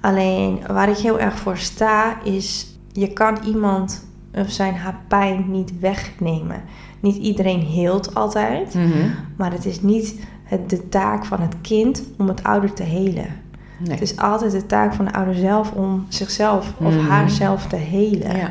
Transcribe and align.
Alleen 0.00 0.60
waar 0.66 0.88
ik 0.88 0.96
heel 0.96 1.18
erg 1.20 1.38
voor 1.38 1.56
sta 1.58 2.22
is, 2.22 2.66
je 2.92 3.12
kan 3.12 3.38
iemand 3.46 4.06
of 4.34 4.50
zijn 4.50 4.74
haar 4.74 5.00
pijn 5.08 5.44
niet 5.50 5.78
wegnemen. 5.80 6.62
Niet 7.00 7.16
iedereen 7.16 7.60
heelt 7.60 8.14
altijd, 8.14 8.74
Mhm. 8.74 9.08
maar 9.36 9.52
het 9.52 9.64
is 9.64 9.80
niet 9.82 10.14
het, 10.44 10.70
de 10.70 10.88
taak 10.88 11.24
van 11.24 11.40
het 11.40 11.54
kind 11.60 12.02
om 12.18 12.28
het 12.28 12.42
ouder 12.42 12.72
te 12.72 12.82
helen. 12.82 13.26
Nee. 13.78 13.90
Het 13.90 14.00
is 14.00 14.16
altijd 14.16 14.52
de 14.52 14.66
taak 14.66 14.94
van 14.94 15.04
de 15.04 15.12
ouder 15.12 15.34
zelf 15.34 15.72
om 15.72 16.06
zichzelf 16.08 16.72
of 16.78 16.94
Mhm. 16.94 17.06
haarzelf 17.08 17.66
te 17.66 17.76
helen. 17.76 18.36
ja. 18.36 18.50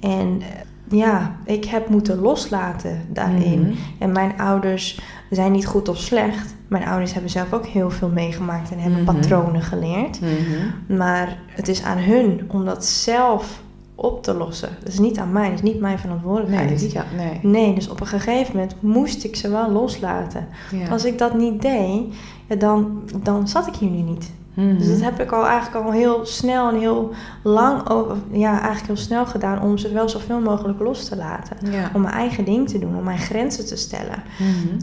En 0.00 0.40
eh, 0.40 0.98
ja, 0.98 1.36
ik 1.44 1.64
heb 1.64 1.88
moeten 1.88 2.18
loslaten 2.18 3.00
daarin. 3.12 3.60
Mhm. 3.60 3.72
En 3.98 4.12
mijn 4.12 4.38
ouders 4.38 5.00
zijn 5.30 5.52
niet 5.52 5.66
goed 5.66 5.88
of 5.88 5.98
slecht. 5.98 6.54
Mijn 6.74 6.86
ouders 6.86 7.12
hebben 7.12 7.30
zelf 7.30 7.52
ook 7.52 7.66
heel 7.66 7.90
veel 7.90 8.08
meegemaakt 8.08 8.70
en 8.70 8.78
hebben 8.78 9.02
Mhm. 9.02 9.14
patronen 9.14 9.62
geleerd. 9.62 10.20
Mhm. 10.20 10.96
Maar 10.98 11.38
het 11.46 11.68
is 11.68 11.82
aan 11.82 11.98
hun 11.98 12.44
om 12.48 12.64
dat 12.64 12.84
zelf 12.84 13.62
op 13.94 14.22
te 14.22 14.34
lossen. 14.34 14.68
Dat 14.78 14.88
is 14.92 14.98
niet 14.98 15.18
aan 15.18 15.32
mij, 15.32 15.44
dat 15.48 15.54
is 15.54 15.62
niet 15.62 15.80
mijn 15.80 15.98
verantwoordelijkheid. 15.98 16.80
Nee, 16.80 16.92
ja, 16.92 17.04
nee. 17.16 17.38
Nee, 17.42 17.74
dus 17.74 17.88
op 17.88 18.00
een 18.00 18.06
gegeven 18.06 18.54
moment 18.56 18.74
moest 18.80 19.24
ik 19.24 19.36
ze 19.36 19.48
wel 19.50 19.70
loslaten. 19.70 20.46
Ja. 20.70 20.88
Als 20.88 21.04
ik 21.04 21.18
dat 21.18 21.34
niet 21.34 21.62
deed, 21.62 22.14
ja, 22.48 22.56
dan, 22.56 23.02
dan 23.22 23.48
zat 23.48 23.66
ik 23.66 23.74
hier 23.74 23.90
nu 23.90 24.00
niet. 24.00 24.30
Mhm. 24.54 24.78
Dus 24.78 24.88
dat 24.88 25.00
heb 25.00 25.20
ik 25.20 25.32
al 25.32 25.46
eigenlijk 25.46 25.86
al 25.86 25.92
heel 25.92 26.26
snel 26.26 26.68
en 26.68 26.78
heel 26.78 27.10
lang, 27.42 27.88
over, 27.90 28.16
ja, 28.30 28.50
eigenlijk 28.52 28.86
heel 28.86 28.96
snel 28.96 29.26
gedaan 29.26 29.62
om 29.62 29.78
ze 29.78 29.92
wel 29.92 30.08
zoveel 30.08 30.40
mogelijk 30.40 30.80
los 30.80 31.08
te 31.08 31.16
laten. 31.16 31.56
ja. 31.70 31.90
Om 31.94 32.00
mijn 32.00 32.14
eigen 32.14 32.44
ding 32.44 32.68
te 32.68 32.78
doen, 32.78 32.96
om 32.96 33.04
mijn 33.04 33.18
grenzen 33.18 33.66
te 33.66 33.76
stellen. 33.76 34.22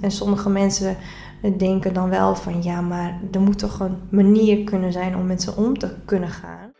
En 0.02 0.12
sommige 0.12 0.50
mensen 0.50 0.96
denken 1.42 1.94
dan 1.94 2.10
wel 2.10 2.36
van 2.36 2.64
ja, 2.64 2.82
maar 2.82 3.20
er 3.32 3.42
moet 3.42 3.60
toch 3.60 3.80
een 3.80 3.98
manier 4.10 4.64
kunnen 4.64 4.92
zijn 4.92 5.16
om 5.16 5.26
met 5.26 5.42
ze 5.42 5.56
om 5.56 5.78
te 5.78 5.96
kunnen 6.06 6.30
gaan. 6.30 6.72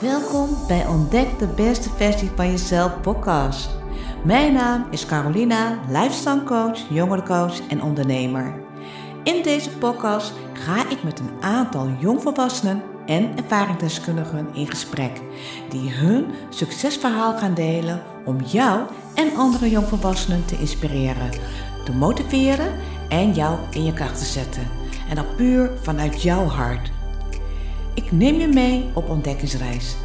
Welkom 0.00 0.48
bij 0.66 0.86
Ontdek 0.86 1.38
de 1.38 1.48
beste 1.56 1.90
versie 1.90 2.30
van 2.34 2.50
jezelf 2.50 3.00
podcast. 3.00 3.70
Mijn 4.24 4.52
naam 4.52 4.86
is 4.90 5.06
Carolina, 5.06 5.78
lifestyle 5.88 6.42
coach, 6.44 6.78
jongerencoach 6.90 7.68
en 7.68 7.82
ondernemer. 7.82 8.54
In 9.24 9.42
deze 9.42 9.70
podcast 9.70 10.32
ga 10.52 10.90
ik 10.90 11.02
met 11.02 11.18
een 11.18 11.42
aantal 11.42 11.88
jongvolwassenen 11.98 12.82
en 13.06 13.36
ervaringsdeskundigen 13.36 14.48
in 14.52 14.66
gesprek 14.66 15.20
die 15.70 15.90
hun 15.90 16.26
succesverhaal 16.48 17.38
gaan 17.38 17.54
delen 17.54 18.02
om 18.24 18.40
jou 18.40 18.80
en 19.14 19.36
andere 19.36 19.70
jongvolwassenen 19.70 20.44
te 20.44 20.58
inspireren, 20.58 21.30
te 21.84 21.92
motiveren 21.92 22.72
en 23.08 23.32
jou 23.32 23.58
in 23.70 23.84
je 23.84 23.92
kracht 23.92 24.18
te 24.18 24.24
zetten. 24.24 24.62
En 25.08 25.16
dat 25.16 25.36
puur 25.36 25.70
vanuit 25.82 26.22
jouw 26.22 26.44
hart. 26.44 26.90
Ik 27.94 28.12
neem 28.12 28.40
je 28.40 28.48
mee 28.48 28.90
op 28.94 29.08
ontdekkingsreis. 29.08 29.96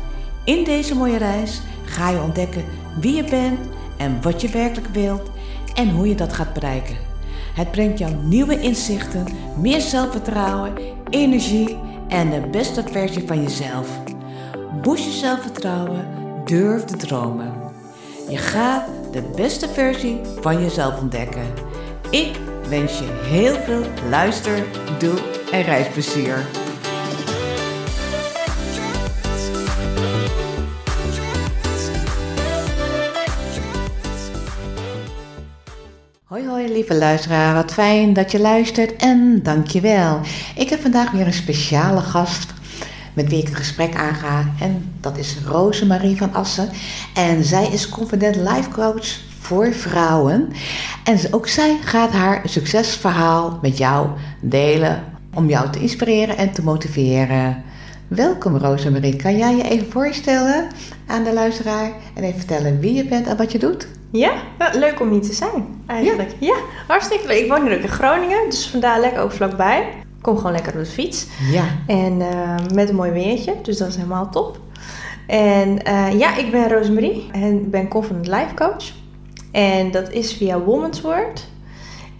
In 0.43 0.63
deze 0.63 0.95
mooie 0.95 1.17
reis 1.17 1.61
ga 1.85 2.09
je 2.09 2.21
ontdekken 2.21 2.65
wie 2.99 3.15
je 3.15 3.23
bent 3.23 3.59
en 3.97 4.21
wat 4.21 4.41
je 4.41 4.49
werkelijk 4.49 4.87
wilt 4.93 5.31
en 5.73 5.89
hoe 5.89 6.07
je 6.07 6.15
dat 6.15 6.33
gaat 6.33 6.53
bereiken. 6.53 6.95
Het 7.53 7.71
brengt 7.71 7.99
jou 7.99 8.13
nieuwe 8.13 8.59
inzichten, 8.59 9.25
meer 9.57 9.81
zelfvertrouwen, 9.81 10.73
energie 11.09 11.77
en 12.11 12.29
de 12.29 12.47
beste 12.51 12.83
versie 12.91 13.27
van 13.27 13.41
jezelf. 13.41 13.87
Boost 14.81 15.03
je 15.03 15.11
zelfvertrouwen, 15.11 16.07
durf 16.45 16.83
te 16.83 16.97
dromen. 16.97 17.53
Je 18.29 18.37
gaat 18.37 18.85
de 19.11 19.21
beste 19.35 19.69
versie 19.69 20.19
van 20.41 20.61
jezelf 20.61 20.99
ontdekken. 20.99 21.53
Ik 22.09 22.39
wens 22.69 22.99
je 22.99 23.21
heel 23.23 23.55
veel 23.55 23.83
luister, 24.09 24.63
doe 24.99 25.19
en 25.51 25.61
reisplezier. 25.61 26.45
Lieve 36.81 36.97
luisteraar, 36.97 37.53
wat 37.53 37.73
fijn 37.73 38.13
dat 38.13 38.31
je 38.31 38.39
luistert 38.39 38.95
en 38.95 39.39
dankjewel. 39.43 40.19
Ik 40.55 40.69
heb 40.69 40.81
vandaag 40.81 41.11
weer 41.11 41.25
een 41.25 41.33
speciale 41.33 42.01
gast 42.01 42.53
met 43.13 43.29
wie 43.29 43.41
ik 43.41 43.47
een 43.47 43.55
gesprek 43.55 43.95
aanga 43.95 44.45
en 44.59 44.93
dat 44.99 45.17
is 45.17 45.37
Rosemarie 45.45 46.17
van 46.17 46.33
Assen. 46.33 46.69
En 47.13 47.43
zij 47.43 47.67
is 47.71 47.89
confident 47.89 48.35
life 48.35 48.69
coach 48.69 49.05
voor 49.39 49.73
vrouwen 49.73 50.49
en 51.03 51.19
ook 51.31 51.47
zij 51.47 51.77
gaat 51.83 52.11
haar 52.11 52.41
succesverhaal 52.43 53.59
met 53.61 53.77
jou 53.77 54.07
delen 54.39 55.03
om 55.33 55.49
jou 55.49 55.71
te 55.71 55.79
inspireren 55.79 56.37
en 56.37 56.51
te 56.51 56.63
motiveren. 56.63 57.63
Welkom 58.07 58.57
Rosemarie, 58.57 59.15
kan 59.15 59.37
jij 59.37 59.55
je 59.55 59.69
even 59.69 59.91
voorstellen 59.91 60.67
aan 61.07 61.23
de 61.23 61.33
luisteraar 61.33 61.91
en 62.13 62.23
even 62.23 62.39
vertellen 62.39 62.79
wie 62.79 62.93
je 62.93 63.05
bent 63.05 63.27
en 63.27 63.37
wat 63.37 63.51
je 63.51 63.59
doet? 63.59 63.87
Ja, 64.11 64.31
ja, 64.59 64.71
leuk 64.73 64.99
om 64.99 65.11
hier 65.11 65.21
te 65.21 65.33
zijn 65.33 65.83
eigenlijk. 65.87 66.35
Ja, 66.39 66.55
hartstikke 66.87 67.27
leuk. 67.27 67.37
Ik 67.37 67.49
woon 67.49 67.63
nu 67.63 67.75
ook 67.75 67.81
in 67.81 67.87
Groningen, 67.87 68.49
dus 68.49 68.67
vandaar 68.67 68.99
lekker 68.99 69.21
ook 69.21 69.31
vlakbij. 69.31 69.79
Ik 70.17 70.21
kom 70.21 70.37
gewoon 70.37 70.51
lekker 70.51 70.73
op 70.73 70.79
de 70.79 70.85
fiets. 70.85 71.27
Ja. 71.51 71.63
En 71.87 72.21
eh, 72.21 72.55
met 72.73 72.89
een 72.89 72.95
mooi 72.95 73.11
weertje, 73.11 73.55
dus 73.61 73.77
dat 73.77 73.87
is 73.87 73.95
helemaal 73.95 74.29
top. 74.29 74.59
En 75.27 75.83
eh, 75.83 76.19
ja, 76.19 76.37
ik 76.37 76.51
ben 76.51 76.69
Rosemarie 76.69 77.29
en 77.31 77.53
ik 77.53 77.71
ben 77.71 77.87
Confident 77.87 78.27
Life 78.27 78.53
Coach. 78.55 78.91
En 79.51 79.91
dat 79.91 80.11
is 80.11 80.33
via 80.33 80.59
Woman's 80.59 81.01
Word. 81.01 81.47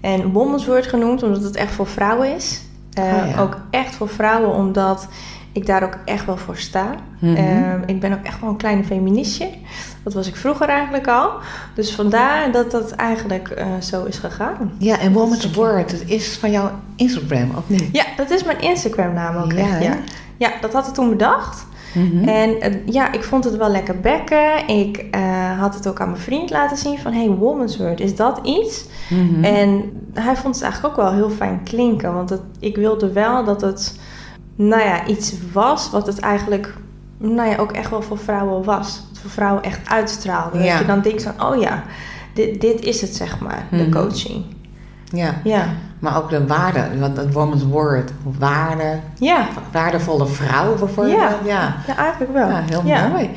En 0.02 0.32
Woman's 0.32 0.66
Word 0.66 0.88
genoemd 0.88 1.24
omdat 1.24 1.44
het 1.44 1.56
echt 1.56 1.74
voor 1.74 1.88
vrouwen 1.88 2.36
is. 2.36 2.62
Eh, 2.94 3.32
ja. 3.32 3.42
Ook 3.42 3.58
echt 3.70 3.96
voor 3.96 4.10
vrouwen 4.10 4.56
omdat 4.56 5.08
ik 5.52 5.66
daar 5.66 5.84
ook 5.84 5.98
echt 6.06 6.26
wel 6.26 6.38
voor 6.38 6.58
sta. 6.58 6.96
Mhm. 7.20 7.36
Eh, 7.36 7.74
ik 7.86 8.00
ben 8.00 8.14
ook 8.14 8.24
echt 8.24 8.40
wel 8.40 8.50
een 8.50 8.58
kleine 8.58 8.84
feministje. 8.84 9.50
Dat 10.04 10.14
was 10.14 10.28
ik 10.28 10.36
vroeger 10.36 10.68
eigenlijk 10.68 11.08
al. 11.08 11.32
Dus 11.76 11.96
vandaar 11.96 12.52
dat 12.52 12.72
dat 12.72 12.92
eigenlijk 12.92 13.50
eh, 13.50 13.66
zo 13.82 14.04
is 14.04 14.18
gegaan. 14.18 14.72
Ja, 14.78 15.00
en 15.00 15.14
Woman's 15.14 15.52
Word, 15.52 15.92
dat 15.92 16.04
is 16.06 16.38
van 16.38 16.52
jouw 16.52 16.72
Instagram, 16.96 17.52
of 17.58 17.70
niet? 17.70 17.90
Ja, 17.92 18.06
dat 18.18 18.30
is 18.30 18.44
mijn 18.44 18.62
Instagram 18.62 19.14
naam 19.14 19.36
ook 19.36 19.52
Ja, 19.52 19.58
echt. 19.58 19.84
Ja. 19.84 19.98
ja, 20.38 20.52
dat 20.62 20.74
had 20.74 20.88
ik 20.88 20.94
toen 20.94 21.10
bedacht. 21.10 21.66
Mhm. 21.94 22.28
En 22.28 22.62
eh, 22.62 22.74
ja, 22.86 23.12
ik 23.12 23.24
vond 23.24 23.44
het 23.44 23.58
wel 23.58 23.70
lekker 23.70 24.00
bekken. 24.00 24.68
Ik 24.68 25.06
eh, 25.12 25.60
had 25.60 25.74
het 25.74 25.88
ook 25.88 26.00
aan 26.00 26.10
mijn 26.10 26.22
vriend 26.22 26.50
laten 26.50 26.78
zien 26.78 27.00
van... 27.00 27.14
Hey, 27.14 27.30
Woman's 27.30 27.78
Word, 27.78 28.00
is 28.00 28.16
dat 28.16 28.40
iets? 28.44 28.86
Mhm. 29.10 29.44
En 29.44 29.92
hij 30.14 30.36
vond 30.36 30.56
het 30.56 30.64
eigenlijk 30.64 30.94
ook 30.94 31.04
wel 31.04 31.14
heel 31.14 31.30
fijn 31.30 31.62
klinken. 31.64 32.14
Want 32.14 32.30
het, 32.30 32.42
ik 32.60 32.76
wilde 32.76 33.12
wel 33.12 33.44
dat 33.44 33.62
het, 33.62 34.00
nou 34.56 34.82
ja, 34.82 35.06
iets 35.06 35.34
was 35.54 35.90
wat 35.90 36.08
het 36.08 36.20
eigenlijk, 36.20 36.74
nou 37.18 37.50
ja, 37.50 37.56
ook 37.58 37.72
echt 37.72 37.90
wel 37.90 38.02
voor 38.02 38.18
vrouwen 38.18 38.64
was. 38.64 39.04
Het 39.10 39.20
voor 39.20 39.30
vrouwen 39.30 39.64
echt 39.64 39.90
uitstraalde. 39.90 40.58
Ja. 40.64 40.72
Dat 40.72 40.80
je 40.80 40.86
dan 40.86 41.02
denkt 41.02 41.24
van, 41.24 41.44
oh 41.52 41.62
ja, 41.62 41.84
dit, 42.34 42.62
dit 42.62 42.82
is 42.82 43.02
het 43.02 43.16
zeg 43.16 43.40
maar, 43.40 43.66
de 43.72 43.78
Mhm. 43.78 43.92
coaching. 43.92 44.46
Ja, 45.14 45.42
Ja, 45.44 45.68
maar 46.00 46.18
ook 46.18 46.30
de 46.30 46.48
waarde, 46.48 47.00
want 47.00 47.18
het 47.18 47.34
Woman's 47.34 47.64
Word, 47.64 48.12
waarde, 48.40 49.00
ja, 49.20 49.48
waardevolle 49.72 50.26
vrouw 50.28 50.76
bijvoorbeeld. 50.76 51.18
Ja. 51.18 51.36
ja. 51.46 51.76
ja 51.88 51.96
eigenlijk 51.98 52.34
wel. 52.34 52.50
Ja, 52.50 52.64
heel 52.70 52.82
Ja. 52.86 53.08
mooi. 53.08 53.30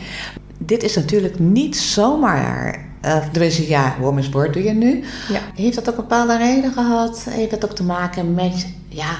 Dit 0.58 0.82
is 0.82 0.94
natuurlijk 0.96 1.38
niet 1.38 1.76
zomaar, 1.76 2.84
uh, 3.04 3.16
tenminste 3.32 3.69
ja, 3.69 3.94
Woman's 4.00 4.28
Word 4.28 4.52
doe 4.52 4.62
je 4.62 4.72
nu. 4.72 5.04
Ja. 5.28 5.38
Heeft 5.54 5.75
dat 5.75 5.88
ook 5.91 5.96
een 5.96 6.02
bepaalde 6.02 6.36
reden 6.36 6.72
gehad? 6.72 7.26
Heeft 7.31 7.50
dat 7.50 7.64
ook 7.64 7.75
te 7.75 7.84
maken 7.84 8.34
met, 8.34 8.66
ja, 8.88 9.10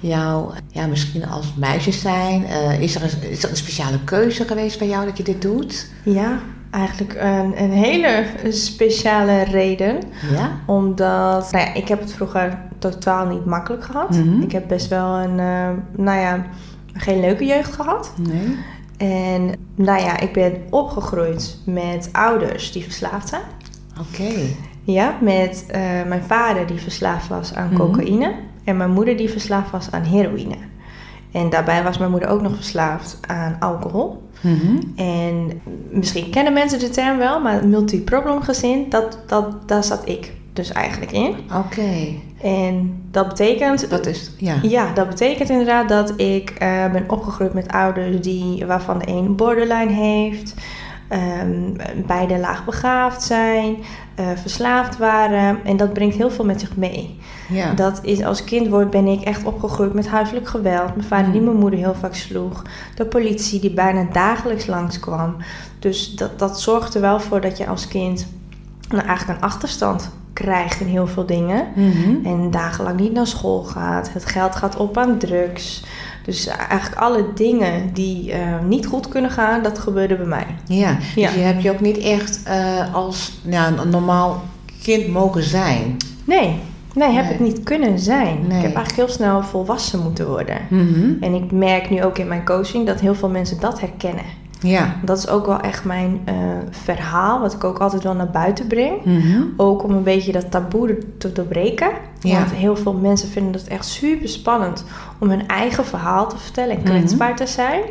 jou, 0.00 0.52
ja, 0.68 0.86
misschien 0.86 1.26
als 1.28 1.54
meisje 1.56 1.92
zijn? 1.92 2.46
Eh, 2.46 2.80
is, 2.82 2.94
er 2.94 3.02
een, 3.02 3.30
is 3.30 3.42
er 3.42 3.50
een 3.50 3.56
speciale 3.56 4.04
keuze 4.04 4.44
geweest 4.44 4.78
bij 4.78 4.88
jou 4.88 5.04
dat 5.06 5.16
je 5.16 5.22
dit 5.22 5.42
doet? 5.42 5.90
Ja, 6.04 6.38
eigenlijk 6.70 7.14
een, 7.20 7.62
een 7.62 7.70
hele 7.72 8.24
speciale 8.50 9.42
reden. 9.42 9.98
Ja? 10.32 10.50
Omdat, 10.66 11.52
nou 11.52 11.64
ja, 11.66 11.74
ik 11.74 11.88
heb 11.88 12.00
het 12.00 12.12
vroeger 12.12 12.58
totaal 12.78 13.26
niet 13.26 13.44
makkelijk 13.44 13.84
gehad. 13.84 14.10
Mhm. 14.10 14.42
Ik 14.42 14.52
heb 14.52 14.68
best 14.68 14.88
wel 14.88 15.14
een, 15.18 15.38
eh, 15.40 15.68
nou 15.96 16.18
ja, 16.20 16.46
geen 16.92 17.20
leuke 17.20 17.44
jeugd 17.44 17.72
gehad. 17.74 18.12
Nee? 18.16 18.56
En 18.96 19.54
nou 19.74 20.00
ja, 20.02 20.20
ik 20.20 20.32
ben 20.32 20.56
opgegroeid 20.70 21.58
met 21.64 22.08
ouders 22.12 22.72
die 22.72 22.82
verslaafd 22.82 23.28
zijn. 23.28 23.42
Oké. 24.00 24.32
Ja, 24.82 25.16
met 25.20 25.64
eh, 25.68 25.80
mijn 26.06 26.22
vader 26.26 26.66
die 26.66 26.80
verslaafd 26.80 27.28
was 27.28 27.54
aan 27.54 27.66
Mhm. 27.72 27.76
cocaïne. 27.76 28.32
En 28.68 28.76
mijn 28.76 28.90
moeder 28.90 29.16
die 29.16 29.30
verslaafd 29.30 29.70
was 29.70 29.90
aan 29.90 30.02
heroïne. 30.02 30.56
En 31.32 31.50
daarbij 31.50 31.82
was 31.82 31.98
mijn 31.98 32.10
moeder 32.10 32.28
ook 32.28 32.42
nog 32.42 32.54
verslaafd 32.54 33.18
aan 33.26 33.56
alcohol. 33.60 34.22
Mhm. 34.40 34.76
En 34.96 35.60
misschien 35.90 36.30
kennen 36.30 36.52
mensen 36.52 36.78
de 36.78 36.88
term 36.88 37.18
wel, 37.18 37.40
maar 37.40 37.66
multiproblem 37.66 38.42
gezin, 38.42 38.86
dat, 38.88 39.18
dat, 39.26 39.68
daar 39.68 39.84
zat 39.84 40.08
ik 40.08 40.32
dus 40.52 40.72
eigenlijk 40.72 41.12
in. 41.12 41.34
Oké. 41.54 42.12
En 42.42 43.02
dat 43.10 43.28
betekent 43.28 43.90
Dat 43.90 44.06
is, 44.06 44.32
ja. 44.36 44.54
Ja, 44.62 44.92
dat 44.92 45.08
betekent 45.08 45.48
inderdaad 45.48 45.88
dat 45.88 46.20
ik 46.20 46.50
eh, 46.50 46.92
ben 46.92 47.10
opgegroeid 47.10 47.54
met 47.54 47.68
ouders 47.68 48.20
die, 48.20 48.66
waarvan 48.66 48.98
de 48.98 49.08
een 49.08 49.36
borderline 49.36 49.92
heeft. 49.92 50.54
um, 51.42 51.76
beide 52.06 52.38
laagbegaafd 52.38 53.22
zijn, 53.22 53.76
uh, 54.20 54.26
verslaafd 54.34 54.98
waren. 54.98 55.64
En 55.64 55.76
dat 55.76 55.92
brengt 55.92 56.16
heel 56.16 56.30
veel 56.30 56.44
met 56.44 56.60
zich 56.60 56.76
mee. 56.76 57.18
Ja. 57.48 57.72
Dat 57.74 58.00
is, 58.02 58.22
als 58.22 58.44
kind 58.44 58.68
word, 58.68 58.90
ben 58.90 59.06
ik 59.06 59.20
echt 59.20 59.44
opgegroeid 59.44 59.92
met 59.92 60.08
huiselijk 60.08 60.48
geweld. 60.48 60.96
Mijn 60.96 61.08
vader 61.08 61.32
die 61.32 61.40
mm. 61.40 61.46
mijn 61.46 61.58
moeder 61.58 61.78
heel 61.78 61.94
vaak 61.94 62.14
sloeg. 62.14 62.62
De 62.94 63.06
politie 63.06 63.60
die 63.60 63.74
bijna 63.74 64.06
dagelijks 64.12 64.66
langskwam. 64.66 65.36
Dus 65.78 66.14
dat, 66.14 66.38
dat 66.38 66.60
zorgt 66.60 66.94
er 66.94 67.00
wel 67.00 67.20
voor 67.20 67.40
dat 67.40 67.58
je 67.58 67.66
als 67.66 67.88
kind 67.88 68.26
nou, 68.88 69.06
eigenlijk 69.06 69.38
een 69.38 69.48
achterstand 69.48 70.10
krijgt 70.32 70.80
in 70.80 70.86
heel 70.86 71.06
veel 71.06 71.26
dingen. 71.26 71.66
Mhm. 71.74 72.26
En 72.26 72.50
dagenlang 72.50 73.00
niet 73.00 73.12
naar 73.12 73.26
school 73.26 73.62
gaat. 73.62 74.12
Het 74.12 74.24
geld 74.24 74.56
gaat 74.56 74.76
op 74.76 74.98
aan 74.98 75.18
drugs. 75.18 75.84
Dus 76.28 76.46
eigenlijk 76.46 77.00
alle 77.00 77.24
dingen 77.34 77.92
die 77.92 78.32
uh, 78.32 78.36
niet 78.64 78.86
goed 78.86 79.08
kunnen 79.08 79.30
gaan, 79.30 79.62
dat 79.62 79.78
gebeurde 79.78 80.16
bij 80.16 80.26
mij. 80.26 80.46
Ja, 80.66 80.94
dus 80.94 81.34
je 81.34 81.40
hebt 81.40 81.62
je 81.62 81.70
ook 81.70 81.80
niet 81.80 81.98
echt 81.98 82.40
uh, 82.48 82.94
als 82.94 83.40
nou, 83.42 83.78
een 83.78 83.90
normaal 83.90 84.42
kind 84.82 85.08
mogen 85.08 85.42
zijn. 85.42 85.96
Nee, 86.24 86.60
Nee, 86.94 87.10
heb 87.10 87.30
ik 87.30 87.40
niet 87.40 87.62
kunnen 87.62 87.98
zijn. 87.98 88.38
Ik 88.44 88.52
heb 88.52 88.62
eigenlijk 88.62 88.94
heel 88.94 89.08
snel 89.08 89.42
volwassen 89.42 90.02
moeten 90.02 90.28
worden. 90.28 90.58
Mm 90.68 91.16
En 91.20 91.34
ik 91.34 91.52
merk 91.52 91.90
nu 91.90 92.04
ook 92.04 92.18
in 92.18 92.28
mijn 92.28 92.44
coaching 92.44 92.86
dat 92.86 93.00
heel 93.00 93.14
veel 93.14 93.28
mensen 93.28 93.60
dat 93.60 93.80
herkennen. 93.80 94.24
Ja. 94.60 94.96
Dat 95.02 95.18
is 95.18 95.28
ook 95.28 95.46
wel 95.46 95.60
echt 95.60 95.84
mijn 95.84 96.20
uh, 96.28 96.34
verhaal, 96.70 97.40
wat 97.40 97.52
ik 97.52 97.64
ook 97.64 97.78
altijd 97.78 98.02
wel 98.02 98.14
naar 98.14 98.30
buiten 98.30 98.66
breng. 98.66 99.04
Mm 99.04 99.52
Ook 99.56 99.82
om 99.82 99.90
een 99.90 100.02
beetje 100.02 100.32
dat 100.32 100.50
taboe 100.50 100.98
te 101.18 101.32
doorbreken. 101.32 101.90
Ja. 102.20 102.38
Want 102.38 102.50
heel 102.50 102.76
veel 102.76 102.94
mensen 102.94 103.28
vinden 103.28 103.52
het 103.52 103.68
echt 103.68 103.86
super 103.86 104.28
spannend 104.28 104.84
om 105.18 105.30
hun 105.30 105.46
eigen 105.46 105.84
verhaal 105.84 106.28
te 106.28 106.38
vertellen 106.38 106.76
en 106.76 106.82
kwetsbaar 106.82 107.36
te 107.36 107.46
zijn. 107.46 107.82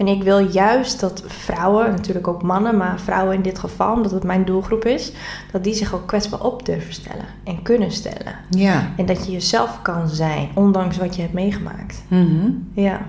En 0.00 0.08
ik 0.08 0.22
wil 0.22 0.50
juist 0.50 1.00
dat 1.00 1.22
vrouwen, 1.26 1.90
natuurlijk 1.90 2.28
ook 2.28 2.42
mannen, 2.42 2.76
maar 2.76 3.00
vrouwen 3.00 3.34
in 3.34 3.42
dit 3.42 3.58
geval, 3.58 3.94
omdat 3.94 4.10
het 4.10 4.22
mijn 4.22 4.44
doelgroep 4.44 4.84
is, 4.84 5.12
dat 5.52 5.64
die 5.64 5.74
zich 5.74 5.94
ook 5.94 6.06
kwetsbaar 6.06 6.40
op 6.40 6.66
durven 6.66 6.92
stellen 6.92 7.24
en 7.44 7.62
kunnen 7.62 7.92
stellen. 7.92 8.34
Ja. 8.50 8.92
En 8.96 9.06
dat 9.06 9.26
je 9.26 9.32
jezelf 9.32 9.82
kan 9.82 10.08
zijn, 10.08 10.48
ondanks 10.54 10.96
wat 10.96 11.16
je 11.16 11.20
hebt 11.22 11.34
meegemaakt. 11.34 12.02
Mm 12.08 12.68
Ja. 12.74 13.00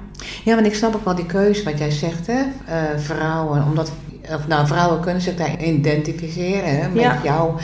Ja, 0.43 0.55
want 0.55 0.67
ik 0.67 0.73
snap 0.73 0.95
ook 0.95 1.05
wel 1.05 1.15
die 1.15 1.25
keuze 1.25 1.63
wat 1.63 1.77
jij 1.77 1.91
zegt, 1.91 2.27
hè? 2.27 2.39
Uh, 2.41 2.99
vrouwen, 2.99 3.63
omdat, 3.63 3.91
of 4.35 4.47
nou, 4.47 4.67
vrouwen 4.67 5.01
kunnen 5.01 5.21
zich 5.21 5.35
daar 5.35 5.63
identificeren 5.63 6.81
hè, 6.81 6.89
met 6.89 7.23
jouw 7.23 7.57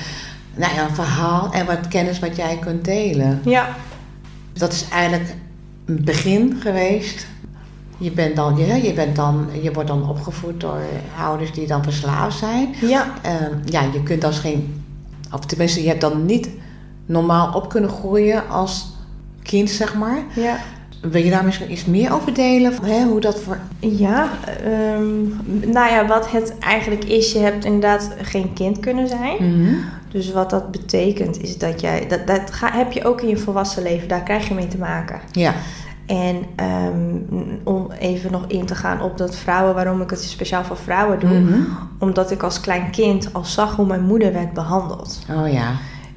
nou 0.56 0.74
ja, 0.74 0.90
verhaal 0.90 1.52
en 1.52 1.66
wat 1.66 1.88
kennis 1.88 2.20
wat 2.20 2.36
jij 2.36 2.58
kunt 2.58 2.86
delen. 2.86 3.42
Ja. 3.46 3.68
Dat 4.54 4.72
is 4.72 4.86
eigenlijk 4.90 5.36
een 5.86 6.04
begin 6.04 6.58
geweest 6.62 7.28
je, 7.98 8.12
bent 8.12 8.36
dan, 8.36 8.58
je, 8.58 8.84
je, 8.84 8.94
bent 8.94 9.16
dan, 9.16 9.48
je 9.62 9.72
wordt 9.72 9.90
dan 9.90 10.10
opgevoed 10.10 10.62
door 10.62 10.82
ouders 11.20 11.52
die 11.52 11.68
dan 11.68 11.84
verslaafd 11.84 12.38
zijn. 12.38 12.76
Ja. 12.82 13.14
Uh, 13.26 13.32
ja, 13.66 13.82
je 13.94 14.04
kunt 14.04 14.24
als 14.24 14.40
geen, 14.40 14.84
of 15.34 15.40
tenminste, 15.40 15.82
je 15.82 15.88
hebt 15.88 16.02
dan 16.02 16.26
niet 16.26 16.50
normaal 17.06 17.54
op 17.54 17.70
kunnen 17.70 17.90
groeien 17.90 18.50
als 18.50 18.96
kind, 19.44 19.70
zeg 19.70 19.96
maar. 19.96 20.24
Ja. 20.36 20.58
Wil 21.02 21.24
je 21.24 21.30
daar 21.30 21.46
misschien 21.46 21.72
iets 21.72 21.86
meer 21.86 22.14
over 22.14 22.34
delen? 22.34 22.74
Hè, 22.84 23.04
hoe 23.04 23.20
dat 23.20 23.40
voor... 23.40 23.60
Ja, 23.80 24.30
um, 24.96 25.40
nou 25.66 25.92
ja, 25.92 26.08
wat 26.08 26.32
het 26.32 26.58
eigenlijk 26.60 27.04
is, 27.04 27.32
je 27.32 27.40
hebt 27.40 27.66
inderdaad 27.66 28.10
geen 28.22 28.54
kind 28.54 28.80
kunnen 28.80 29.08
zijn. 29.08 29.38
Mm 29.40 29.80
Dus 30.12 30.32
wat 30.32 30.50
dat 30.50 30.72
betekent 30.72 31.42
is 31.42 31.58
dat 31.58 31.82
jij, 31.82 32.08
dat, 32.08 32.28
dat 32.28 32.52
ga, 32.52 32.72
heb 32.72 32.92
je 32.92 33.06
ook 33.06 33.22
in 33.22 33.28
je 33.28 33.38
volwassen 33.38 33.84
leven, 33.84 34.08
daar 34.08 34.24
krijg 34.24 34.48
je 34.48 34.54
mee 34.54 34.68
te 34.68 34.78
maken. 34.78 35.20
Ja. 35.32 35.54
En 36.08 36.46
um, 36.94 37.60
om 37.64 37.92
even 37.92 38.32
nog 38.32 38.46
in 38.48 38.66
te 38.66 38.76
gaan 38.76 39.02
op 39.02 39.18
dat 39.18 39.36
vrouwen, 39.36 39.76
waarom 39.76 40.02
ik 40.02 40.10
het 40.10 40.24
speciaal 40.24 40.64
voor 40.64 40.78
vrouwen 40.78 41.20
doe. 41.20 41.40
Mhm. 41.40 41.60
Omdat 42.00 42.32
ik 42.32 42.44
als 42.44 42.60
klein 42.60 42.92
kind 42.92 43.34
al 43.34 43.46
zag 43.46 43.76
hoe 43.76 43.86
mijn 43.86 44.06
moeder 44.06 44.34
werd 44.34 44.54
behandeld. 44.54 45.20
Oh 45.30 45.52
ja. 45.52 45.72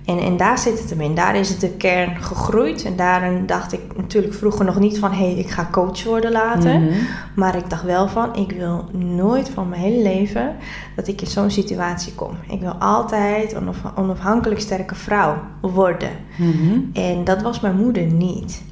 En, 0.04 0.18
en 0.18 0.36
daar 0.36 0.58
zit 0.58 0.80
het 0.80 0.90
hem 0.90 1.00
in. 1.00 1.14
Daar 1.14 1.36
is 1.36 1.48
het 1.48 1.60
de 1.60 1.70
kern 1.70 2.22
gegroeid. 2.22 2.84
En 2.84 2.96
daarin 2.96 3.46
dacht 3.46 3.72
ik 3.72 3.80
natuurlijk 3.96 4.34
vroeger 4.34 4.64
nog 4.64 4.78
niet 4.78 4.98
van... 4.98 5.12
hé, 5.12 5.30
hey, 5.30 5.34
ik 5.34 5.50
ga 5.50 5.68
coach 5.70 6.04
worden 6.04 6.32
later. 6.32 6.80
Mhm. 6.80 6.92
Maar 7.34 7.56
ik 7.56 7.70
dacht 7.70 7.82
wel 7.82 8.08
van... 8.08 8.36
ik 8.36 8.52
wil 8.52 8.88
nooit 8.92 9.48
van 9.48 9.68
mijn 9.68 9.80
hele 9.80 10.02
leven... 10.02 10.56
dat 10.96 11.08
ik 11.08 11.20
in 11.20 11.26
zo'n 11.26 11.50
situatie 11.50 12.14
kom. 12.14 12.30
Ik 12.48 12.60
wil 12.60 12.72
altijd 12.72 13.52
een 13.52 13.68
onafhankelijk 13.94 14.60
sterke 14.60 14.94
vrouw 14.94 15.36
worden. 15.60 16.10
Mhm. 16.36 16.78
En 16.92 17.24
dat 17.24 17.42
was 17.42 17.60
mijn 17.60 17.76
moeder 17.76 18.06
niet 18.06 18.62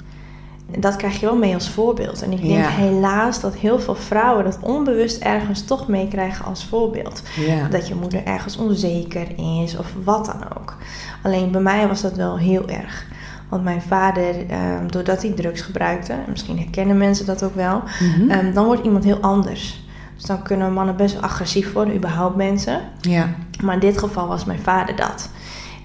dat 0.76 0.96
krijg 0.96 1.20
je 1.20 1.26
wel 1.26 1.36
mee 1.36 1.54
als 1.54 1.70
voorbeeld. 1.70 2.22
En 2.22 2.32
ik 2.32 2.42
denk 2.42 2.66
helaas 2.66 3.40
dat 3.40 3.54
heel 3.54 3.80
veel 3.80 3.94
vrouwen 3.94 4.44
dat 4.44 4.58
onbewust 4.60 5.22
ergens 5.22 5.64
toch 5.64 5.88
meekrijgen 5.88 6.44
als 6.44 6.64
voorbeeld. 6.64 7.22
Dat 7.70 7.88
je 7.88 7.94
moeder 7.94 8.24
ergens 8.24 8.56
onzeker 8.56 9.26
is 9.62 9.76
of 9.76 9.92
wat 10.04 10.24
dan 10.26 10.58
ook. 10.58 10.76
Alleen 11.22 11.50
bij 11.50 11.60
mij 11.60 11.88
was 11.88 12.00
dat 12.00 12.16
wel 12.16 12.38
heel 12.38 12.68
erg. 12.68 13.06
Want 13.48 13.62
mijn 13.62 13.82
vader, 13.82 14.46
ehm, 14.48 14.86
doordat 14.86 15.22
hij 15.22 15.32
drugs 15.32 15.60
gebruikte, 15.60 16.12
en 16.12 16.30
misschien 16.30 16.58
herkennen 16.58 16.96
mensen 16.96 17.26
dat 17.26 17.42
ook 17.42 17.54
wel, 17.54 17.82
mhm. 18.00 18.30
ehm, 18.30 18.52
dan 18.52 18.64
wordt 18.64 18.84
iemand 18.84 19.04
heel 19.04 19.20
anders. 19.20 19.86
Dus 20.14 20.24
dan 20.24 20.42
kunnen 20.42 20.72
mannen 20.72 20.96
best 20.96 21.14
wel 21.14 21.22
agressief 21.22 21.72
worden, 21.72 21.96
überhaupt 21.96 22.36
mensen. 22.36 22.80
Ja. 23.00 23.28
Maar 23.62 23.74
in 23.74 23.80
dit 23.80 23.98
geval 23.98 24.26
was 24.26 24.44
mijn 24.44 24.58
vader 24.58 24.96
dat. 24.96 25.30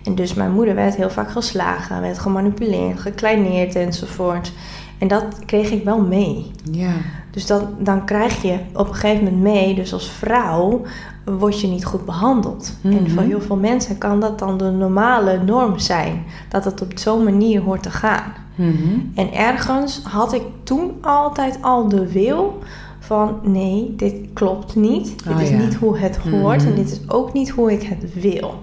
En 0.03 0.15
dus 0.15 0.33
mijn 0.33 0.51
moeder 0.51 0.75
werd 0.75 0.95
heel 0.95 1.09
vaak 1.09 1.31
geslagen, 1.31 2.01
werd 2.01 2.19
gemanipuleerd, 2.19 2.99
gekleineerd 2.99 3.75
enzovoort. 3.75 4.51
En 4.97 5.07
dat 5.07 5.25
kreeg 5.45 5.71
ik 5.71 5.83
wel 5.83 6.01
mee. 6.01 6.51
Ja. 6.71 6.93
Dus 7.31 7.45
dan, 7.45 7.67
dan 7.79 8.05
krijg 8.05 8.41
je 8.41 8.57
op 8.73 8.87
een 8.87 8.95
gegeven 8.95 9.23
moment 9.23 9.41
mee, 9.41 9.75
dus 9.75 9.93
als 9.93 10.09
vrouw 10.09 10.81
word 11.25 11.61
je 11.61 11.67
niet 11.67 11.85
goed 11.85 12.05
behandeld. 12.05 12.77
En 12.83 13.09
voor 13.09 13.21
mhm. 13.21 13.29
heel 13.29 13.41
veel 13.41 13.55
mensen 13.55 13.97
kan 13.97 14.19
dat 14.19 14.39
dan 14.39 14.57
de 14.57 14.69
normale 14.69 15.43
norm 15.45 15.79
zijn. 15.79 16.23
Dat 16.49 16.65
het 16.65 16.81
op 16.81 16.91
zo'n 16.95 17.23
manier 17.23 17.61
hoort 17.61 17.83
te 17.83 17.91
gaan. 17.91 18.33
Mhm. 18.55 18.99
En 19.15 19.33
ergens 19.33 20.01
had 20.03 20.33
ik 20.33 20.43
toen 20.63 20.91
altijd 21.01 21.57
al 21.61 21.87
de 21.87 22.11
wil 22.11 22.59
van 22.99 23.39
nee, 23.43 23.93
dit 23.95 24.15
klopt 24.33 24.75
niet. 24.75 25.23
Dit 25.23 25.35
oh 25.35 25.41
is 25.41 25.49
niet 25.49 25.75
hoe 25.75 25.97
het 25.97 26.17
hoort 26.17 26.63
en 26.63 26.67
mhm. 26.67 26.75
dit 26.75 26.91
is 26.91 27.09
ook 27.09 27.33
niet 27.33 27.49
hoe 27.49 27.71
ik 27.71 27.83
het 27.83 28.13
wil. 28.13 28.53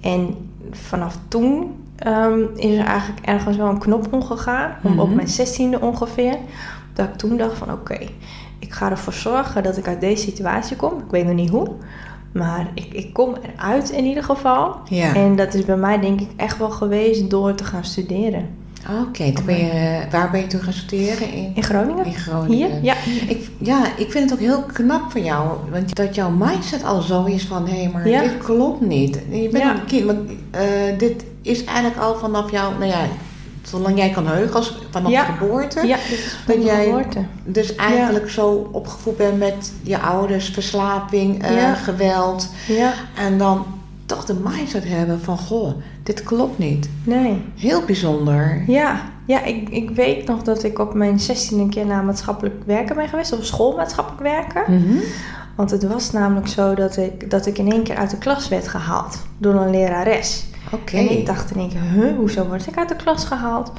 En 0.00 0.50
vanaf 0.70 1.18
toen 1.28 1.74
um, 2.06 2.48
is 2.56 2.78
er 2.78 2.84
eigenlijk 2.84 3.26
ergens 3.26 3.56
wel 3.56 3.68
een 3.68 3.78
knop 3.78 4.12
omgegaan. 4.12 4.76
Om 4.82 5.00
op 5.00 5.06
mhm. 5.06 5.16
mijn 5.16 5.28
zestiende 5.28 5.80
ongeveer. 5.80 6.36
Dat 6.92 7.08
ik 7.08 7.16
toen 7.16 7.36
dacht 7.36 7.58
van 7.58 7.72
oké, 7.72 7.98
ik 8.58 8.72
ga 8.72 8.90
ervoor 8.90 9.12
zorgen 9.12 9.62
dat 9.62 9.76
ik 9.76 9.88
uit 9.88 10.00
deze 10.00 10.22
situatie 10.22 10.76
kom. 10.76 10.98
Ik 10.98 11.10
weet 11.10 11.24
nog 11.24 11.34
niet 11.34 11.50
hoe. 11.50 11.68
Maar 12.32 12.70
ik, 12.74 12.92
ik 12.92 13.12
kom 13.12 13.34
eruit 13.42 13.90
in 13.90 14.04
ieder 14.04 14.24
geval. 14.24 14.76
Ja. 14.84 15.14
En 15.14 15.36
dat 15.36 15.54
is 15.54 15.64
bij 15.64 15.76
mij 15.76 16.00
denk 16.00 16.20
ik 16.20 16.30
echt 16.36 16.58
wel 16.58 16.70
geweest 16.70 17.30
door 17.30 17.54
te 17.54 17.64
gaan 17.64 17.84
studeren. 17.84 18.48
Oké, 18.88 19.32
okay, 19.38 20.06
waar 20.10 20.30
ben 20.30 20.40
je 20.40 20.46
toen 20.46 20.60
gaan 20.60 20.72
studeren? 20.72 21.32
In, 21.32 21.52
in 21.54 21.62
Groningen. 21.62 22.04
In 22.04 22.14
Groningen. 22.14 22.70
Hier? 22.70 22.82
Ja. 22.82 22.94
Ik, 23.28 23.50
ja, 23.58 23.84
ik 23.96 24.10
vind 24.10 24.30
het 24.30 24.32
ook 24.32 24.46
heel 24.46 24.62
knap 24.62 25.10
van 25.10 25.24
jou. 25.24 25.58
Want 25.70 25.96
dat 25.96 26.14
jouw 26.14 26.30
mindset 26.30 26.84
al 26.84 27.00
zo 27.00 27.24
is 27.24 27.44
van... 27.44 27.68
hé, 27.68 27.82
hey, 27.82 27.90
maar 27.92 28.04
dit 28.04 28.38
klopt 28.38 28.80
niet. 28.80 29.18
Je 29.30 29.48
bent 29.48 29.64
een 29.64 29.84
kind. 29.86 30.04
Want, 30.04 30.30
uh, 30.30 30.98
dit 30.98 31.24
is 31.42 31.64
eigenlijk 31.64 32.00
al 32.00 32.14
vanaf 32.14 32.50
jou... 32.50 32.78
Nou 32.78 32.90
ja, 32.90 33.06
zolang 33.62 33.98
jij 33.98 34.10
kan 34.10 34.26
heugen, 34.26 34.54
als, 34.54 34.78
vanaf 34.90 35.10
ja. 35.10 35.24
geboorte. 35.24 35.86
Ja, 35.86 35.96
is 35.96 36.36
dat 36.46 36.64
jij 36.64 36.84
geboorte. 36.84 37.24
Dus 37.44 37.74
eigenlijk 37.74 38.30
zo 38.30 38.68
opgevoed 38.72 39.16
bent 39.16 39.38
met 39.38 39.72
je 39.82 39.98
ouders, 39.98 40.48
verslaving, 40.48 41.50
uh, 41.50 41.72
geweld. 41.72 42.48
Ja. 42.66 42.92
En 43.16 43.38
dan 43.38 43.66
toch 44.06 44.24
de 44.24 44.34
mindset 44.44 44.84
hebben 44.86 45.20
van... 45.20 45.38
goh, 45.38 45.72
dit 46.14 46.22
klopt 46.22 46.58
niet. 46.58 46.90
Nee. 47.04 47.42
Heel 47.56 47.84
bijzonder. 47.84 48.64
Ja, 48.66 49.00
ja 49.26 49.44
ik, 49.44 49.68
ik 49.68 49.90
weet 49.90 50.26
nog 50.26 50.42
dat 50.42 50.62
ik 50.62 50.78
op 50.78 50.94
mijn 50.94 51.18
16e 51.20 51.68
keer 51.68 51.86
naar 51.86 52.04
maatschappelijk 52.04 52.54
werken 52.66 52.96
ben 52.96 53.08
geweest. 53.08 53.32
Of 53.32 53.44
schoolmaatschappelijk 53.44 54.22
werken. 54.22 54.64
Mm 54.68 55.00
Want 55.56 55.70
het 55.70 55.86
was 55.86 56.10
namelijk 56.10 56.48
zo 56.48 56.74
dat 56.74 56.96
ik, 56.96 57.30
dat 57.30 57.46
ik 57.46 57.58
in 57.58 57.72
één 57.72 57.82
keer 57.82 57.96
uit 57.96 58.10
de 58.10 58.18
klas 58.18 58.48
werd 58.48 58.68
gehaald. 58.68 59.22
Door 59.38 59.54
een 59.54 59.70
lerares. 59.70 60.44
Oké. 60.72 60.96
En 60.96 61.10
ik 61.10 61.26
dacht 61.26 61.50
in 61.50 61.60
één 61.60 61.68
keer, 61.68 61.80
huh, 61.80 62.16
hoezo 62.16 62.46
word 62.46 62.66
ik 62.66 62.78
uit 62.78 62.88
de 62.88 62.96
klas 62.96 63.24
gehaald? 63.24 63.72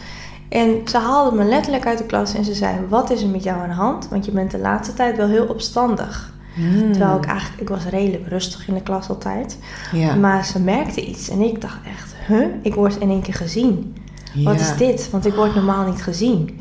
En 0.49 0.81
ze 0.85 0.97
haalde 0.97 1.35
me 1.35 1.43
letterlijk 1.43 1.85
uit 1.85 1.97
de 1.97 2.05
klas 2.05 2.33
en 2.33 2.45
ze 2.45 2.53
zei: 2.53 2.75
Wat 2.89 3.09
is 3.09 3.21
er 3.21 3.29
met 3.29 3.43
jou 3.43 3.61
aan 3.61 3.69
de 3.69 3.75
hand? 3.75 4.07
Want 4.09 4.25
je 4.25 4.31
bent 4.31 4.51
de 4.51 4.59
laatste 4.59 4.93
tijd 4.93 5.17
wel 5.17 5.27
heel 5.27 5.45
opstandig. 5.45 6.33
Hmm. 6.53 6.91
Terwijl 6.91 7.17
ik 7.17 7.25
eigenlijk, 7.25 7.61
ik 7.61 7.69
was 7.69 7.85
redelijk 7.85 8.27
rustig 8.27 8.67
in 8.67 8.73
de 8.73 8.81
klas 8.81 9.09
altijd. 9.09 9.57
Ja. 9.91 10.15
Maar 10.15 10.45
ze 10.45 10.59
merkte 10.59 11.05
iets 11.05 11.29
en 11.29 11.41
ik 11.41 11.61
dacht 11.61 11.79
echt, 11.85 12.15
huh? 12.27 12.45
Ik 12.61 12.73
word 12.73 12.97
in 12.97 13.09
één 13.09 13.21
keer 13.21 13.33
gezien. 13.33 13.95
Wat 14.43 14.59
is 14.59 14.77
dit? 14.77 15.09
Want 15.09 15.25
ik 15.25 15.33
word 15.33 15.55
normaal 15.55 15.89
niet 15.89 16.03
gezien. 16.03 16.59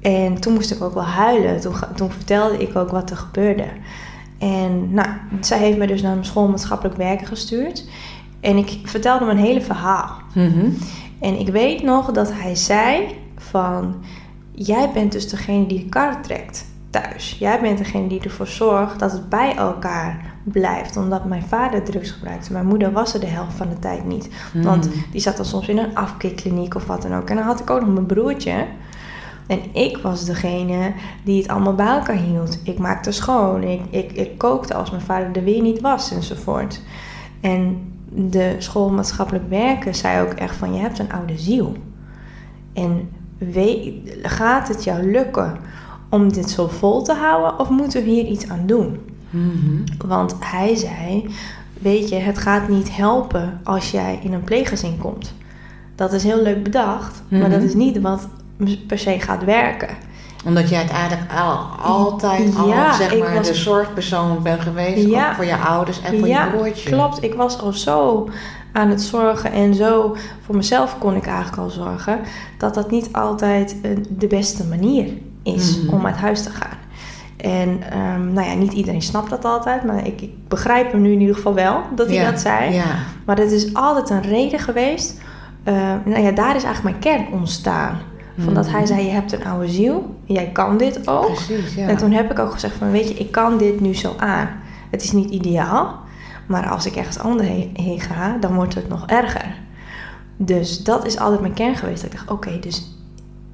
En 0.00 0.40
toen 0.40 0.52
moest 0.52 0.70
ik 0.70 0.82
ook 0.82 0.94
wel 0.94 1.04
huilen. 1.04 1.60
Toen, 1.60 1.74
toen 1.94 2.10
vertelde 2.10 2.58
ik 2.58 2.76
ook 2.76 2.90
wat 2.90 3.10
er 3.10 3.16
gebeurde. 3.16 3.66
En 4.38 4.94
nou, 4.94 5.08
zij 5.40 5.58
heeft 5.58 5.78
me 5.78 5.86
dus 5.86 6.02
naar 6.02 6.12
mijn 6.12 6.24
school 6.24 6.48
maatschappelijk 6.48 6.96
werken 6.96 7.26
gestuurd. 7.26 7.84
En 8.40 8.56
ik 8.56 8.78
vertelde 8.84 9.24
mijn 9.24 9.38
hele 9.38 9.60
verhaal. 9.60 10.10
Mhm. 10.34 10.68
En 11.20 11.38
ik 11.38 11.48
weet 11.48 11.82
nog 11.82 12.10
dat 12.10 12.32
hij 12.32 12.54
zei 12.54 13.06
van... 13.36 13.94
Jij 14.56 14.90
bent 14.94 15.12
dus 15.12 15.28
degene 15.28 15.66
die 15.66 15.78
de 15.78 15.88
kar 15.88 16.22
trekt 16.22 16.66
thuis. 17.00 17.36
Jij 17.38 17.60
bent 17.60 17.78
degene 17.78 18.08
die 18.08 18.20
ervoor 18.20 18.46
zorgt 18.46 18.98
dat 18.98 19.12
het 19.12 19.28
bij 19.28 19.56
elkaar 19.56 20.34
blijft. 20.42 20.96
Omdat 20.96 21.24
mijn 21.24 21.42
vader 21.42 21.82
drugs 21.82 22.10
gebruikte. 22.10 22.52
Mijn 22.52 22.66
moeder 22.66 22.92
was 22.92 23.14
er 23.14 23.20
de 23.20 23.26
helft 23.26 23.56
van 23.56 23.68
de 23.68 23.78
tijd 23.78 24.04
niet. 24.04 24.28
Want 24.52 24.88
die 25.10 25.20
zat 25.20 25.36
dan 25.36 25.44
soms 25.44 25.68
in 25.68 25.78
een 25.78 25.94
afkikkliniek 25.94 26.74
of 26.74 26.86
wat 26.86 27.02
dan 27.02 27.14
ook. 27.14 27.30
En 27.30 27.36
dan 27.36 27.44
had 27.44 27.60
ik 27.60 27.70
ook 27.70 27.80
nog 27.80 27.94
mijn 27.94 28.06
broertje. 28.06 28.66
En 29.46 29.74
ik 29.74 29.96
was 29.96 30.24
degene 30.24 30.92
die 31.24 31.42
het 31.42 31.50
allemaal 31.50 31.74
bij 31.74 31.86
elkaar 31.86 32.16
hield. 32.16 32.58
Ik 32.62 32.78
maakte 32.78 33.12
schoon, 33.12 33.62
ik, 33.62 33.80
ik, 33.90 34.12
ik 34.12 34.38
kookte 34.38 34.74
als 34.74 34.90
mijn 34.90 35.02
vader 35.02 35.36
er 35.36 35.44
weer 35.44 35.62
niet 35.62 35.80
was 35.80 36.10
enzovoort. 36.10 36.82
En 37.40 37.92
de 38.08 38.54
school 38.58 38.90
maatschappelijk 38.90 39.48
werken 39.48 39.94
zei 39.94 40.26
ook 40.26 40.32
echt 40.32 40.56
van 40.56 40.74
je 40.74 40.80
hebt 40.80 40.98
een 40.98 41.12
oude 41.12 41.38
ziel. 41.38 41.76
En 42.72 43.10
we, 43.38 44.00
gaat 44.22 44.68
het 44.68 44.84
jou 44.84 45.10
lukken 45.10 45.56
om 46.14 46.32
dit 46.32 46.50
zo 46.50 46.68
vol 46.68 47.02
te 47.02 47.12
houden 47.12 47.58
of 47.58 47.68
moeten 47.68 48.04
we 48.04 48.10
hier 48.10 48.24
iets 48.24 48.48
aan 48.48 48.62
doen? 48.66 48.98
Mhm. 49.30 50.08
Want 50.08 50.34
hij 50.40 50.74
zei, 50.76 51.26
weet 51.80 52.08
je, 52.08 52.14
het 52.16 52.38
gaat 52.38 52.68
niet 52.68 52.96
helpen 52.96 53.60
als 53.64 53.90
jij 53.90 54.18
in 54.22 54.32
een 54.32 54.44
pleeggezin 54.44 54.98
komt. 54.98 55.32
Dat 55.94 56.12
is 56.12 56.22
heel 56.22 56.42
leuk 56.42 56.62
bedacht, 56.62 57.22
maar 57.28 57.40
Mhm. 57.40 57.50
dat 57.50 57.62
is 57.62 57.74
niet 57.74 58.00
wat 58.00 58.28
per 58.86 58.98
se 58.98 59.20
gaat 59.20 59.44
werken. 59.44 59.88
Omdat 60.46 60.68
jij 60.68 60.78
uiteindelijk 60.78 61.32
al, 61.32 61.58
altijd 61.82 62.56
al 62.56 62.68
Ja, 62.68 62.92
zeg 62.96 63.18
maar 63.18 63.34
was- 63.34 63.46
de 63.46 63.54
zorgpersoon 63.54 64.42
bent 64.42 64.60
geweest. 64.60 65.06
Ja. 65.08 65.34
Voor 65.34 65.44
je 65.44 65.56
ouders 65.56 66.00
en 66.02 66.18
voor 66.18 66.28
ja, 66.28 66.44
je 66.44 66.50
broertje. 66.50 66.90
klopt. 66.90 67.22
Ik 67.22 67.34
was 67.34 67.60
al 67.60 67.72
zo 67.72 68.28
aan 68.72 68.88
het 68.88 69.02
zorgen 69.02 69.52
en 69.52 69.74
zo 69.74 70.16
voor 70.44 70.56
mezelf 70.56 70.98
kon 70.98 71.14
ik 71.16 71.26
eigenlijk 71.26 71.58
al 71.58 71.70
zorgen 71.70 72.20
dat 72.58 72.74
dat 72.74 72.90
niet 72.90 73.08
altijd 73.12 73.76
eh, 73.82 73.90
de 74.08 74.26
beste 74.26 74.64
manier 74.64 75.08
is 75.44 75.80
Mhm. 75.82 75.94
om 75.94 76.06
uit 76.06 76.16
huis 76.16 76.42
te 76.42 76.50
gaan. 76.50 76.76
En 77.36 77.78
ehm, 77.90 78.32
nou 78.32 78.48
ja, 78.48 78.54
niet 78.54 78.72
iedereen 78.72 79.02
snapt 79.02 79.30
dat 79.30 79.44
altijd, 79.44 79.84
maar 79.84 80.06
ik, 80.06 80.20
ik 80.20 80.48
begrijp 80.48 80.92
hem 80.92 81.00
nu 81.02 81.12
in 81.12 81.20
ieder 81.20 81.34
geval 81.34 81.54
wel 81.54 81.82
dat 81.94 82.06
hij 82.06 82.14
Ja, 82.16 82.30
dat 82.30 82.40
zei. 82.40 82.72
Ja. 82.74 82.84
Maar 83.24 83.38
het 83.38 83.52
is 83.52 83.74
altijd 83.74 84.10
een 84.10 84.22
reden 84.30 84.58
geweest. 84.60 85.20
eh, 85.64 85.74
nou 86.04 86.20
ja, 86.22 86.30
daar 86.30 86.56
is 86.56 86.62
eigenlijk 86.64 86.82
mijn 87.02 87.16
kern 87.18 87.32
ontstaan. 87.40 87.98
Van 88.38 88.54
dat 88.54 88.66
Mhm. 88.66 88.74
hij 88.76 88.86
zei, 88.86 89.02
je 89.04 89.10
hebt 89.10 89.32
een 89.32 89.44
oude 89.44 89.68
ziel, 89.68 90.14
jij 90.24 90.50
kan 90.52 90.76
dit 90.76 91.08
ook. 91.08 91.26
Precies, 91.34 91.74
ja. 91.74 91.86
En 91.88 91.96
toen 91.96 92.10
heb 92.12 92.30
ik 92.30 92.38
ook 92.38 92.52
gezegd 92.52 92.74
van, 92.76 92.90
weet 92.90 93.08
je, 93.08 93.14
ik 93.14 93.32
kan 93.32 93.58
dit 93.58 93.80
nu 93.80 93.94
zo 93.94 94.14
aan. 94.18 94.48
Het 94.90 95.02
is 95.02 95.12
niet 95.12 95.30
ideaal, 95.30 95.98
maar 96.46 96.68
als 96.68 96.86
ik 96.86 96.96
ergens 96.96 97.18
anders 97.18 97.48
heen, 97.48 97.70
heen 97.72 98.00
ga, 98.00 98.36
dan 98.40 98.54
wordt 98.54 98.74
het 98.74 98.88
nog 98.88 99.06
erger. 99.06 99.54
Dus 100.36 100.78
dat 100.84 101.06
is 101.06 101.18
altijd 101.18 101.40
mijn 101.40 101.54
kern 101.54 101.76
geweest. 101.76 102.02
Dat 102.02 102.12
ik 102.12 102.16
dacht, 102.18 102.30
oké, 102.30 102.58
dus 102.60 102.93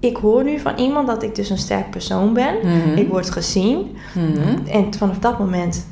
ik 0.00 0.16
hoor 0.16 0.44
nu 0.44 0.58
van 0.58 0.76
iemand 0.76 1.06
dat 1.06 1.22
ik 1.22 1.34
dus 1.34 1.50
een 1.50 1.58
sterk 1.58 1.90
persoon 1.90 2.32
ben. 2.32 2.54
Mhm. 2.62 2.96
Ik 2.96 3.08
word 3.08 3.30
gezien. 3.30 3.96
Mhm. 4.14 4.66
En 4.66 4.94
vanaf 4.94 5.18
dat 5.18 5.38
moment 5.38 5.86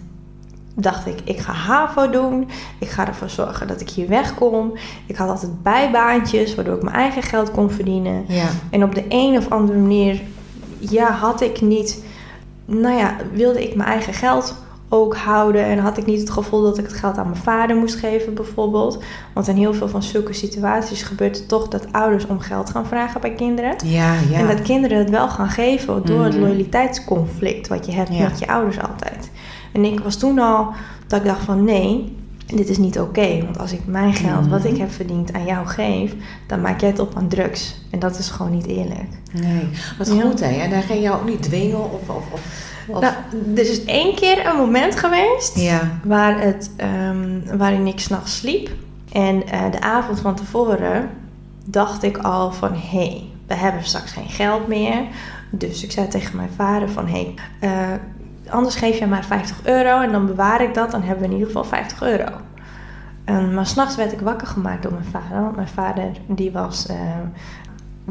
dacht 0.74 1.06
ik, 1.06 1.20
ik 1.24 1.38
ga 1.38 1.52
HAVO 1.52 2.10
doen. 2.10 2.48
Ik 2.78 2.88
ga 2.88 3.06
ervoor 3.06 3.30
zorgen 3.30 3.66
dat 3.66 3.80
ik 3.80 3.90
hier 3.90 4.08
wegkom. 4.08 4.72
Ik 5.06 5.16
had 5.16 5.28
altijd 5.28 5.62
bijbaantjes, 5.62 6.54
waardoor 6.54 6.76
ik 6.76 6.82
mijn 6.82 6.96
eigen 6.96 7.22
geld 7.22 7.50
kon 7.50 7.70
verdienen. 7.70 8.24
Ja. 8.28 8.46
En 8.70 8.84
op 8.84 8.94
de 8.94 9.04
een 9.08 9.36
of 9.36 9.50
andere 9.50 9.78
manier, 9.78 10.20
ja, 10.78 11.10
had 11.10 11.40
ik 11.40 11.60
niet, 11.60 12.04
nou 12.64 12.96
ja, 12.96 13.16
wilde 13.32 13.68
ik 13.68 13.74
mijn 13.74 13.88
eigen 13.88 14.14
geld 14.14 14.54
ook 14.88 15.16
houden. 15.16 15.64
En 15.64 15.78
had 15.78 15.97
ik 15.97 16.07
niet 16.07 16.21
het 16.21 16.30
gevoel 16.30 16.62
dat 16.62 16.78
ik 16.78 16.85
het 16.85 16.92
geld 16.95 17.18
aan 17.18 17.28
mijn 17.30 17.42
vader 17.42 17.76
moest 17.76 17.95
geven, 17.97 18.35
bijvoorbeeld. 18.35 19.02
Want 19.33 19.49
in 19.49 19.57
heel 19.57 19.75
veel 19.75 19.88
van 19.88 20.02
zulke 20.02 20.33
situaties 20.33 21.02
gebeurt 21.02 21.37
het 21.38 21.49
toch 21.49 21.68
dat 21.68 21.92
ouders 21.92 22.26
om 22.26 22.40
geld 22.40 22.71
gaan 22.71 22.87
vragen 22.87 23.21
bij 23.21 23.33
kinderen. 23.35 23.75
Ja, 23.85 24.14
ja. 24.30 24.38
En 24.38 24.47
dat 24.47 24.62
kinderen 24.62 24.99
het 24.99 25.11
wel 25.11 25.28
gaan 25.28 25.49
geven 25.50 26.02
door 26.07 26.25
het 26.25 26.33
Mhm. 26.35 26.42
loyaliteitsconflict 26.42 27.68
wat 27.68 27.87
je 27.87 27.92
hebt 27.92 28.14
Ja. 28.14 28.23
met 28.28 28.38
je 28.38 28.49
ouders 28.49 28.80
altijd. 28.80 29.30
En 29.73 29.85
ik 29.85 30.00
was 30.00 30.16
toen 30.16 30.38
al 30.38 30.68
dat 31.07 31.21
ik 31.21 31.26
dacht 31.26 31.45
van 31.45 31.64
nee, 31.64 32.16
dit 32.47 32.68
is 32.68 32.78
niet 32.78 33.00
oké. 33.00 33.40
want 33.45 33.59
als 33.59 33.73
ik 33.73 33.80
mijn 33.87 34.14
geld, 34.14 34.47
wat 34.49 34.59
Mhm. 34.64 34.68
ik 34.73 34.78
heb 34.78 34.92
verdiend, 34.92 35.33
aan 35.33 35.45
jou 35.45 35.66
geef, 35.66 36.14
dan 36.47 36.61
maak 36.61 36.80
jij 36.80 36.88
het 36.90 36.99
op 36.99 37.12
aan 37.16 37.28
drugs. 37.28 37.80
En 37.90 37.99
dat 37.99 38.18
is 38.18 38.28
gewoon 38.30 38.52
niet 38.52 38.66
eerlijk. 38.66 39.09
Nee, 39.33 39.68
wat 39.99 40.07
Ja. 40.07 40.21
goed 40.21 40.40
hè. 40.40 40.47
En 40.61 40.71
daar 40.71 40.83
ging 40.83 41.02
je 41.02 41.12
ook 41.12 41.25
niet 41.28 41.42
dwingen 41.42 41.85
of... 41.92 42.09
of, 42.09 42.25
of, 42.33 42.40
of- 42.88 43.00
Nou, 43.00 43.14
er 43.57 43.71
is 43.71 43.85
één 43.85 44.14
keer 44.14 44.47
een 44.47 44.57
moment 44.57 44.97
geweest 44.97 45.61
ja. 45.61 45.80
waar 46.04 46.40
het, 46.40 46.71
ehm, 46.76 47.57
waarin 47.57 47.87
ik 47.87 48.00
s'nachts 48.00 48.37
sliep. 48.37 48.71
En 49.12 49.47
eh, 49.49 49.71
de 49.71 49.80
avond 49.80 50.21
van 50.21 50.35
tevoren 50.35 51.11
dacht 51.64 52.02
ik 52.02 52.18
al 52.18 52.52
van... 52.52 52.73
hé, 52.73 52.78
hey, 52.99 53.25
we 53.47 53.54
hebben 53.54 53.85
straks 53.85 54.12
geen 54.12 54.28
geld 54.28 54.66
meer. 54.68 55.02
Dus 55.50 55.83
ik 55.85 55.92
zei 55.92 56.09
tegen 56.09 56.37
mijn 56.37 56.50
vader 56.57 56.88
van... 56.90 57.07
hé, 57.07 57.35
hey, 57.61 57.71
eh, 57.71 58.52
anders 58.52 58.75
geef 58.75 58.99
je 58.99 59.07
maar 59.07 59.25
50 59.25 59.61
euro 59.66 60.00
en 60.00 60.12
dan 60.12 60.26
bewaar 60.26 60.62
ik 60.62 60.75
dat. 60.75 60.90
Dan 60.90 61.02
hebben 61.02 61.18
we 61.18 61.25
in 61.26 61.33
ieder 61.33 61.47
geval 61.47 61.64
50 61.64 62.02
euro. 62.02 62.26
En, 63.25 63.54
maar 63.54 63.66
s'nachts 63.66 63.97
werd 63.97 64.12
ik 64.12 64.21
wakker 64.21 64.47
gemaakt 64.47 64.83
door 64.83 64.92
mijn 64.92 65.04
vader. 65.04 65.42
Want 65.42 65.57
mijn 65.57 65.68
vader 65.68 66.11
die 66.26 66.52
was 66.52 66.87
eh, 66.87 66.97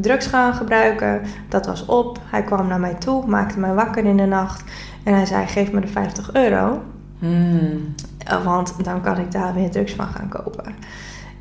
drugs 0.02 0.28
gaan 0.28 0.54
gebruiken. 0.54 1.22
Dat 1.50 1.66
was 1.66 1.86
op. 1.86 2.20
Hij 2.24 2.44
kwam 2.44 2.68
naar 2.68 2.80
mij 2.80 2.94
toe, 2.94 3.28
maakte 3.28 3.60
mij 3.60 3.74
wakker 3.74 4.06
in 4.06 4.18
de 4.18 4.26
nacht. 4.26 4.64
En 5.04 5.14
hij 5.14 5.26
zei, 5.26 5.48
geef 5.48 5.72
me 5.72 5.82
de 5.82 5.88
50 5.88 6.34
euro. 6.34 6.82
Hmm. 7.20 7.96
Uh, 8.32 8.46
Want 8.46 8.84
dan 8.84 9.02
kan 9.02 9.18
ik 9.18 9.32
daar 9.32 9.54
weer 9.54 9.72
drugs 9.72 9.94
van 9.94 10.08
gaan 10.08 10.30
kopen. 10.30 10.76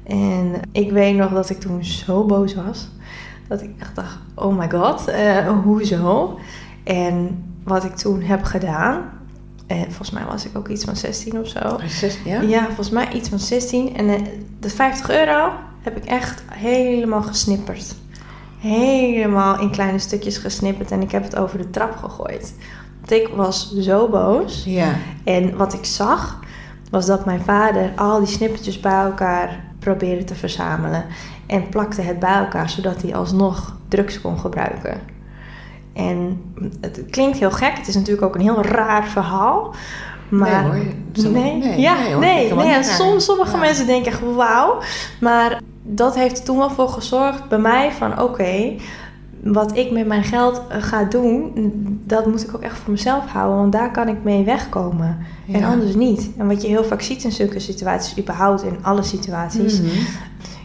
En 0.07 0.53
ik 0.73 0.91
weet 0.91 1.17
nog 1.17 1.33
dat 1.33 1.51
ik 1.51 1.61
toen 1.61 1.85
zo 1.85 2.25
boos 2.25 2.55
was. 2.55 2.91
Dat 3.49 3.63
ik 3.63 3.71
echt 3.79 3.95
dacht, 3.95 4.19
oh 4.35 4.59
my 4.59 4.71
god, 4.71 5.09
eh, 5.09 5.49
hoezo? 5.63 6.39
En 6.85 7.45
wat 7.65 7.85
ik 7.85 7.97
toen 7.97 8.23
heb 8.23 8.43
gedaan... 8.43 9.15
En 9.67 9.83
volgens 9.83 10.11
mij 10.11 10.25
was 10.25 10.47
ik 10.47 10.57
ook 10.57 10.69
iets 10.69 10.85
van 10.85 10.97
16 10.97 11.39
of 11.39 11.49
zo. 11.49 11.77
Precies, 11.77 12.19
ja? 12.25 12.41
Ja, 12.41 12.65
volgens 12.65 12.91
mij 12.91 13.13
iets 13.13 13.29
van 13.29 13.39
16. 13.39 13.97
En 13.97 14.09
eh, 14.09 14.23
de 14.61 14.71
50 14.71 15.11
euro 15.11 15.51
heb 15.81 15.97
ik 15.97 16.05
echt 16.05 16.43
helemaal 16.51 17.23
gesnipperd. 17.23 17.95
Helemaal 18.67 19.61
in 19.61 19.71
kleine 19.71 19.99
stukjes 19.99 20.39
gesnipperd. 20.39 20.91
En 20.91 21.03
ik 21.03 21.11
heb 21.11 21.23
het 21.23 21.37
over 21.37 21.59
de 21.59 21.71
trap 21.71 21.97
gegooid. 21.97 22.55
Want 22.99 23.11
ik 23.13 23.29
was 23.35 23.75
zo 23.79 24.09
boos. 24.09 24.63
Ja. 24.67 24.93
En 25.25 25.57
wat 25.57 25.73
ik 25.75 25.85
zag, 25.85 26.41
was 26.91 27.07
dat 27.07 27.25
mijn 27.25 27.41
vader 27.41 27.93
al 27.97 28.19
die 28.19 28.29
snippertjes 28.29 28.81
bij 28.81 29.01
elkaar 29.05 29.65
probeerde 29.79 30.25
te 30.25 30.35
verzamelen. 30.35 31.05
En 31.47 31.69
plakte 31.69 32.01
het 32.03 32.19
bij 32.19 32.35
elkaar, 32.35 32.71
zodat 32.71 33.03
hij 33.03 33.15
alsnog 33.15 33.77
drugs 33.89 34.21
kon 34.21 34.39
gebruiken. 34.39 35.01
En 35.95 36.41
het 36.81 37.05
klinkt 37.11 37.39
heel 37.39 37.51
gek, 37.51 37.77
het 37.79 37.89
is 37.89 37.95
natuurlijk 37.95 38.27
ook 38.27 38.35
een 38.35 38.41
heel 38.41 38.63
raar 38.63 39.05
verhaal. 39.05 39.75
Maar 40.29 40.63
nee 40.73 40.83
hoor. 40.83 40.93
Zo- 41.13 41.31
nee, 41.31 41.55
nee, 41.57 41.81
ja, 41.81 41.99
nee, 42.19 42.53
hoor. 42.53 42.65
nee, 42.65 42.83
soms, 42.83 43.25
sommige 43.25 43.53
Ja. 43.53 43.59
mensen 43.59 43.87
denken 43.87 44.13
echt 44.13 44.21
wauw. 44.35 44.79
Maar 45.21 45.61
dat 45.87 46.15
heeft 46.15 46.45
toen 46.45 46.57
wel 46.59 46.71
voor 46.71 46.89
gezorgd 46.89 47.49
bij 47.49 47.59
mij 47.59 47.93
van 47.93 48.21
oké, 48.23 48.75
wat 49.43 49.77
ik 49.77 49.91
met 49.91 50.07
mijn 50.07 50.25
geld 50.25 50.63
eh, 50.69 50.83
ga 50.83 51.05
doen, 51.05 51.53
dat 52.05 52.27
moet 52.27 52.43
ik 52.43 52.55
ook 52.55 52.63
echt 52.63 52.79
voor 52.79 52.91
mezelf 52.91 53.27
houden. 53.27 53.57
Want 53.59 53.73
daar 53.73 53.91
kan 53.91 54.09
ik 54.09 54.23
mee 54.23 54.45
wegkomen. 54.45 55.19
En 55.53 55.65
anders 55.65 55.95
niet. 55.95 56.31
En 56.37 56.47
wat 56.49 56.63
je 56.63 56.69
heel 56.69 56.85
vaak 56.85 57.03
ziet 57.03 57.25
in 57.25 57.33
zulke 57.33 57.61
situaties, 57.61 58.19
überhaupt 58.19 58.63
in 58.63 58.77
alle 58.83 59.03
situaties, 59.03 59.81
Mhm. 59.81 59.89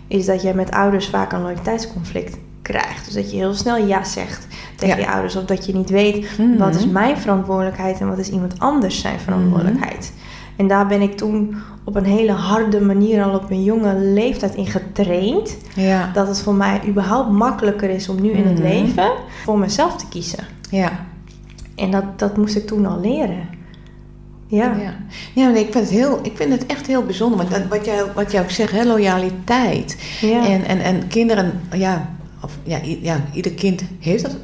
is 0.08 0.26
dat 0.26 0.42
je 0.42 0.54
met 0.54 0.72
ouders 0.72 1.10
vaak 1.10 1.32
een 1.32 1.42
loyaliteitsconflict 1.42 2.38
krijgt. 2.62 3.06
Dus 3.06 3.14
dat 3.14 3.32
je 3.32 3.38
heel 3.38 3.54
snel 3.54 3.78
ja 3.78 4.04
zegt 4.04 4.48
tegen 4.76 4.98
Ja. 5.00 5.04
je 5.06 5.12
ouders. 5.12 5.36
Of 5.36 5.46
dat 5.46 5.66
je 5.66 5.74
niet 5.76 5.90
weet 5.90 6.38
Mhm. 6.38 6.58
wat 6.58 6.76
is 6.76 6.88
mijn 6.88 7.18
verantwoordelijkheid 7.18 8.00
en 8.00 8.08
wat 8.08 8.18
is 8.18 8.30
iemand 8.30 8.60
anders 8.60 9.02
zijn 9.02 9.20
verantwoordelijkheid. 9.20 10.14
En 10.62 10.68
daar 10.68 10.88
ben 10.88 11.02
ik 11.02 11.18
toen 11.18 11.56
op 11.84 11.96
een 11.96 12.06
hele 12.06 12.32
harde 12.32 12.82
manier 12.82 13.24
al 13.24 13.36
op 13.36 13.50
een 13.52 13.64
jonge 13.64 13.96
leeftijd 14.00 14.56
in 14.56 14.66
getraind. 14.68 15.58
Ja. 15.76 16.12
Dat 16.14 16.28
het 16.28 16.42
voor 16.42 16.54
mij 16.54 16.82
überhaupt 16.88 17.32
makkelijker 17.32 17.90
is 17.90 18.10
om 18.10 18.22
nu 18.22 18.30
in 18.32 18.44
het 18.48 18.60
Mhm. 18.60 18.68
leven 18.68 19.12
voor 19.44 19.60
mezelf 19.60 19.96
te 19.96 20.06
kiezen. 20.10 20.44
Ja. 20.70 20.92
En 21.76 21.92
dat, 21.92 22.04
dat 22.20 22.38
moest 22.38 22.56
ik 22.56 22.68
toen 22.68 22.86
al 22.86 23.00
leren. 23.00 23.48
Ja. 24.48 24.76
Ja, 24.78 24.94
ja 25.34 25.50
nee, 25.50 25.64
ik, 25.66 25.72
vind 25.72 25.84
het 25.90 25.94
heel, 25.94 26.20
ik 26.24 26.38
vind 26.38 26.52
het 26.52 26.66
echt 26.66 26.88
heel 26.88 27.04
bijzonder. 27.04 27.38
Want 27.38 27.50
dat- 27.52 27.68
wat 27.78 27.86
jij, 27.86 28.04
wat 28.16 28.32
jij 28.32 28.42
ook 28.42 28.50
zegt, 28.52 28.72
hè, 28.72 28.84
loyaliteit. 28.84 29.98
Ja. 30.22 30.48
En, 30.48 30.66
en, 30.66 30.80
en 30.80 31.08
kinderen, 31.08 31.62
ja, 31.76 32.10
of, 32.44 32.58
ja, 32.64 32.80
ja, 33.02 33.20
ieder 33.34 33.52
kind 33.52 33.84
heeft 34.00 34.24
dat 34.24 34.38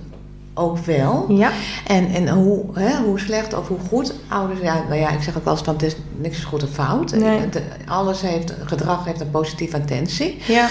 ook 0.58 0.78
wel. 0.78 1.26
ja. 1.30 1.52
En, 1.88 2.08
en 2.14 2.30
hoe, 2.30 2.64
hè, 2.74 2.98
hoe 3.04 3.20
slecht 3.20 3.54
of 3.58 3.68
hoe 3.68 3.78
goed 3.90 4.14
ouders... 4.28 4.60
Ja, 4.62 4.84
nou 4.88 5.00
ja, 5.00 5.10
ik 5.10 5.22
zeg 5.22 5.38
ook 5.38 5.44
wel 5.44 5.54
eens 5.54 5.64
van 5.64 5.74
het 5.74 5.84
is 5.84 5.96
niks 6.18 6.38
is 6.38 6.44
goed 6.44 6.64
of 6.64 6.70
fout. 6.70 7.12
Nee. 7.16 7.40
Het- 7.40 7.62
alles 7.88 8.22
heeft, 8.22 8.54
gedrag 8.66 9.06
heeft 9.06 9.22
een 9.22 9.32
positieve 9.32 9.78
intentie. 9.78 10.38
Ja. 10.48 10.68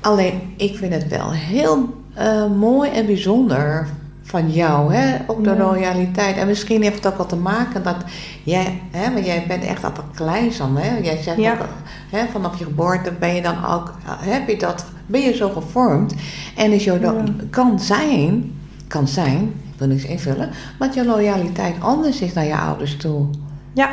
Alleen, 0.00 0.54
ik 0.56 0.76
vind 0.76 0.92
het 0.94 1.08
wel 1.08 1.32
heel 1.32 1.88
eh, 2.14 2.46
mooi 2.58 2.90
en 2.90 3.06
bijzonder 3.06 3.88
van 4.22 4.50
jou, 4.50 4.94
hè? 4.94 5.16
ook 5.26 5.44
de 5.44 5.50
Ja. 5.50 5.56
loyaliteit. 5.56 6.36
En 6.36 6.46
misschien 6.46 6.82
heeft 6.82 6.96
het 7.04 7.06
ook 7.06 7.18
wat 7.18 7.28
te 7.28 7.36
maken 7.36 7.82
dat 7.82 7.96
jij, 8.42 8.80
hè, 8.90 9.12
want 9.12 9.26
jij 9.26 9.44
bent 9.48 9.64
echt 9.64 9.84
al 9.84 9.90
kleins 10.14 10.60
aan, 10.60 10.76
hè? 10.76 10.98
Jij 10.98 11.22
zegt 11.22 11.36
Ja. 11.38 11.52
ook, 11.52 11.66
hè, 12.10 12.26
vanaf 12.32 12.58
je 12.58 12.64
geboorte 12.64 13.12
ben 13.12 13.34
je 13.34 13.42
dan 13.42 13.64
ook, 13.66 13.94
heb 14.06 14.48
je 14.48 14.56
dat, 14.58 14.84
ben 15.06 15.20
je 15.20 15.34
zo 15.34 15.48
gevormd. 15.48 16.14
En 16.56 16.72
is 16.72 16.84
je, 16.84 16.98
Ja. 17.00 17.14
kan 17.50 17.80
zijn, 17.80 18.59
kan 18.90 19.08
zijn, 19.08 19.42
ik 19.42 19.78
wil 19.78 19.88
niks 19.88 20.04
invullen, 20.04 20.50
dat 20.78 20.94
je 20.94 21.04
loyaliteit 21.04 21.74
anders 21.80 22.20
is 22.20 22.32
naar 22.32 22.44
je 22.44 22.56
ouders 22.56 22.96
toe. 22.96 23.26
Ja, 23.74 23.90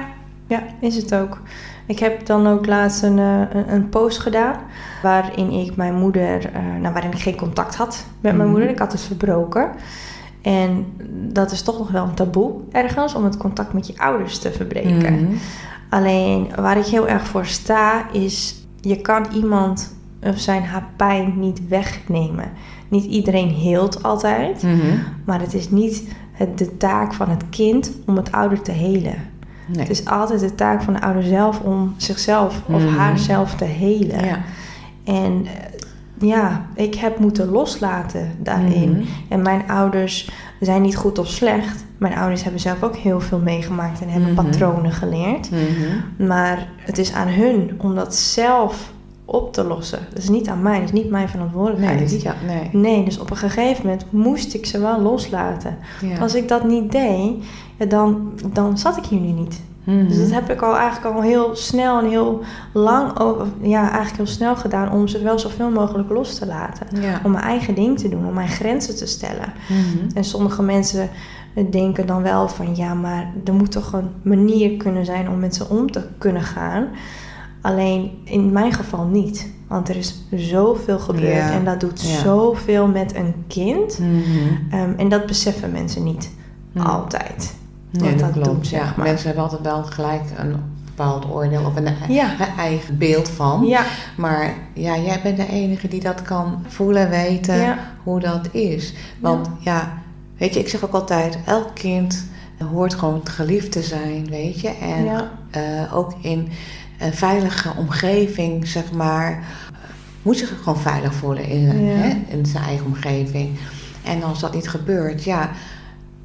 Ja, 0.49 0.63
is 0.79 0.95
het 0.95 1.15
ook. 1.15 1.41
Ik 1.85 1.99
heb 1.99 2.25
dan 2.25 2.47
ook 2.47 2.65
laatst 2.65 3.03
een, 3.03 3.19
eh, 3.19 3.39
een, 3.53 3.73
een 3.73 3.89
post 3.89 4.19
gedaan 4.19 4.55
waarin 5.01 5.51
ik 5.51 5.75
mijn 5.75 5.95
moeder, 5.95 6.51
eh, 6.53 6.61
nou, 6.81 6.93
waarin 6.93 7.11
ik 7.11 7.19
geen 7.19 7.35
contact 7.37 7.75
had 7.75 8.05
met 8.21 8.31
mijn 8.31 8.37
Mhm. 8.37 8.49
moeder. 8.49 8.69
Ik 8.69 8.79
had 8.79 8.91
het 8.91 9.01
verbroken. 9.01 9.69
En 10.41 10.85
dat 11.33 11.51
is 11.51 11.61
toch 11.61 11.77
nog 11.77 11.91
wel 11.91 12.03
een 12.03 12.13
taboe 12.13 12.51
ergens 12.71 13.15
om 13.15 13.23
het 13.23 13.37
contact 13.37 13.73
met 13.73 13.87
je 13.87 13.97
ouders 13.97 14.39
te 14.39 14.51
verbreken. 14.51 15.13
Mhm. 15.13 15.33
Alleen 15.89 16.47
waar 16.55 16.77
ik 16.77 16.85
heel 16.85 17.07
erg 17.07 17.27
voor 17.27 17.45
sta 17.45 18.11
is, 18.11 18.65
je 18.81 19.01
kan 19.01 19.25
iemand 19.33 19.95
of 20.23 20.37
zijn 20.39 20.63
haar 20.63 20.87
pijn 20.95 21.33
niet 21.39 21.67
wegnemen. 21.67 22.51
Niet 22.89 23.06
iedereen 23.06 23.50
heelt 23.50 24.03
altijd, 24.03 24.63
Mhm. 24.63 24.98
maar 25.25 25.39
het 25.39 25.53
is 25.53 25.70
niet 25.70 26.03
het, 26.32 26.58
de 26.58 26.77
taak 26.77 27.13
van 27.13 27.29
het 27.29 27.44
kind 27.50 27.91
om 28.06 28.15
het 28.15 28.32
ouder 28.32 28.62
te 28.62 28.72
helen. 28.72 29.15
Nee. 29.67 29.79
Het 29.79 29.89
is 29.89 30.06
altijd 30.06 30.39
de 30.39 30.56
taak 30.56 30.82
van 30.82 30.94
de 30.94 31.01
ouder 31.01 31.24
zelf 31.24 31.60
om 31.60 31.94
zichzelf 31.98 32.62
of 32.67 32.84
Mhm. 32.84 32.96
haarzelf 32.96 33.56
te 33.56 33.65
helen. 33.65 34.25
ja. 34.25 34.39
En 35.03 35.46
eh, 35.46 36.27
ja, 36.27 36.65
ik 36.75 36.96
heb 36.96 37.20
moeten 37.20 37.50
loslaten 37.50 38.32
daarin. 38.44 38.89
Mhm. 38.91 39.01
En 39.29 39.41
mijn 39.41 39.62
ouders 39.67 40.29
zijn 40.60 40.82
niet 40.82 40.96
goed 40.98 41.20
of 41.20 41.27
slecht. 41.27 41.86
Mijn 41.98 42.15
ouders 42.15 42.44
hebben 42.44 42.62
zelf 42.62 42.84
ook 42.84 42.96
heel 42.96 43.20
veel 43.22 43.39
meegemaakt 43.39 44.01
en 44.01 44.10
hebben 44.10 44.34
patronen 44.34 44.91
geleerd. 44.91 45.50
Maar 46.17 46.67
het 46.77 46.98
is 46.98 47.13
aan 47.13 47.27
hun 47.27 47.72
om 47.77 47.96
dat 47.96 48.15
zelf 48.15 48.91
op 49.29 49.53
te 49.53 49.63
lossen. 49.63 50.00
Dat 50.10 50.24
is 50.24 50.29
niet 50.29 50.48
aan 50.48 50.62
mij, 50.62 50.79
dat 50.79 50.84
is 50.84 51.01
niet 51.01 51.10
mijn 51.10 51.29
verantwoordelijkheid. 51.29 52.00
Nee, 52.00 52.10
niet, 52.10 52.22
ja, 52.22 52.36
nee. 52.46 52.69
Nee, 52.72 53.03
dus 53.03 53.19
op 53.19 53.29
een 53.29 53.38
gegeven 53.38 53.86
moment 53.86 54.05
moest 54.10 54.53
ik 54.53 54.65
ze 54.65 54.79
wel 54.79 55.01
loslaten. 55.01 55.77
Ja. 56.01 56.17
Als 56.17 56.36
ik 56.36 56.48
dat 56.48 56.63
niet 56.63 56.91
deed, 56.91 57.43
ja, 57.77 57.86
dan, 57.86 58.31
dan 58.53 58.77
zat 58.77 58.98
ik 58.98 59.05
hier 59.05 59.19
nu 59.19 59.31
niet. 59.31 59.62
Mhm. 59.84 60.07
Dus 60.07 60.17
dat 60.17 60.31
heb 60.31 60.50
ik 60.50 60.62
al 60.62 60.75
eigenlijk 60.77 61.15
al 61.15 61.22
heel 61.22 61.55
snel 61.55 62.00
en 62.00 62.10
heel 62.10 62.41
lang, 62.74 63.12
ja, 63.62 63.81
eigenlijk 63.81 64.15
heel 64.15 64.25
snel 64.25 64.55
gedaan 64.55 64.91
om 64.91 65.07
ze 65.07 65.22
wel 65.22 65.39
zoveel 65.39 65.69
mogelijk 65.69 66.10
los 66.10 66.36
te 66.36 66.46
laten. 66.46 66.88
Om 67.24 67.31
mijn 67.31 67.43
eigen 67.43 67.75
ding 67.75 68.00
te 68.00 68.10
doen, 68.10 68.27
om 68.27 68.34
mijn 68.34 68.48
grenzen 68.48 68.96
te 68.96 69.05
stellen. 69.05 69.53
Mhm. 69.69 70.17
En 70.17 70.24
sommige 70.24 70.63
mensen 70.63 71.10
denken 71.69 72.07
dan 72.07 72.22
wel 72.22 72.48
van 72.48 72.75
ja, 72.75 72.93
maar 72.93 73.34
er 73.46 73.53
moet 73.53 73.72
toch 73.72 73.93
een 73.93 74.10
manier 74.22 74.77
kunnen 74.77 75.05
zijn 75.05 75.29
om 75.29 75.39
met 75.39 75.55
ze 75.55 75.69
om 75.69 75.91
te 75.91 76.01
kunnen 76.17 76.41
gaan. 76.41 76.88
Alleen 77.67 78.12
in 78.24 78.51
mijn 78.51 78.74
geval 78.74 79.05
niet. 79.05 79.50
Want 79.67 79.89
er 79.89 79.95
is 79.95 80.15
zoveel 80.36 81.00
gebeurd 81.00 81.33
Ja, 81.33 81.51
en 81.51 81.65
dat 81.65 81.79
doet 81.79 82.01
ja. 82.01 82.19
zoveel 82.19 82.88
met 82.88 83.15
een 83.15 83.33
kind. 83.47 84.00
Mhm. 84.00 84.13
Ehm, 84.71 84.93
en 84.97 85.09
dat 85.09 85.25
beseffen 85.25 85.71
mensen 85.71 86.03
niet 86.03 86.29
altijd. 86.83 87.55
Nee, 87.91 88.12
dat 88.12 88.19
dat 88.19 88.31
klopt. 88.31 88.47
doet, 88.47 88.67
ja. 88.69 88.77
zeg 88.86 88.95
maar. 88.95 89.05
Mensen 89.05 89.25
hebben 89.25 89.43
altijd 89.43 89.62
wel 89.62 89.83
gelijk 89.83 90.21
een 90.38 90.55
bepaald 90.86 91.25
oordeel 91.31 91.63
of 91.65 91.75
een, 91.75 91.88
Ja. 92.09 92.31
een 92.39 92.57
eigen 92.57 92.97
beeld 92.97 93.29
van. 93.29 93.65
Ja, 93.65 93.81
Maar 94.17 94.53
ja, 94.74 94.97
jij 94.97 95.19
bent 95.24 95.38
de 95.38 95.47
enige 95.47 95.88
die 95.88 96.01
dat 96.01 96.21
kan 96.21 96.63
voelen, 96.67 97.09
weten 97.09 97.55
Ja. 97.55 97.77
hoe 98.03 98.19
dat 98.19 98.47
is. 98.51 98.93
Want 99.19 99.50
ja. 99.59 99.93
weet 100.38 100.53
je, 100.53 100.59
ik 100.59 100.69
zeg 100.69 100.86
ook 100.86 100.93
altijd, 100.93 101.38
elk 101.45 101.69
kind 101.74 102.25
hoort 102.71 102.93
gewoon 102.93 103.21
geliefd 103.24 103.71
te 103.71 103.81
zijn, 103.81 104.27
weet 104.29 104.59
je. 104.59 104.69
En 104.69 105.29
eh, 105.51 105.95
ook 105.95 106.13
in 106.21 106.50
een 106.97 107.13
veilige 107.13 107.73
omgeving, 107.77 108.67
zeg 108.67 108.91
maar, 108.91 109.43
moet 110.21 110.37
zich 110.37 110.53
gewoon 110.63 110.79
veilig 110.79 111.13
voelen 111.13 111.45
in, 111.45 111.85
Ja. 111.85 111.91
hè, 111.95 112.21
in 112.27 112.45
zijn 112.45 112.63
eigen 112.63 112.85
omgeving. 112.85 113.57
En 114.03 114.23
als 114.23 114.39
dat 114.39 114.53
niet 114.53 114.69
gebeurt, 114.69 115.23
ja, 115.23 115.49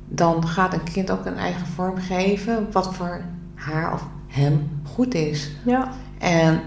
dan 0.08 0.46
gaat 0.46 0.72
een 0.72 0.82
kind 0.92 1.10
ook 1.10 1.26
een 1.26 1.36
eigen 1.36 1.66
vorm 1.66 1.96
geven 1.98 2.66
wat 2.72 2.94
voor 2.94 3.20
haar 3.54 3.92
of 3.92 4.02
hem 4.26 4.68
goed 4.94 5.14
is. 5.14 5.50
ja, 5.64 5.92
En 6.18 6.60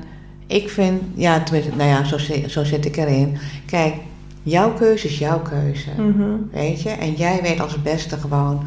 ik 0.48 0.70
vind, 0.70 1.02
ja, 1.16 1.44
tenminste, 1.44 1.76
nou 1.76 1.90
ja, 1.90 2.04
zo, 2.04 2.18
zo 2.48 2.64
zit 2.64 2.86
ik 2.86 2.98
erin. 2.98 3.38
Kijk, 3.66 3.96
jouw 4.44 4.74
keuze 4.74 5.08
is 5.08 5.18
jouw 5.20 5.40
keuze. 5.40 5.90
mhm, 5.98 6.32
Weet 6.52 6.82
je? 6.82 6.90
En 6.90 7.14
jij 7.14 7.40
weet 7.42 7.60
als 7.60 7.82
beste 7.82 8.18
gewoon 8.18 8.64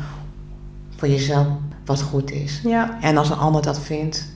voor 0.96 1.08
jezelf 1.08 1.46
wat 1.84 2.02
goed 2.02 2.30
is. 2.30 2.60
ja, 2.64 2.98
En 3.00 3.16
als 3.16 3.30
een 3.30 3.36
ander 3.38 3.62
dat 3.62 3.80
vindt, 3.80 4.26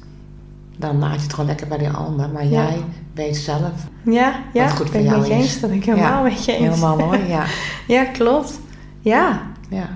dan 0.82 0.98
laat 0.98 1.14
je 1.14 1.20
het 1.22 1.30
gewoon 1.30 1.46
lekker 1.46 1.66
bij 1.68 1.78
die 1.78 1.88
ander. 1.90 2.28
Maar 2.28 2.44
Ja. 2.44 2.50
jij 2.50 2.76
weet 3.14 3.36
zelf 3.36 3.70
ja, 4.04 4.32
ja. 4.52 4.68
goed 4.68 4.90
voor 4.90 5.00
jou 5.00 5.18
met 5.18 5.26
je 5.28 5.34
is. 5.34 5.40
eens. 5.40 5.60
Dat 5.60 5.70
ben 5.70 5.78
ik 5.78 5.84
helemaal 5.84 6.24
Ja, 6.24 6.30
met 6.30 6.44
je 6.44 6.52
eens. 6.56 6.60
helemaal 6.74 6.96
mooi. 6.96 7.20
Ja, 7.28 7.44
Ja, 7.96 8.04
klopt. 8.04 8.60
Ja, 9.00 9.40
ja. 9.68 9.88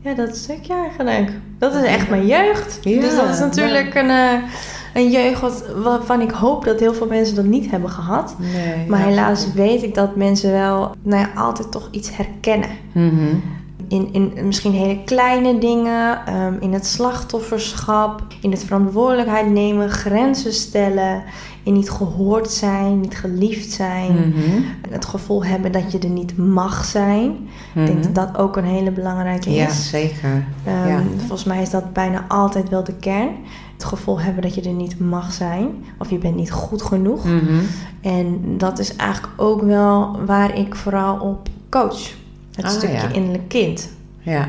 ja, 0.00 0.14
dat 0.14 0.36
stukje 0.36 0.74
eigenlijk. 0.74 1.30
Dat 1.58 1.74
is 1.74 1.82
echt 1.82 2.10
mijn 2.10 2.26
jeugd. 2.26 2.78
Ja, 2.82 3.00
dus 3.00 3.16
dat 3.16 3.28
is 3.28 3.38
natuurlijk 3.38 3.94
een, 3.94 4.10
eh, 4.10 4.32
een 4.94 5.10
jeugd 5.10 5.40
wat, 5.40 5.64
waarvan 5.82 6.20
ik 6.20 6.30
hoop 6.30 6.64
dat 6.64 6.80
heel 6.80 6.94
veel 6.94 7.06
mensen 7.06 7.34
dat 7.36 7.44
niet 7.44 7.70
hebben 7.70 7.90
gehad. 7.90 8.34
Nee, 8.38 8.86
Maar 8.88 9.00
ja, 9.00 9.06
helaas 9.06 9.52
weet 9.52 9.82
ik 9.82 9.94
dat 9.94 10.16
mensen 10.16 10.52
wel 10.52 10.94
nou 11.02 11.20
ja, 11.20 11.40
altijd 11.40 11.70
toch 11.72 11.88
iets 11.90 12.16
herkennen. 12.16 12.68
Mhm. 12.92 13.34
In, 13.88 14.12
in 14.12 14.32
misschien 14.46 14.72
hele 14.72 14.98
kleine 15.04 15.58
dingen, 15.58 16.26
ehm, 16.26 16.54
in 16.60 16.72
het 16.72 16.86
slachtofferschap, 16.86 18.22
in 18.40 18.50
het 18.50 18.64
verantwoordelijkheid 18.64 19.50
nemen, 19.50 19.88
grenzen 19.90 20.52
stellen, 20.52 21.22
in 21.62 21.72
niet 21.72 21.90
gehoord 21.90 22.50
zijn, 22.50 23.00
niet 23.00 23.16
geliefd 23.16 23.70
zijn, 23.70 24.12
Mhm. 24.14 24.60
het 24.90 25.04
gevoel 25.04 25.44
hebben 25.44 25.72
dat 25.72 25.92
je 25.92 25.98
er 25.98 26.08
niet 26.08 26.36
mag 26.36 26.84
zijn. 26.84 27.30
Ik 27.74 27.86
denk 27.86 27.98
Mhm. 28.04 28.12
dat 28.12 28.14
dat 28.14 28.38
ook 28.38 28.56
een 28.56 28.64
hele 28.64 28.90
belangrijke 28.90 29.50
Ja, 29.50 29.66
is. 29.66 29.88
zeker. 29.88 30.44
Ehm, 30.64 30.88
ja. 30.88 31.02
Volgens 31.18 31.44
mij 31.44 31.62
is 31.62 31.70
dat 31.70 31.92
bijna 31.92 32.24
altijd 32.28 32.68
wel 32.68 32.84
de 32.84 32.94
kern. 32.94 33.28
Het 33.72 33.84
gevoel 33.84 34.20
hebben 34.20 34.42
dat 34.42 34.54
je 34.54 34.60
er 34.62 34.72
niet 34.72 35.00
mag 35.00 35.32
zijn, 35.32 35.68
of 35.98 36.10
je 36.10 36.18
bent 36.18 36.36
niet 36.36 36.52
goed 36.52 36.82
genoeg. 36.82 37.24
Mhm. 37.24 37.60
En 38.00 38.40
dat 38.58 38.78
is 38.78 38.96
eigenlijk 38.96 39.32
ook 39.40 39.62
wel 39.62 40.16
waar 40.26 40.58
ik 40.58 40.74
vooral 40.74 41.18
op 41.18 41.48
coach. 41.68 42.10
Het 42.54 42.64
Ah, 42.64 42.70
stukje 42.70 42.96
ja. 42.96 43.12
innerlijk 43.12 43.48
kind. 43.48 43.90
Ja. 44.20 44.48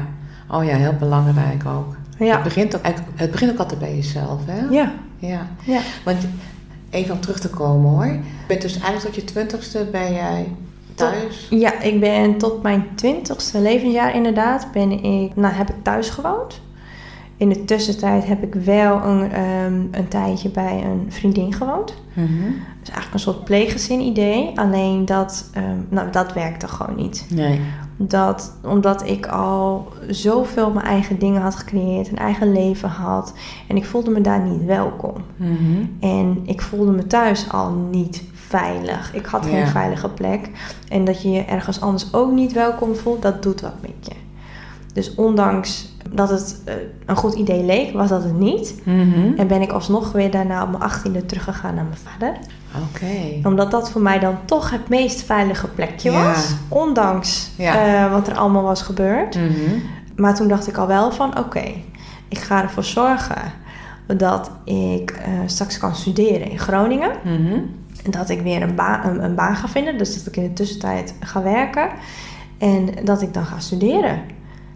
Oh 0.52 0.64
ja, 0.64 0.76
heel 0.76 0.94
belangrijk 1.00 1.66
ook. 1.66 1.96
Ja. 2.20 2.34
Het, 2.34 2.44
begint 2.44 2.76
ook, 2.76 2.82
eigenlijk- 2.82 3.20
het 3.20 3.32
begint 3.32 3.52
ook 3.52 3.58
altijd 3.58 3.80
bij 3.80 3.96
jezelf, 3.96 4.40
hè? 4.46 4.60
Ja, 4.76 4.92
Ja. 5.20 5.48
ja. 5.64 5.80
Want 6.06 6.18
even 6.90 7.14
om 7.14 7.20
terug 7.20 7.40
te 7.40 7.50
komen 7.50 7.90
hoor. 7.92 8.06
Je 8.06 8.20
bent 8.48 8.62
dus 8.62 8.74
eigenlijk 8.80 9.04
tot 9.06 9.16
je 9.16 9.24
twintigste 9.24 9.88
ben 9.92 10.14
jij 10.14 10.48
thuis. 10.96 11.48
ja, 11.50 11.80
ik 11.82 12.00
ben 12.00 12.38
tot 12.38 12.64
mijn 12.64 12.88
twintigste 12.96 13.60
levensjaar 13.62 14.16
inderdaad, 14.16 14.68
ben 14.74 14.92
ik, 15.04 15.36
nou, 15.36 15.54
heb 15.54 15.70
ik 15.70 15.76
thuis 15.84 16.10
gewoond. 16.10 16.62
In 17.38 17.50
de 17.50 17.66
tussentijd 17.66 18.26
heb 18.26 18.44
ik 18.44 18.54
wel 18.56 19.02
een, 19.04 19.32
ehm, 19.32 19.82
een 19.92 20.08
tijdje 20.08 20.50
bij 20.50 20.84
een 20.84 21.06
vriendin 21.12 21.54
gewoond. 21.54 21.94
Mhm. 22.14 22.28
Dus 22.80 22.90
eigenlijk 22.90 23.14
een 23.14 23.20
soort 23.20 23.44
pleeggezin 23.44 24.00
idee. 24.02 24.60
Alleen 24.60 25.06
dat, 25.06 25.50
ehm, 25.54 25.78
nou, 25.90 26.12
dat 26.12 26.34
werkte 26.34 26.68
gewoon 26.68 26.96
niet. 26.96 27.26
Nee. 27.30 27.62
Dat, 27.98 28.54
omdat 28.64 29.08
ik 29.08 29.28
al 29.28 29.88
zoveel 30.10 30.72
mijn 30.72 30.86
eigen 30.86 31.20
dingen 31.20 31.42
had 31.42 31.56
gecreëerd, 31.56 32.10
een 32.10 32.18
eigen 32.18 32.52
leven 32.52 32.90
had. 32.90 33.34
En 33.68 33.76
ik 33.76 33.86
voelde 33.86 34.12
me 34.12 34.22
daar 34.22 34.42
niet 34.42 34.66
welkom. 34.66 35.14
Mhm. 35.36 35.86
En 36.00 36.42
ik 36.46 36.62
voelde 36.62 36.92
me 36.92 37.08
thuis 37.08 37.52
al 37.52 37.72
niet 37.72 38.24
veilig. 38.34 39.14
Ik 39.14 39.26
had 39.26 39.46
geen 39.46 39.56
Ja. 39.58 39.68
veilige 39.68 40.10
plek. 40.10 40.50
En 40.90 41.06
dat 41.06 41.22
je 41.22 41.32
je 41.32 41.44
ergens 41.44 41.82
anders 41.82 42.14
ook 42.14 42.32
niet 42.32 42.54
welkom 42.54 42.96
voelt, 42.96 43.22
dat 43.22 43.44
doet 43.44 43.62
wat 43.62 43.82
met 43.82 43.92
je. 44.02 44.14
Dus 44.94 45.16
ondanks 45.16 45.95
dat 46.12 46.30
het 46.30 46.62
eh, 46.66 46.74
een 47.06 47.16
goed 47.16 47.34
idee 47.34 47.64
leek, 47.64 47.94
was 47.94 48.10
dat 48.10 48.24
het 48.24 48.40
niet. 48.40 48.76
Mhm. 48.84 49.34
En 49.38 49.48
ben 49.48 49.62
ik 49.62 49.72
alsnog 49.72 50.12
weer 50.12 50.32
daarna 50.32 50.64
op 50.64 50.70
mijn 50.70 50.84
achttiende 50.84 51.26
teruggegaan 51.26 51.76
naar 51.76 51.84
mijn 51.84 51.98
vader. 51.98 52.34
Oké. 52.92 53.48
Omdat 53.48 53.72
dat 53.72 53.92
voor 53.92 54.02
mij 54.02 54.20
dan 54.20 54.38
toch 54.46 54.70
het 54.70 54.90
meest 54.90 55.24
veilige 55.24 55.68
plekje 55.68 56.12
Ja. 56.12 56.24
was. 56.24 56.54
Ondanks 56.68 57.52
Ja. 57.58 58.04
eh, 58.06 58.12
wat 58.12 58.28
er 58.28 58.36
allemaal 58.36 58.64
was 58.64 58.82
gebeurd. 58.82 59.36
Mhm. 59.36 59.80
Maar 60.16 60.36
toen 60.36 60.48
dacht 60.48 60.68
ik 60.68 60.78
al 60.78 60.88
wel 60.88 61.12
van 61.12 61.38
oké, 61.38 61.64
ik 62.28 62.38
ga 62.38 62.62
ervoor 62.62 62.84
zorgen 62.84 63.42
dat 64.18 64.52
ik 64.64 65.12
eh, 65.12 65.32
straks 65.46 65.78
kan 65.78 65.96
studeren 65.96 66.50
in 66.52 66.60
Groningen. 66.60 67.12
Mhm. 67.24 67.54
En 68.04 68.12
dat 68.12 68.30
ik 68.30 68.42
weer 68.42 68.62
een, 68.62 69.24
een 69.24 69.36
baan 69.36 69.56
ga 69.56 69.68
vinden. 69.68 69.98
Dus 69.98 70.18
dat 70.18 70.28
ik 70.28 70.38
in 70.38 70.44
de 70.48 70.54
tussentijd 70.54 71.16
ga 71.20 71.42
werken. 71.44 71.90
En 72.58 72.90
dat 73.04 73.22
ik 73.22 73.34
dan 73.34 73.46
ga 73.46 73.60
studeren. 73.60 74.20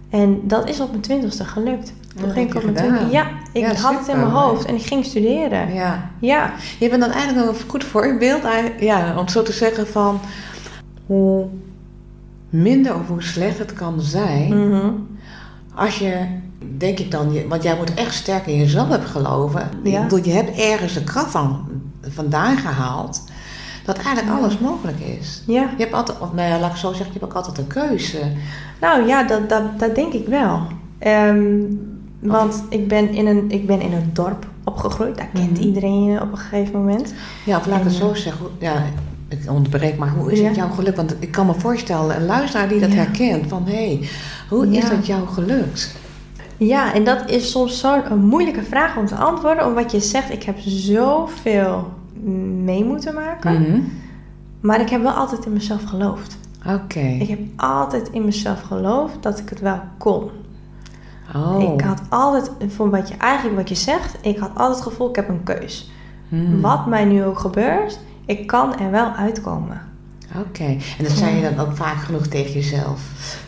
En 0.09 0.39
dat 0.43 0.69
is 0.69 0.79
op 0.79 0.89
mijn 0.89 1.01
twintigste 1.01 1.45
gelukt. 1.45 1.93
Toen 2.19 2.29
ging 2.29 2.49
ik 2.49 2.55
op 2.55 2.63
mijn 2.63 2.75
twintigste. 2.75 3.11
Ja, 3.11 3.27
ik 3.53 3.61
Ja, 3.61 3.73
had 3.73 3.99
het 3.99 4.07
in 4.07 4.17
mijn 4.17 4.31
hoofd 4.31 4.65
en 4.65 4.75
ik 4.75 4.85
ging 4.85 5.05
studeren. 5.05 5.73
Ja. 5.73 6.09
Ja, 6.19 6.53
Je 6.79 6.89
bent 6.89 7.01
dan 7.01 7.11
eigenlijk 7.11 7.47
een 7.47 7.69
goed 7.69 7.83
voorbeeld, 7.83 8.41
ja, 8.79 9.17
om 9.17 9.27
zo 9.27 9.43
te 9.43 9.51
zeggen 9.51 9.87
van 9.87 10.19
hoe 11.05 11.47
minder 12.49 12.95
of 12.95 13.07
hoe 13.07 13.23
slecht 13.23 13.57
het 13.57 13.73
kan 13.73 14.01
zijn. 14.01 14.67
Mhm. 14.67 14.89
Als 15.75 15.99
je, 15.99 16.25
denk 16.77 16.99
ik 16.99 17.11
dan, 17.11 17.47
want 17.47 17.63
jij 17.63 17.77
moet 17.77 17.93
echt 17.93 18.13
sterk 18.13 18.47
in 18.47 18.57
jezelf 18.57 18.89
hebben 18.89 19.07
geloven. 19.09 19.69
Ja. 19.83 20.07
Je 20.23 20.31
hebt 20.31 20.59
ergens 20.59 20.93
de 20.93 21.03
kracht 21.03 21.31
van 21.31 21.67
vandaan 22.01 22.57
gehaald. 22.57 23.23
Dat 23.95 24.06
eigenlijk 24.06 24.38
alles 24.38 24.58
mogelijk 24.60 24.99
is. 24.99 25.43
ja. 25.47 25.62
Je 25.62 25.84
hebt 25.84 25.93
altijd, 25.93 26.19
of 26.19 26.34
nou 26.34 26.49
ja, 26.49 26.60
laat 26.60 26.71
ik 26.71 26.78
zo 26.78 26.88
zeggen, 26.88 27.06
je 27.13 27.19
hebt 27.19 27.23
ook 27.32 27.38
altijd 27.38 27.58
een 27.58 27.67
keuze. 27.67 28.19
Nou 28.82 29.08
ja, 29.08 29.23
dat, 29.23 29.49
dat, 29.49 29.80
dat 29.80 29.95
denk 29.95 30.13
ik 30.13 30.28
wel. 30.28 30.62
Ehm, 30.99 31.62
Want 32.19 32.63
ik 32.69 32.88
ben, 32.88 33.10
in 33.10 33.28
een, 33.28 33.45
ik 33.52 33.67
ben 33.67 33.82
in 33.82 33.93
een 33.93 34.10
dorp 34.13 34.45
opgegroeid. 34.63 35.17
Daar 35.17 35.30
kent 35.34 35.52
Mhm. 35.52 35.62
iedereen 35.62 36.04
je 36.04 36.21
op 36.21 36.32
een 36.32 36.38
gegeven 36.38 36.80
moment. 36.80 37.13
Ja, 37.45 37.58
of 37.58 37.65
laat 37.65 37.78
ik 37.80 37.84
het 37.84 37.93
zo 37.93 38.13
zeggen. 38.13 38.45
Ja, 38.60 38.73
ik 39.28 39.39
onderbreek, 39.49 39.97
maar 39.97 40.10
hoe 40.10 40.32
is 40.32 40.39
het 40.41 40.56
jouw 40.56 40.69
geluk? 40.69 40.95
Want 40.95 41.15
ik 41.19 41.32
kan 41.32 41.45
me 41.45 41.54
voorstellen, 41.54 42.15
een 42.15 42.25
luisteraar 42.25 42.67
die 42.67 42.80
dat 42.80 42.89
Ja. 42.91 42.95
herkent, 42.95 43.47
van 43.47 43.63
hé, 43.67 43.73
hey, 43.97 44.10
hoe 44.49 44.67
is 44.78 44.89
dat 44.89 45.06
jou 45.06 45.28
gelukt? 45.28 45.95
Ja, 46.58 46.93
en 46.93 47.04
dat 47.04 47.30
is 47.30 47.52
soms 47.52 47.80
zo'n 47.80 48.25
moeilijke 48.25 48.63
vraag 48.63 48.97
om 48.97 49.06
te 49.06 49.15
antwoorden. 49.15 49.65
Omdat 49.65 49.91
je 49.91 49.99
zegt, 49.99 50.32
ik 50.32 50.43
heb 50.43 50.58
zoveel 50.60 51.88
mee 52.63 52.86
moeten 52.86 53.13
maken. 53.13 53.62
Mhm. 53.62 53.82
Maar 54.62 54.82
ik 54.82 54.89
heb 54.89 55.01
wel 55.01 55.12
altijd 55.12 55.45
in 55.45 55.53
mezelf 55.53 55.84
geloofd. 55.84 56.38
Oké. 56.67 56.99
Ik 56.99 57.27
heb 57.27 57.39
altijd 57.55 58.10
in 58.10 58.25
mezelf 58.25 58.62
geloofd 58.62 59.23
dat 59.23 59.39
ik 59.39 59.49
het 59.49 59.60
wel 59.60 59.82
kon. 59.97 60.29
Oh. 61.36 61.73
Ik 61.73 61.82
had 61.82 62.01
altijd, 62.10 62.51
voor 62.67 62.89
wat 62.89 63.10
je 63.10 63.15
eigenlijk 63.15 63.58
wat 63.58 63.69
je 63.69 63.75
zegt, 63.75 64.17
ik 64.21 64.38
had 64.38 64.49
altijd 64.49 64.79
het 64.79 64.88
gevoel, 64.88 65.10
ik 65.10 65.15
heb 65.15 65.29
een 65.29 65.43
keus. 65.43 65.91
Hmm. 66.29 66.62
Wat 66.62 66.86
mij 66.86 67.05
nu 67.05 67.23
ook 67.23 67.39
gebeurt, 67.39 67.99
ik 68.25 68.47
kan 68.47 68.79
er 68.79 68.91
wel 68.91 69.12
uitkomen. 69.12 69.82
Oké. 70.37 70.63
En 70.63 71.03
dat 71.03 71.11
zei 71.11 71.35
je 71.35 71.41
dan 71.55 71.59
ook 71.67 71.75
vaak 71.75 71.97
genoeg 72.03 72.27
tegen 72.27 72.51
jezelf? 72.53 73.01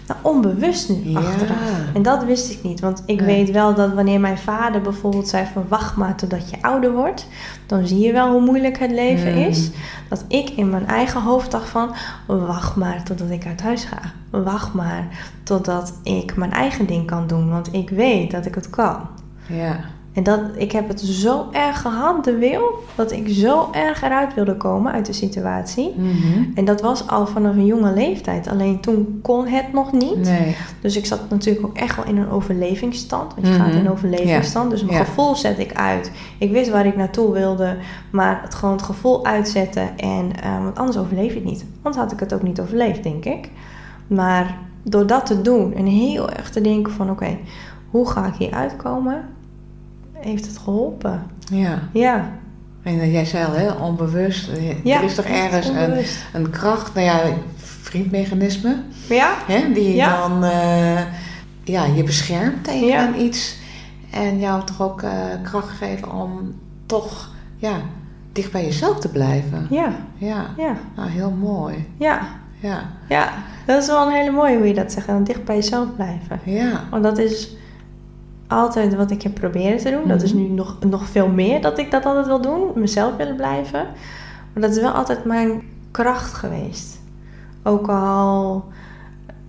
Nou, 0.07 0.19
onbewust 0.21 0.89
nu 0.89 1.09
Ja. 1.09 1.19
achteraf. 1.19 1.59
En 1.93 2.01
dat 2.01 2.23
wist 2.23 2.51
ik 2.51 2.63
niet. 2.63 2.79
Want 2.79 3.03
ik 3.05 3.21
weet 3.21 3.51
wel 3.51 3.73
dat 3.75 3.93
wanneer 3.93 4.19
mijn 4.19 4.37
vader 4.37 4.81
bijvoorbeeld 4.81 5.27
zei 5.27 5.45
van 5.53 5.65
wacht 5.67 5.95
maar 5.95 6.15
totdat 6.15 6.49
je 6.49 6.57
ouder 6.61 6.91
wordt. 6.91 7.27
Dan 7.65 7.87
zie 7.87 7.99
je 7.99 8.11
wel 8.11 8.31
hoe 8.31 8.41
moeilijk 8.41 8.79
het 8.79 8.91
leven 8.91 9.33
Hmm. 9.33 9.41
is. 9.43 9.69
Dat 10.09 10.25
ik 10.27 10.49
in 10.49 10.69
mijn 10.69 10.87
eigen 10.87 11.21
hoofd 11.21 11.51
dacht 11.51 11.69
van 11.69 11.93
wacht 12.25 12.75
maar 12.75 13.03
totdat 13.03 13.29
ik 13.29 13.45
uit 13.45 13.61
huis 13.61 13.83
ga. 13.83 13.99
Wacht 14.29 14.73
maar 14.73 15.07
totdat 15.43 15.93
ik 16.03 16.35
mijn 16.35 16.51
eigen 16.51 16.85
ding 16.85 17.05
kan 17.07 17.27
doen. 17.27 17.49
Want 17.49 17.73
ik 17.73 17.89
weet 17.89 18.31
dat 18.31 18.45
ik 18.45 18.55
het 18.55 18.69
kan. 18.69 19.07
Ja. 19.47 19.79
En 20.13 20.23
dat, 20.23 20.39
ik 20.55 20.71
heb 20.71 20.87
het 20.87 20.99
zo 21.01 21.45
erg 21.51 21.81
gehad, 21.81 22.23
de 22.23 22.35
wil, 22.37 22.83
dat 22.95 23.11
ik 23.11 23.27
zo 23.29 23.69
erg 23.71 24.01
eruit 24.03 24.33
wilde 24.33 24.57
komen 24.57 24.91
uit 24.91 25.05
de 25.05 25.13
situatie. 25.13 25.93
Mhm. 25.97 26.43
En 26.55 26.65
dat 26.65 26.81
was 26.81 27.07
al 27.07 27.27
vanaf 27.27 27.55
een 27.55 27.65
jonge 27.65 27.93
leeftijd. 27.93 28.47
Alleen 28.47 28.79
toen 28.81 29.19
kon 29.21 29.47
het 29.47 29.73
nog 29.73 29.91
niet. 29.91 30.17
Nee. 30.17 30.55
Dus 30.81 30.97
ik 30.97 31.05
zat 31.05 31.19
natuurlijk 31.29 31.65
ook 31.65 31.77
echt 31.77 31.95
wel 31.95 32.05
in 32.05 32.17
een 32.17 32.29
overlevingsstand. 32.29 33.33
Want 33.33 33.47
je 33.47 33.53
gaat 33.53 33.67
Mhm. 33.67 33.77
in 33.77 33.85
een 33.85 33.91
overlevingsstand. 33.91 34.69
Dus 34.71 34.83
mijn 34.83 34.97
Ja. 34.97 35.03
gevoel 35.03 35.35
zet 35.35 35.59
ik 35.59 35.73
uit. 35.73 36.11
Ik 36.37 36.51
wist 36.51 36.69
waar 36.69 36.85
ik 36.85 36.95
naartoe 36.95 37.33
wilde. 37.33 37.75
Maar 38.11 38.39
het 38.43 38.55
gewoon 38.55 38.75
het 38.75 38.83
gevoel 38.85 39.25
uitzetten. 39.25 39.97
En, 39.97 40.31
eh, 40.43 40.63
want 40.63 40.77
anders 40.79 40.97
overleef 40.97 41.29
je 41.29 41.35
het 41.39 41.43
niet. 41.49 41.65
Anders 41.81 42.03
had 42.03 42.11
ik 42.11 42.19
het 42.19 42.33
ook 42.33 42.43
niet 42.43 42.59
overleefd, 42.61 43.03
denk 43.03 43.25
ik. 43.25 43.49
Maar 44.07 44.57
door 44.83 45.07
dat 45.07 45.25
te 45.25 45.41
doen 45.41 45.73
en 45.73 45.85
heel 45.85 46.29
erg 46.29 46.49
te 46.49 46.61
denken 46.61 46.93
van... 46.93 47.09
Oké, 47.09 47.37
hoe 47.89 48.09
ga 48.09 48.25
ik 48.25 48.33
hier 48.37 48.51
uitkomen? 48.51 49.23
Heeft 50.21 50.45
het 50.45 50.57
geholpen. 50.57 51.23
Ja. 51.51 51.79
Ja. 51.93 52.29
En 52.83 52.99
eh, 52.99 53.13
jij 53.13 53.25
zei 53.25 53.45
al, 53.45 53.53
hè, 53.53 53.71
onbewust. 53.71 54.47
eh, 54.49 54.83
ja 54.83 54.97
er 54.97 55.03
is 55.03 55.15
toch 55.15 55.25
ergens 55.25 55.67
een, 55.67 56.03
een 56.41 56.49
kracht, 56.49 56.93
nou 56.93 57.05
ja, 57.05 57.19
vriendmechanisme, 57.55 58.75
Ja? 59.09 59.33
hè, 59.47 59.71
die 59.73 59.87
je 59.87 59.95
Ja. 59.95 60.17
dan 60.27 60.43
eh, 60.43 60.99
ja, 61.63 61.85
je 61.85 62.03
beschermt 62.03 62.63
tegen 62.63 62.87
Ja. 62.87 63.13
iets. 63.15 63.57
En 64.11 64.39
jou 64.39 64.65
toch 64.65 64.81
ook 64.81 65.03
kracht 65.43 65.69
geven 65.69 66.11
om 66.13 66.53
toch 66.85 67.29
ja, 67.57 67.73
dicht 68.31 68.51
bij 68.51 68.63
jezelf 68.65 68.99
te 68.99 69.07
blijven. 69.09 69.67
Ja. 69.69 69.91
Ja, 70.17 70.45
Ja. 70.57 70.75
nou, 70.95 71.09
heel 71.09 71.31
mooi. 71.31 71.87
Ja. 71.97 72.19
Ja, 72.59 72.89
Ja. 73.09 73.29
Dat 73.65 73.81
is 73.81 73.87
wel 73.87 74.07
een 74.07 74.13
hele 74.13 74.31
mooie 74.31 74.57
hoe 74.57 74.67
je 74.67 74.73
dat 74.73 74.91
zegt. 74.91 75.07
En 75.07 75.23
dicht 75.23 75.43
bij 75.45 75.55
jezelf 75.55 75.87
blijven. 75.95 76.39
ja. 76.43 76.83
Want 76.89 77.03
dat 77.03 77.17
is 77.17 77.55
altijd 78.51 78.95
wat 78.95 79.11
ik 79.11 79.21
heb 79.21 79.33
proberen 79.33 79.77
te 79.77 79.89
doen. 79.91 80.07
Dat 80.07 80.21
is 80.21 80.33
Mhm. 80.33 80.41
nu 80.43 80.49
nog, 80.49 80.77
nog 80.89 81.05
veel 81.05 81.27
meer 81.27 81.61
dat 81.61 81.77
ik 81.77 81.91
dat 81.91 82.05
altijd 82.05 82.25
wil 82.25 82.41
doen. 82.41 82.67
Mezelf 82.75 83.15
willen 83.15 83.35
blijven. 83.35 83.85
Maar 84.53 84.61
dat 84.63 84.71
is 84.75 84.81
wel 84.81 84.91
altijd 84.91 85.25
mijn 85.25 85.61
kracht 85.91 86.33
geweest. 86.33 86.99
Ook 87.63 87.87
al 87.89 88.63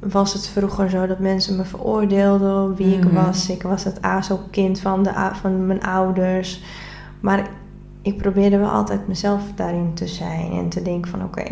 was 0.01 0.33
het 0.33 0.49
vroeger 0.49 0.91
zo 0.91 1.07
dat 1.07 1.19
mensen 1.19 1.57
me 1.57 1.65
veroordeelden 1.65 2.63
op 2.71 2.77
wie 2.77 2.97
Mhm. 2.99 3.07
ik 3.07 3.13
was. 3.13 3.49
Ik 3.49 3.63
was 3.63 3.85
het 3.85 4.03
ASO-kind 4.03 4.81
van, 4.81 5.03
de, 5.03 5.31
van 5.33 5.67
mijn 5.67 5.83
ouders. 5.83 6.63
Maar 7.21 7.47
ik 8.03 8.17
probeerde 8.17 8.59
wel 8.59 8.69
altijd 8.71 9.09
mezelf 9.09 9.43
daarin 9.55 9.95
te 9.95 10.07
zijn. 10.07 10.53
En 10.53 10.69
te 10.69 10.83
denken 10.83 11.11
van 11.11 11.23
oké, 11.25 11.45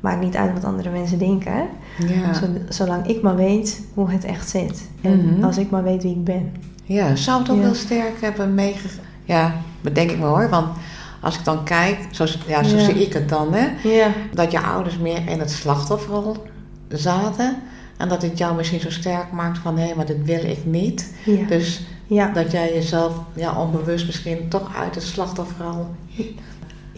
maakt 0.00 0.20
niet 0.20 0.36
uit 0.36 0.52
wat 0.52 0.64
andere 0.64 0.90
mensen 0.90 1.18
denken. 1.18 1.66
Ja. 2.06 2.32
Zo- 2.34 2.46
zolang 2.68 3.06
ik 3.06 3.22
maar 3.22 3.36
weet 3.36 3.84
hoe 3.94 4.10
het 4.10 4.24
echt 4.24 4.48
zit. 4.48 4.90
En 5.00 5.26
Mhm. 5.34 5.44
als 5.44 5.58
ik 5.58 5.70
maar 5.70 5.82
weet 5.82 6.02
wie 6.02 6.14
ik 6.14 6.24
ben. 6.24 6.52
Ja, 6.88 7.16
zou 7.16 7.40
het 7.40 7.50
ook 7.50 7.56
Ja. 7.56 7.62
heel 7.62 7.74
sterk 7.74 8.20
hebben 8.20 8.54
meegegeven? 8.54 9.02
Ja, 9.24 9.54
bedenk 9.80 10.10
ik 10.10 10.18
me 10.18 10.24
hoor. 10.24 10.48
Want 10.48 10.66
als 11.20 11.38
ik 11.38 11.44
dan 11.44 11.64
kijk, 11.64 11.98
zo, 12.10 12.24
ja, 12.46 12.62
zo 12.62 12.76
Ja. 12.76 12.84
zie 12.84 12.94
ik 13.06 13.12
het 13.12 13.28
dan, 13.28 13.52
hè. 13.54 13.88
Ja, 13.88 14.12
Dat 14.32 14.50
je 14.52 14.60
ouders 14.60 14.98
meer 14.98 15.28
in 15.28 15.38
het 15.40 15.50
slachtofferrol 15.50 16.36
zaten. 16.88 17.56
En 17.96 18.08
dat 18.08 18.22
het 18.22 18.38
jou 18.38 18.56
misschien 18.56 18.80
zo 18.80 18.90
sterk 18.90 19.32
maakt 19.32 19.58
van, 19.58 19.78
hé, 19.78 19.94
maar 19.94 20.06
dit 20.06 20.24
wil 20.24 20.44
ik 20.44 20.64
niet. 20.64 21.12
Dus 21.48 21.82
ja, 22.06 22.28
dat 22.32 22.50
jij 22.50 22.74
jezelf 22.74 23.12
ja, 23.34 23.52
onbewust 23.60 24.06
misschien 24.06 24.48
toch 24.48 24.76
uit 24.76 24.94
het 24.94 25.04
slachtofferrol 25.04 25.86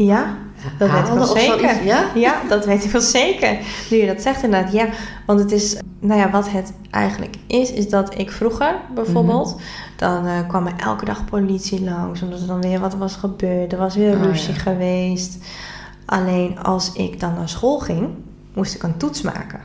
ja, 0.06 0.36
dat 0.78 0.90
weet 0.90 1.06
ik 1.08 1.12
wel 1.14 1.26
zeker. 1.26 1.58
zoiets. 1.58 1.82
Ja? 1.84 2.04
Ja, 2.26 2.34
dat 2.48 2.64
weet 2.64 2.84
ik 2.84 2.90
wel 2.90 3.00
zeker. 3.00 3.58
Nu 3.90 3.96
je 3.96 4.06
dat 4.06 4.22
zegt 4.22 4.42
inderdaad, 4.42 4.72
ja. 4.72 4.86
Want 5.26 5.40
het 5.40 5.52
is, 5.52 5.78
nou 6.00 6.20
ja, 6.20 6.30
wat 6.30 6.50
het 6.50 6.72
eigenlijk 6.90 7.36
is, 7.46 7.72
is 7.72 7.88
dat 7.88 8.18
ik 8.18 8.30
vroeger 8.30 8.74
bijvoorbeeld, 8.94 9.54
Mhm. 9.54 9.62
dan 9.96 10.26
eh, 10.26 10.48
kwam 10.48 10.66
er 10.66 10.72
elke 10.76 11.04
dag 11.04 11.24
politie 11.24 11.82
langs, 11.84 12.22
omdat 12.22 12.40
er 12.40 12.46
dan 12.46 12.60
weer 12.60 12.80
wat 12.80 12.94
was 12.94 13.16
gebeurd. 13.16 13.72
Er 13.72 13.78
was 13.78 13.94
weer 13.96 14.14
Oh, 14.16 14.22
ruzie 14.22 14.54
ja. 14.54 14.60
geweest. 14.60 15.38
Alleen 16.06 16.58
als 16.62 16.92
ik 16.92 17.20
dan 17.20 17.34
naar 17.34 17.48
school 17.48 17.78
ging, 17.78 18.08
moest 18.54 18.74
ik 18.74 18.82
een 18.82 18.96
toets 18.96 19.22
maken. 19.22 19.60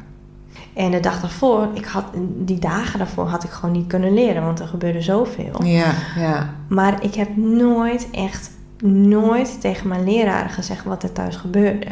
En 0.73 0.91
de 0.91 0.99
dag 0.99 1.21
daarvoor, 1.21 1.67
ik 1.73 1.85
had, 1.85 2.03
die 2.35 2.59
dagen 2.59 2.97
daarvoor 2.99 3.25
had 3.27 3.43
ik 3.43 3.49
gewoon 3.49 3.71
niet 3.75 3.87
kunnen 3.87 4.13
leren, 4.13 4.43
want 4.43 4.59
er 4.59 4.67
gebeurde 4.67 5.01
zoveel. 5.01 5.63
Ja, 5.63 5.91
ja. 6.17 6.49
Maar 6.67 7.03
ik 7.03 7.15
heb 7.15 7.37
nooit, 7.37 8.07
echt 8.11 8.51
nooit 8.85 9.61
tegen 9.61 9.87
mijn 9.87 10.03
leraren 10.03 10.49
gezegd 10.49 10.83
wat 10.85 11.03
er 11.03 11.11
thuis 11.11 11.35
gebeurde. 11.35 11.87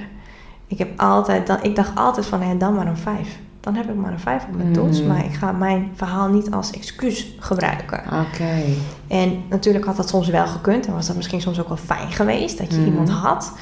Ik, 0.68 0.78
heb 0.78 1.00
altijd, 1.00 1.48
dan, 1.48 1.58
ik 1.62 1.76
dacht 1.76 1.96
altijd 1.96 2.26
van, 2.26 2.42
hé, 2.42 2.58
dan 2.58 2.74
maar 2.74 2.88
een 2.88 2.98
vijf. 2.98 3.40
Dan 3.60 3.76
heb 3.76 3.90
ik 3.90 3.96
maar 3.96 4.12
een 4.12 4.20
vijf 4.20 4.46
op 4.50 4.56
mijn 4.56 4.74
toets. 4.74 5.00
Mhm. 5.00 5.08
Maar 5.08 5.26
ik 5.26 5.34
ga 5.34 5.52
mijn 5.52 5.92
verhaal 5.96 6.30
niet 6.30 6.52
als 6.52 6.72
excuus 6.72 7.36
gebruiken. 7.40 8.00
Oké. 8.00 8.64
En 9.08 9.42
natuurlijk 9.50 9.86
had 9.86 9.96
dat 9.98 10.10
soms 10.10 10.28
wel 10.28 10.48
gekund. 10.48 10.86
En 10.88 10.94
was 10.94 11.08
dat 11.08 11.16
misschien 11.16 11.42
soms 11.42 11.60
ook 11.60 11.68
wel 11.68 11.78
fijn 11.78 12.12
geweest 12.12 12.58
dat 12.58 12.72
je 12.72 12.78
Mhm. 12.78 12.86
iemand 12.88 13.10
had. 13.10 13.54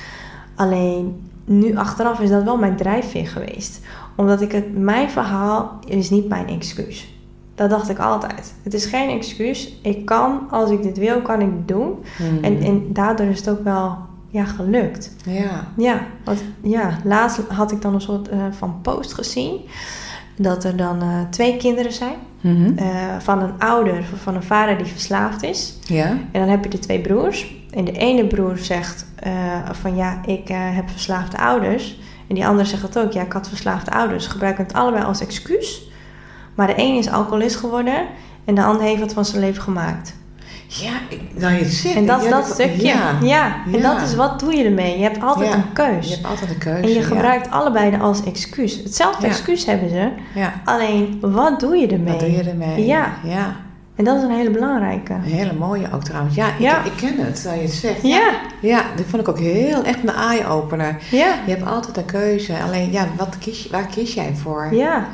Alleen 0.56 1.30
nu 1.46 1.78
achteraf 1.78 2.20
is 2.20 2.30
dat 2.30 2.44
wel 2.44 2.58
mijn 2.58 2.76
drijfveer 2.76 3.28
geweest. 3.28 3.80
Omdat 4.15 4.41
ik 4.41 4.52
het, 4.52 4.78
mijn 4.78 5.10
verhaal 5.10 5.80
is 5.88 6.10
niet 6.10 6.28
mijn 6.30 6.48
excuus. 6.48 7.11
Dat 7.62 7.69
dacht 7.69 7.89
ik 7.89 8.00
altijd. 8.00 8.54
Het 8.63 8.74
is 8.74 8.86
geen 8.86 9.10
excuus. 9.10 9.74
Ik 9.82 10.06
kan, 10.06 10.47
als 10.50 10.69
ik 10.69 10.84
dit 10.84 10.97
wil, 10.97 11.21
kan 11.21 11.41
ik 11.41 11.47
het 11.47 11.67
doen. 11.67 12.04
Mhm. 12.17 12.43
En, 12.43 12.62
en 12.62 12.93
daardoor 12.93 13.26
is 13.26 13.39
het 13.39 13.50
ook 13.50 13.63
wel 13.63 13.97
ja, 14.28 14.43
gelukt. 14.43 15.15
Ja. 15.26 15.67
Ja, 15.78 16.02
want 16.24 16.43
ja, 16.62 16.97
laatst 17.04 17.39
had 17.47 17.71
ik 17.71 17.82
dan 17.82 17.93
een 17.93 18.02
soort 18.02 18.30
eh, 18.30 18.39
van 18.52 18.80
post 18.82 19.13
gezien. 19.13 19.60
Dat 20.36 20.63
er 20.63 20.76
dan 20.76 21.02
eh, 21.02 21.21
twee 21.30 21.58
kinderen 21.58 21.93
zijn. 21.93 22.15
Mhm. 22.41 22.78
eh, 22.78 22.88
van 23.19 23.41
een 23.41 23.60
ouder, 23.60 24.04
van 24.21 24.36
een 24.36 24.43
vader 24.43 24.78
die 24.78 24.86
verslaafd 24.86 25.43
is. 25.43 25.78
Ja. 25.86 26.08
En 26.08 26.39
dan 26.39 26.47
heb 26.47 26.63
je 26.63 26.69
de 26.69 26.80
twee 26.80 27.02
broers. 27.02 27.56
En 27.71 27.86
de 27.86 27.91
ene 27.97 28.28
broer 28.28 28.58
zegt 28.58 29.06
van 29.71 29.95
ja, 29.95 30.21
ik 30.26 30.47
heb 30.47 30.89
verslaafde 30.89 31.38
ouders. 31.38 32.00
En 32.28 32.36
die 32.36 32.47
andere 32.47 32.67
zegt 32.67 32.82
dat 32.82 33.00
ook. 33.00 33.12
Ja, 33.12 33.21
ik 33.21 33.34
had 33.34 33.47
verslaafde 33.47 33.91
ouders. 33.91 34.28
Gebruiken 34.28 34.63
het 34.63 34.74
allebei 34.74 35.04
als 35.04 35.21
excuus. 35.21 35.90
Maar 36.62 36.76
de 36.76 36.82
ene 36.82 36.97
is 36.97 37.10
alcoholist 37.10 37.56
geworden. 37.56 38.06
En 38.45 38.56
de 38.56 38.63
ander 38.63 38.82
heeft 38.86 39.02
het 39.02 39.13
van 39.13 39.26
zijn 39.26 39.41
leven 39.41 39.62
gemaakt. 39.63 40.13
Ja, 40.67 40.91
ik, 41.10 41.21
nou 41.36 41.54
je 41.54 41.65
zegt. 41.65 41.95
En 41.95 42.06
dat 42.06 42.24
ja, 42.24 42.30
dat 42.30 42.45
stukje. 42.45 42.88
Ja. 42.88 43.15
Ja. 43.21 43.56
En 43.65 43.80
Ja. 43.80 43.93
dat 43.93 44.02
is 44.08 44.15
wat 44.15 44.39
doe 44.39 44.56
je 44.56 44.63
ermee. 44.63 44.97
Je 44.97 45.04
hebt 45.04 45.21
altijd 45.24 45.54
een 45.54 45.74
keus. 45.74 46.08
Je 46.08 46.13
hebt 46.13 46.28
altijd 46.28 46.50
een 46.50 46.58
keuze. 46.58 46.82
en 46.82 46.89
je 46.93 47.02
gebruikt 47.04 47.52
allebei 47.52 47.97
als 48.00 48.24
excuus. 48.24 48.76
Hetzelfde 48.84 49.28
excuus 49.28 49.65
hebben 49.65 49.89
ze. 49.89 50.10
Ja. 50.36 50.54
Alleen, 50.65 51.17
wat 51.21 51.60
doe 51.60 51.76
je 51.78 51.88
ermee? 51.88 52.12
Wat 52.12 52.19
doe 52.19 52.32
je 52.32 52.43
ermee? 52.43 52.86
Ja. 52.86 53.12
Ja. 53.24 53.56
En 53.95 54.04
dat 54.04 54.17
is 54.17 54.24
een 54.24 54.32
hele 54.36 54.50
belangrijke. 54.52 55.13
Een 55.13 55.21
hele 55.21 55.54
mooie 55.54 55.88
ook 55.93 56.04
trouwens. 56.04 56.36
Ja, 56.36 56.47
ik, 56.47 56.60
Ja. 56.60 56.84
ik 56.84 56.91
ken 56.97 57.17
het, 57.17 57.39
zou 57.39 57.56
je 57.56 57.62
het 57.62 57.71
zegt. 57.71 58.02
Ja, 58.02 58.30
Ja, 58.62 58.82
dit 58.95 59.06
vond 59.10 59.21
ik 59.21 59.28
ook 59.28 59.39
heel 59.39 59.84
echt 59.84 60.00
een 60.04 60.10
eye-opener. 60.15 60.97
ja, 61.12 61.34
Je 61.45 61.52
hebt 61.52 61.65
altijd 61.67 61.97
een 61.97 62.06
keuze. 62.06 62.54
Alleen, 62.67 62.91
ja, 62.91 63.06
wat 63.17 63.38
kies, 63.39 63.63
je- 63.63 63.69
waar 63.69 63.86
kies 63.86 64.13
jij 64.13 64.34
voor? 64.41 64.67
ja. 64.74 65.06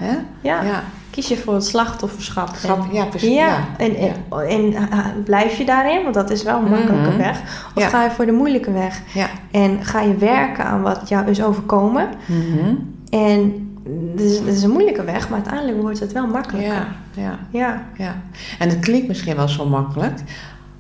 Ja. 0.41 0.83
Kies 1.17 1.27
je 1.27 1.37
voor 1.37 1.53
het 1.53 1.65
slachtofferschap. 1.65 2.49
En- 2.63 2.83
ja, 2.91 3.05
precies. 3.05 3.33
Ja, 3.33 3.45
Ja. 3.47 3.65
en, 3.77 3.95
en, 3.95 4.13
en 4.47 4.71
uh, 4.71 5.05
blijf 5.23 5.57
je 5.57 5.65
daarin, 5.65 6.01
want 6.03 6.13
dat 6.13 6.29
is 6.29 6.43
wel 6.43 6.57
een 6.57 6.69
makkelijke 6.69 7.09
Mhm. 7.09 7.17
weg. 7.17 7.41
Of 7.75 7.83
ga 7.83 8.03
je 8.03 8.11
voor 8.11 8.25
de 8.25 8.31
moeilijke 8.31 8.71
weg 8.71 9.01
Ja. 9.13 9.27
en 9.51 9.85
ga 9.85 10.01
je 10.01 10.15
werken 10.15 10.65
aan 10.65 10.81
wat 10.81 11.09
jou 11.09 11.27
is 11.29 11.43
overkomen. 11.43 12.07
Mhm. 12.25 12.75
En 13.09 13.69
het 14.11 14.21
is, 14.47 14.63
een 14.63 14.69
moeilijke 14.71 15.03
weg, 15.03 15.29
maar 15.29 15.37
uiteindelijk 15.39 15.81
wordt 15.81 15.99
het 15.99 16.11
wel 16.11 16.27
makkelijker. 16.27 16.87
Ja, 17.13 17.37
ja, 17.49 17.83
Ja. 17.97 18.15
En 18.59 18.69
het 18.69 18.79
klinkt 18.79 19.07
misschien 19.07 19.35
wel 19.35 19.47
zo 19.47 19.65
makkelijk. 19.65 20.19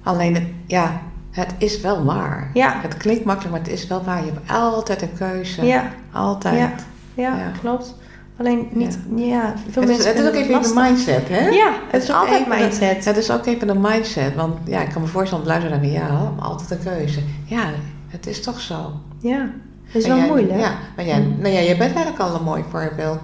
Alleen, 0.03 0.33
het, 0.33 0.43
ja, 0.65 1.01
het 1.31 1.53
is 1.57 1.81
wel 1.81 2.03
waar. 2.05 2.49
ja, 2.53 2.73
Het 2.81 2.97
klinkt 2.97 3.23
makkelijk, 3.25 3.51
maar 3.55 3.63
het 3.63 3.71
is 3.73 3.87
wel 3.87 4.03
waar. 4.03 4.25
Je 4.25 4.31
hebt 4.33 4.51
altijd 4.51 5.01
een 5.01 5.13
keuze. 5.17 5.65
ja, 5.65 5.83
Altijd. 6.11 6.57
Ja. 6.59 6.71
ja, 7.13 7.37
Ja. 7.37 7.51
klopt. 7.61 7.95
Alleen 8.39 8.67
niet, 8.71 8.99
ja, 9.15 9.53
veel 9.71 9.81
Het 9.81 9.89
is, 9.91 9.97
mensen 9.97 10.07
het 10.15 10.19
is 10.19 10.27
ook 10.27 10.33
even 10.33 10.51
lastig. 10.51 10.73
de 10.75 10.81
mindset, 10.81 11.29
hè? 11.29 11.47
Ja, 11.47 11.71
het 11.91 12.03
is 12.03 12.09
ook 12.11 12.15
altijd 12.17 12.39
even 12.39 12.51
de- 12.51 12.57
mindset. 12.63 13.05
Het 13.05 13.17
is 13.17 13.31
ook 13.31 13.45
even 13.45 13.67
de 13.67 13.75
mindset. 13.79 14.35
Want 14.35 14.57
ja, 14.65 14.81
ik 14.81 14.89
kan 14.89 15.01
me 15.01 15.07
voorstellen, 15.07 15.45
luisteren 15.45 15.81
naar 15.81 15.89
ja, 15.91 16.31
maar 16.35 16.45
altijd 16.45 16.71
een 16.71 16.83
keuze. 16.83 17.19
Ja, 17.45 17.63
het 18.07 18.27
is 18.27 18.41
toch 18.43 18.59
zo. 18.59 18.91
Ja, 19.21 19.49
het 19.85 19.95
is 19.95 20.03
En 20.03 20.09
wel 20.09 20.17
jij- 20.17 20.27
moeilijk. 20.27 20.59
Ja, 20.59 20.71
maar 20.95 21.05
jij, 21.05 21.19
Mm. 21.19 21.35
nou 21.41 21.53
ja, 21.53 21.59
jij 21.61 21.77
bent 21.77 21.95
eigenlijk 21.95 22.19
al 22.19 22.35
een 22.35 22.43
mooi 22.43 22.63
voorbeeld. 22.69 23.19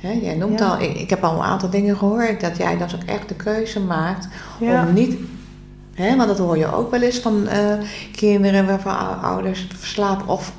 Jij 0.00 0.34
noemt 0.34 0.58
Ja. 0.58 0.66
al, 0.68 0.80
ik, 0.80 0.96
ik 0.96 1.10
heb 1.10 1.24
al 1.24 1.34
een 1.34 1.42
aantal 1.42 1.70
dingen 1.70 1.96
gehoord 1.96 2.40
dat 2.40 2.56
jij 2.56 2.76
dus 2.76 2.94
ook 2.94 3.02
echt 3.02 3.28
de 3.28 3.34
keuze 3.34 3.80
maakt 3.80 4.28
Ja. 4.60 4.86
om 4.86 4.92
niet, 4.94 5.16
hè, 5.94 6.16
want 6.16 6.28
dat 6.28 6.38
hoor 6.38 6.58
je 6.58 6.72
ook 6.74 6.90
wel 6.90 7.00
eens 7.02 7.18
van 7.18 7.46
eh, 7.46 7.72
kinderen 8.12 8.66
waarvan 8.66 8.98
ou- 8.98 9.22
ouders 9.22 9.66
verslapen 9.78 10.28
of 10.28 10.52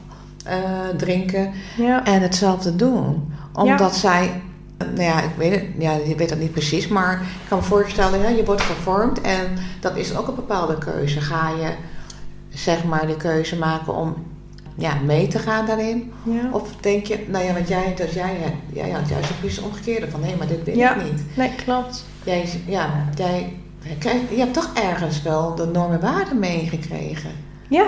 eh, 0.45 0.55
drinken 0.97 1.51
Ja. 1.77 2.05
en 2.05 2.21
hetzelfde 2.21 2.75
doen. 2.75 3.33
Omdat 3.63 3.95
zij, 3.95 4.41
nou 4.77 5.01
ja, 5.01 5.21
ik 5.21 5.31
weet 5.37 5.51
het, 5.51 5.63
ja, 5.77 5.91
je 6.07 6.15
weet 6.15 6.29
dat 6.29 6.37
niet 6.39 6.51
precies, 6.51 6.87
maar 6.87 7.13
ik 7.13 7.49
kan 7.49 7.57
me 7.57 7.63
voorstellen, 7.63 8.21
hè, 8.21 8.27
je 8.27 8.45
wordt 8.45 8.61
gevormd 8.61 9.21
en 9.21 9.47
dat 9.79 9.95
is 9.97 10.15
ook 10.15 10.27
een 10.27 10.35
bepaalde 10.35 10.77
keuze. 10.77 11.21
Ga 11.21 11.49
je, 11.49 11.71
zeg 12.49 12.83
maar, 12.83 13.07
de 13.07 13.17
keuze 13.17 13.57
maken 13.57 13.95
om 13.95 14.15
ja, 14.75 14.93
mee 15.05 15.27
te 15.27 15.39
gaan 15.39 15.65
daarin? 15.65 16.11
Ja. 16.23 16.49
Of 16.51 16.75
denk 16.79 17.05
je, 17.05 17.25
nou 17.27 17.45
ja, 17.45 17.53
want 17.53 17.67
jij, 17.67 17.93
dus 17.95 18.13
jij, 18.13 18.55
jij 18.73 18.89
had 18.89 19.09
juist 19.09 19.39
precies 19.39 19.57
het 19.57 19.65
omgekeerde 19.65 20.09
van, 20.09 20.23
hé, 20.23 20.35
maar 20.37 20.47
dit 20.47 20.75
Ja. 20.75 20.95
ik 20.95 21.03
niet. 21.11 21.23
Nee, 21.35 21.51
klopt. 21.65 22.05
Jij, 22.23 22.49
ja, 22.65 22.89
jij, 23.15 23.53
je 24.29 24.37
hebt 24.37 24.53
toch 24.53 24.69
ergens 24.73 25.21
wel 25.21 25.55
de 25.55 25.65
normen 25.65 25.99
waarden 25.99 26.39
meegekregen, 26.39 27.31
Ja. 27.69 27.87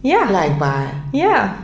Ja. 0.00 0.26
blijkbaar. 0.26 0.86
Ja. 1.12 1.56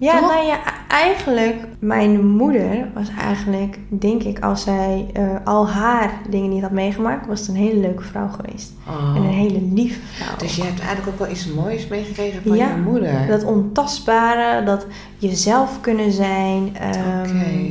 Ja, 0.00 0.18
Toch? 0.18 0.30
nou 0.30 0.46
ja, 0.46 0.58
eigenlijk, 0.88 1.56
mijn 1.78 2.26
moeder 2.26 2.88
was 2.94 3.08
eigenlijk, 3.18 3.78
denk 3.88 4.22
ik, 4.22 4.38
als 4.38 4.62
zij 4.62 5.06
eh, 5.12 5.24
al 5.44 5.68
haar 5.68 6.12
dingen 6.28 6.50
niet 6.50 6.62
had 6.62 6.70
meegemaakt, 6.70 7.26
was 7.26 7.40
het 7.40 7.48
een 7.48 7.54
hele 7.54 7.80
leuke 7.80 8.02
vrouw 8.02 8.28
geweest. 8.28 8.72
Oh. 8.88 9.16
En 9.16 9.22
een 9.22 9.28
hele 9.28 9.60
lieve 9.72 10.00
vrouw. 10.12 10.36
Dus 10.36 10.56
je 10.56 10.62
hebt 10.62 10.80
eigenlijk 10.80 11.08
ook 11.08 11.18
wel 11.18 11.30
iets 11.30 11.46
moois 11.46 11.86
meegekregen 11.86 12.42
van 12.42 12.56
Ja, 12.56 12.68
je 12.68 12.80
moeder. 12.80 13.26
Dat 13.26 13.44
ontastbare, 13.44 14.64
dat 14.64 14.86
jezelf 15.18 15.80
kunnen 15.80 16.12
zijn, 16.12 16.76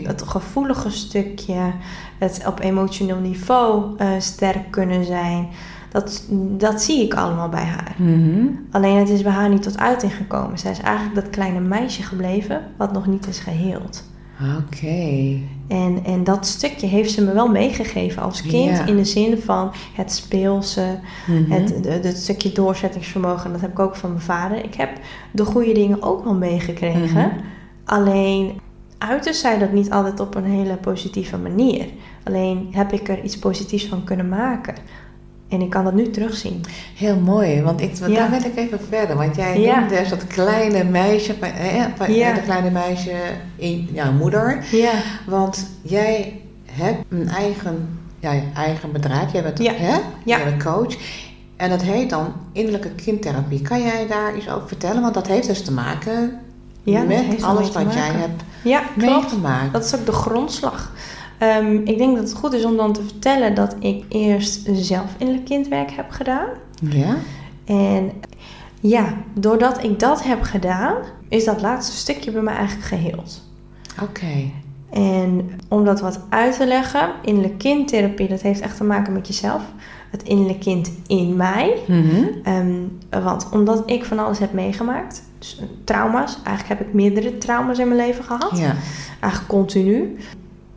het 0.03 0.21
gevoelige 0.21 0.89
stukje, 0.89 1.71
het 2.17 2.43
op 2.47 2.59
emotioneel 2.59 3.19
niveau 3.19 3.97
eh, 3.97 4.07
sterk 4.17 4.71
kunnen 4.71 5.05
zijn. 5.05 5.47
Dat, 5.91 6.23
dat 6.57 6.81
zie 6.81 7.03
ik 7.03 7.13
allemaal 7.13 7.49
bij 7.49 7.63
haar. 7.63 7.95
Mhm. 7.97 8.45
Alleen 8.71 8.97
het 8.97 9.09
is 9.09 9.21
bij 9.21 9.31
haar 9.31 9.49
niet 9.49 9.63
tot 9.63 9.77
uiting 9.79 10.13
gekomen. 10.15 10.59
Zij 10.59 10.71
is 10.71 10.79
eigenlijk 10.81 11.15
dat 11.15 11.29
kleine 11.29 11.59
meisje 11.59 12.03
gebleven 12.03 12.61
wat 12.77 12.91
nog 12.93 13.07
niet 13.07 13.27
is 13.27 13.39
geheeld. 13.39 14.03
Oké. 14.57 15.37
En, 15.67 15.99
en 16.05 16.23
dat 16.23 16.45
stukje 16.45 16.87
heeft 16.87 17.11
ze 17.11 17.23
me 17.23 17.33
wel 17.33 17.47
meegegeven 17.47 18.21
als 18.21 18.41
kind. 18.41 18.77
Ja. 18.77 18.85
In 18.85 18.95
de 18.95 19.05
zin 19.05 19.37
van 19.37 19.71
het 19.95 20.11
speelse, 20.11 20.99
Mhm. 21.27 21.51
het, 21.51 21.83
de- 21.83 21.89
het 22.07 22.17
stukje 22.17 22.51
doorzettingsvermogen. 22.51 23.51
Dat 23.51 23.61
heb 23.61 23.71
ik 23.71 23.79
ook 23.79 23.95
van 23.95 24.09
mijn 24.09 24.21
vader. 24.21 24.63
Ik 24.63 24.73
heb 24.75 24.89
de 25.31 25.45
goede 25.45 25.71
dingen 25.73 26.01
ook 26.01 26.23
wel 26.23 26.33
meegekregen. 26.35 27.27
Mhm. 27.27 27.37
Alleen 27.85 28.59
uiten 28.97 29.33
zij 29.33 29.57
dat 29.59 29.71
niet 29.71 29.91
altijd 29.91 30.19
op 30.19 30.35
een 30.35 30.43
hele 30.45 30.75
positieve 30.77 31.37
manier. 31.37 31.85
Alleen 32.23 32.67
heb 32.71 32.91
ik 32.93 33.07
er 33.09 33.23
iets 33.23 33.39
positiefs 33.39 33.85
van 33.85 34.03
kunnen 34.03 34.29
maken. 34.29 34.75
En 35.49 35.61
ik 35.61 35.69
kan 35.69 35.83
dat 35.83 35.93
nu 35.93 36.09
terugzien. 36.09 36.61
Heel 36.95 37.15
mooi, 37.15 37.61
want 37.61 37.81
ik, 37.81 37.95
want 37.95 38.11
Ja. 38.11 38.17
daar 38.17 38.29
wil 38.29 38.51
ik 38.51 38.57
even 38.57 38.79
verder. 38.89 39.15
Want 39.15 39.35
jij 39.35 39.59
Ja. 39.59 39.79
noemde 39.79 39.95
dus 39.95 40.09
dat 40.09 40.27
kleine 40.27 40.83
meisje, 40.83 41.35
Ja. 42.07 42.33
dat 42.33 42.43
kleine 42.43 42.69
meisje 42.71 43.15
in 43.55 43.89
jouw 43.91 44.11
moeder. 44.11 44.65
Ja, 44.71 44.91
Want 45.25 45.67
jij 45.81 46.41
hebt 46.71 47.03
een 47.09 47.27
eigen, 47.29 47.99
ja, 48.19 48.31
je 48.31 48.41
eigen 48.55 48.91
bedrijf. 48.91 49.31
Jij 49.31 49.43
bent, 49.43 49.57
hè? 49.57 49.97
Jij 50.25 50.43
bent 50.43 50.63
coach. 50.63 50.95
En 51.55 51.69
dat 51.69 51.81
heet 51.81 52.09
dan 52.09 52.33
innerlijke 52.51 52.89
kindtherapie. 52.89 53.61
Kan 53.61 53.81
jij 53.81 54.07
daar 54.07 54.37
iets 54.37 54.49
over 54.49 54.67
vertellen? 54.67 55.01
Want 55.01 55.13
dat 55.13 55.27
heeft 55.27 55.47
dus 55.47 55.63
te 55.63 55.71
maken 55.71 56.39
Ja, 56.83 57.01
met 57.03 57.43
alles 57.43 57.71
wat 57.71 57.93
jij 57.93 58.11
hebt 58.11 58.43
ja 58.63 58.81
meegemaakt. 58.95 59.73
Dat 59.73 59.85
is 59.85 59.95
ook 59.95 60.05
de 60.05 60.11
grondslag. 60.11 60.91
Ehm, 61.39 61.75
ik 61.83 61.97
denk 61.97 62.15
dat 62.15 62.29
het 62.29 62.37
goed 62.37 62.53
is 62.53 62.65
om 62.65 62.77
dan 62.77 62.93
te 62.93 63.03
vertellen 63.03 63.55
dat 63.55 63.75
ik 63.79 64.03
eerst 64.09 64.69
zelf 64.73 65.15
innerlijk 65.17 65.45
kindwerk 65.45 65.91
heb 65.91 66.09
gedaan. 66.09 66.47
Ja? 66.81 67.15
En 67.65 68.11
ja, 68.79 69.13
doordat 69.33 69.83
ik 69.83 69.99
dat 69.99 70.23
heb 70.23 70.41
gedaan, 70.41 70.95
is 71.27 71.45
dat 71.45 71.61
laatste 71.61 71.97
stukje 71.97 72.31
bij 72.31 72.41
mij 72.41 72.55
eigenlijk 72.55 72.87
geheeld. 72.87 73.47
Oké. 74.01 74.51
En 74.89 75.51
om 75.67 75.85
dat 75.85 75.99
wat 75.99 76.19
uit 76.29 76.57
te 76.57 76.67
leggen, 76.67 77.09
innerlijk 77.21 77.57
kindtherapie, 77.57 78.27
dat 78.27 78.41
heeft 78.41 78.61
echt 78.61 78.77
te 78.77 78.83
maken 78.83 79.13
met 79.13 79.27
jezelf. 79.27 79.61
Het 80.11 80.23
innerlijk 80.23 80.59
kind 80.59 80.91
in 81.07 81.35
mij. 81.35 81.77
Mhm. 81.87 82.23
Ehm, 82.43 82.73
want 83.23 83.49
omdat 83.51 83.83
ik 83.85 84.05
van 84.05 84.19
alles 84.19 84.39
heb 84.39 84.53
meegemaakt, 84.53 85.23
dus 85.39 85.61
trauma's, 85.83 86.37
eigenlijk 86.43 86.79
heb 86.79 86.87
ik 86.87 86.93
meerdere 86.93 87.37
trauma's 87.37 87.77
in 87.77 87.87
mijn 87.87 87.99
leven 87.99 88.23
gehad. 88.23 88.57
Ja. 88.57 88.75
eigenlijk 89.19 89.51
continu, 89.51 90.17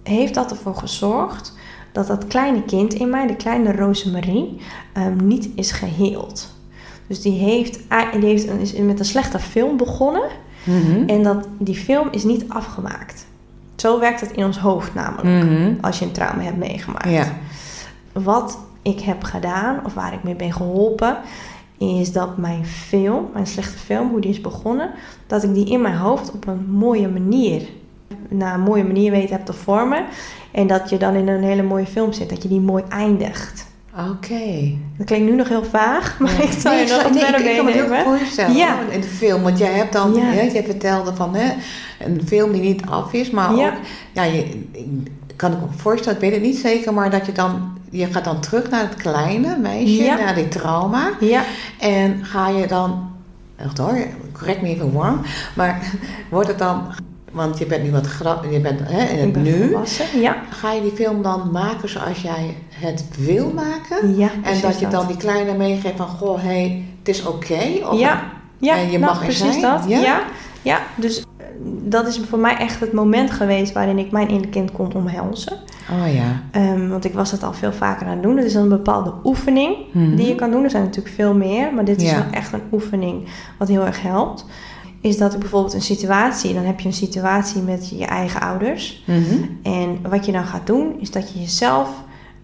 heeft 0.02 0.34
dat 0.34 0.50
ervoor 0.50 0.74
gezorgd 0.74 1.52
dat 1.92 2.06
dat 2.06 2.26
kleine 2.26 2.62
kind 2.64 2.94
in 2.94 3.10
mij, 3.10 3.26
de 3.26 3.36
kleine 3.36 3.72
Rosemarie, 3.76 4.60
ehm, 4.92 5.26
niet 5.26 5.48
is 5.54 5.70
geheeld. 5.70 6.54
Dus 7.06 7.22
die 7.22 7.38
heeft, 7.38 7.78
die 8.20 8.24
heeft 8.28 8.48
een- 8.48 8.60
is 8.60 8.72
met 8.76 8.98
een 8.98 9.04
slechte 9.04 9.38
film 9.38 9.76
begonnen 9.76 10.28
Mhm. 10.64 11.02
en 11.08 11.22
dat, 11.22 11.46
die 11.58 11.74
film 11.74 12.08
is 12.10 12.24
niet 12.24 12.44
afgemaakt. 12.48 13.26
Zo 13.76 14.00
werkt 14.00 14.20
het 14.20 14.30
in 14.32 14.44
ons 14.44 14.58
hoofd 14.58 14.94
namelijk, 14.94 15.44
Mhm. 15.44 15.74
als 15.80 15.98
je 15.98 16.04
een 16.04 16.12
trauma 16.12 16.42
hebt 16.42 16.56
meegemaakt. 16.56 17.10
Ja. 17.10 17.26
Wat 18.12 18.58
ik 18.82 19.00
heb 19.00 19.22
gedaan, 19.24 19.80
of 19.84 19.94
waar 19.94 20.12
ik 20.12 20.22
mee 20.22 20.34
ben 20.34 20.52
geholpen, 20.52 21.16
is 21.78 22.12
dat 22.12 22.36
mijn 22.36 22.64
film, 22.66 23.26
mijn 23.32 23.46
slechte 23.46 23.78
film, 23.78 24.08
hoe 24.10 24.20
die 24.20 24.30
is 24.30 24.40
begonnen, 24.40 24.90
dat 25.26 25.42
ik 25.42 25.54
die 25.54 25.66
in 25.70 25.80
mijn 25.80 25.96
hoofd 25.96 26.32
op 26.32 26.46
een 26.46 26.66
mooie 26.70 27.08
manier, 27.08 27.62
naar 28.28 28.54
een 28.54 28.60
mooie 28.60 28.84
manier 28.84 29.10
weet 29.10 29.30
heb 29.30 29.44
te 29.44 29.52
vormen. 29.52 30.04
En 30.50 30.66
dat 30.66 30.90
je 30.90 30.96
dan 30.96 31.14
in 31.14 31.28
een 31.28 31.42
hele 31.42 31.62
mooie 31.62 31.86
film 31.86 32.12
zit, 32.12 32.28
dat 32.28 32.42
je 32.42 32.48
die 32.48 32.60
mooi 32.60 32.84
eindigt. 32.88 33.66
Oké. 34.10 34.72
Dat 34.96 35.06
klinkt 35.06 35.30
nu 35.30 35.36
nog 35.36 35.48
heel 35.48 35.64
vaag, 35.64 36.18
maar 36.18 36.42
ik 36.42 36.50
zal 36.58 36.72
Nee, 36.72 36.86
je 36.86 36.92
nog 37.02 37.12
nee, 37.12 37.22
verder 37.22 37.40
ik, 37.40 37.46
ik 37.46 37.56
kan 37.56 37.88
me 37.88 38.02
voorstellen 38.04 38.56
Ja. 38.56 38.76
in 38.90 39.00
de 39.00 39.06
film. 39.06 39.42
Want 39.42 39.58
jij 39.58 39.72
hebt 39.72 39.92
dan, 39.92 40.14
Ja. 40.14 40.20
hè, 40.22 40.40
jij 40.42 40.64
vertelde 40.64 41.14
van 41.14 41.34
hè, 41.34 41.52
een 42.06 42.22
film 42.26 42.52
die 42.52 42.60
niet 42.62 42.86
af 42.86 43.12
is, 43.12 43.30
maar 43.30 43.54
Ja. 43.54 43.66
ook, 43.66 43.74
ja, 44.12 44.22
je, 44.24 44.38
ik 44.72 45.36
kan 45.36 45.52
ik 45.52 45.58
me 45.60 45.66
voorstellen, 45.76 46.14
ik 46.14 46.24
weet 46.24 46.32
het 46.32 46.42
niet 46.42 46.56
zeker, 46.58 46.94
maar 46.94 47.10
dat 47.10 47.26
je 47.26 47.32
dan, 47.32 47.78
je 47.90 48.06
gaat 48.06 48.24
dan 48.24 48.40
terug 48.40 48.70
naar 48.70 48.80
het 48.80 48.94
kleine 48.94 49.56
meisje, 49.58 50.02
naar 50.04 50.34
die 50.34 50.48
trauma. 50.48 51.10
Ja, 51.20 51.42
En 51.78 52.24
ga 52.24 52.48
je 52.48 52.66
dan, 52.66 53.10
echt 53.56 53.78
hoor, 53.78 54.06
correct 54.32 54.62
me 54.62 54.68
I'm 54.68 54.90
wrong, 54.92 55.18
maar 55.56 55.92
wordt 56.30 56.48
het 56.48 56.58
dan, 56.58 56.82
want 57.32 57.58
je 57.58 57.66
bent 57.66 57.82
nu 57.82 57.90
wat 57.90 58.08
je 58.50 58.60
bent 58.60 58.80
hè, 58.82 59.04
in 59.04 59.18
het 59.18 59.32
ben 59.32 59.42
nu. 59.42 59.76
Ja, 60.20 60.36
Ga 60.50 60.72
je 60.72 60.82
die 60.82 60.90
film 60.90 61.22
dan 61.22 61.50
maken 61.52 61.88
zoals 61.88 62.22
jij 62.22 62.56
het 62.70 63.04
wil 63.18 63.52
maken? 63.54 64.16
ja 64.16 64.28
En 64.42 64.60
dat 64.60 64.80
je 64.80 64.88
dan 64.88 65.06
die 65.06 65.16
kleine 65.16 65.54
meegeeft 65.56 65.96
van, 65.96 66.06
goh, 66.08 66.40
hé, 66.40 66.46
hey, 66.48 66.84
het 66.98 67.08
is 67.08 67.26
oké. 67.26 67.62
Ja, 67.92 68.22
ja 68.58 68.76
en 68.76 68.90
je 68.90 68.98
nou, 68.98 69.00
mag 69.12 69.18
er 69.18 69.24
precies 69.24 69.60
zijn, 69.60 69.60
dat. 69.60 69.84
ja? 69.88 70.00
Ja? 70.00 70.22
ja, 70.62 70.80
dus 70.96 71.18
eh, 71.20 71.24
dat 71.82 72.06
is 72.06 72.20
voor 72.28 72.38
mij 72.38 72.56
echt 72.56 72.80
het 72.80 72.92
moment 72.92 73.30
geweest 73.30 73.72
waarin 73.72 73.98
ik 73.98 74.10
mijn 74.10 74.50
kind 74.50 74.72
kon 74.72 74.94
omhelzen. 74.94 75.52
Oh 75.90 76.14
ja. 76.14 76.40
Ehm, 76.50 76.88
want 76.88 77.04
ik 77.04 77.14
was 77.14 77.30
het 77.30 77.42
al 77.42 77.52
veel 77.52 77.72
vaker 77.72 78.06
aan 78.06 78.12
het 78.12 78.22
doen. 78.22 78.36
Het 78.36 78.46
is 78.46 78.52
dan 78.52 78.62
een 78.62 78.68
bepaalde 78.68 79.12
oefening 79.24 79.76
Mhm. 79.92 80.16
die 80.16 80.26
je 80.26 80.34
kan 80.34 80.50
doen. 80.50 80.64
Er 80.64 80.70
zijn 80.70 80.82
natuurlijk 80.84 81.14
veel 81.14 81.34
meer, 81.34 81.74
maar 81.74 81.84
dit 81.84 82.02
is 82.02 82.10
Ja. 82.10 82.14
wel 82.16 82.30
echt 82.32 82.52
een 82.52 82.62
oefening 82.72 83.28
wat 83.58 83.68
heel 83.68 83.86
erg 83.86 84.02
helpt. 84.02 84.44
Is 85.02 85.18
dat 85.18 85.32
ik 85.34 85.38
bijvoorbeeld 85.40 85.74
een 85.74 85.82
situatie, 85.82 86.54
dan 86.54 86.64
heb 86.64 86.80
je 86.80 86.86
een 86.88 86.94
situatie 86.94 87.62
met 87.62 87.88
je 87.88 88.04
eigen 88.04 88.40
ouders. 88.40 89.02
Mhm. 89.06 89.42
En 89.62 89.98
wat 90.08 90.26
je 90.26 90.32
dan 90.32 90.44
gaat 90.44 90.66
doen, 90.66 91.00
is 91.00 91.10
dat 91.10 91.32
je 91.32 91.40
jezelf 91.40 91.88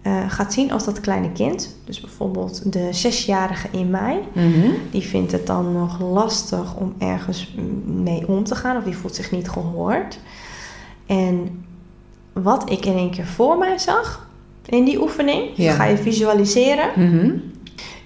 eh, 0.02 0.24
gaat 0.28 0.52
zien 0.52 0.72
als 0.72 0.84
dat 0.84 1.00
kleine 1.00 1.32
kind. 1.32 1.76
Dus 1.84 2.00
bijvoorbeeld 2.00 2.72
de 2.72 2.88
zesjarige 2.90 3.68
in 3.70 3.90
mij, 3.90 4.20
Mhm. 4.32 4.70
die 4.90 5.02
vindt 5.02 5.32
het 5.32 5.46
dan 5.46 5.72
nog 5.72 6.00
lastig 6.00 6.74
om 6.76 6.94
ergens 6.98 7.54
mee 7.84 8.28
om 8.28 8.44
te 8.44 8.54
gaan, 8.54 8.76
of 8.76 8.84
die 8.84 8.96
voelt 8.96 9.14
zich 9.14 9.30
niet 9.30 9.48
gehoord. 9.50 10.18
En 11.06 11.64
wat 12.32 12.70
ik 12.70 12.84
in 12.86 12.96
één 12.96 13.10
keer 13.10 13.26
voor 13.26 13.58
mij 13.58 13.78
zag 13.78 14.28
in 14.66 14.84
die 14.84 15.00
oefening, 15.02 15.42
Ja. 15.54 15.72
ga 15.72 15.84
je 15.84 15.96
visualiseren, 15.96 16.88
Mhm. 16.96 17.30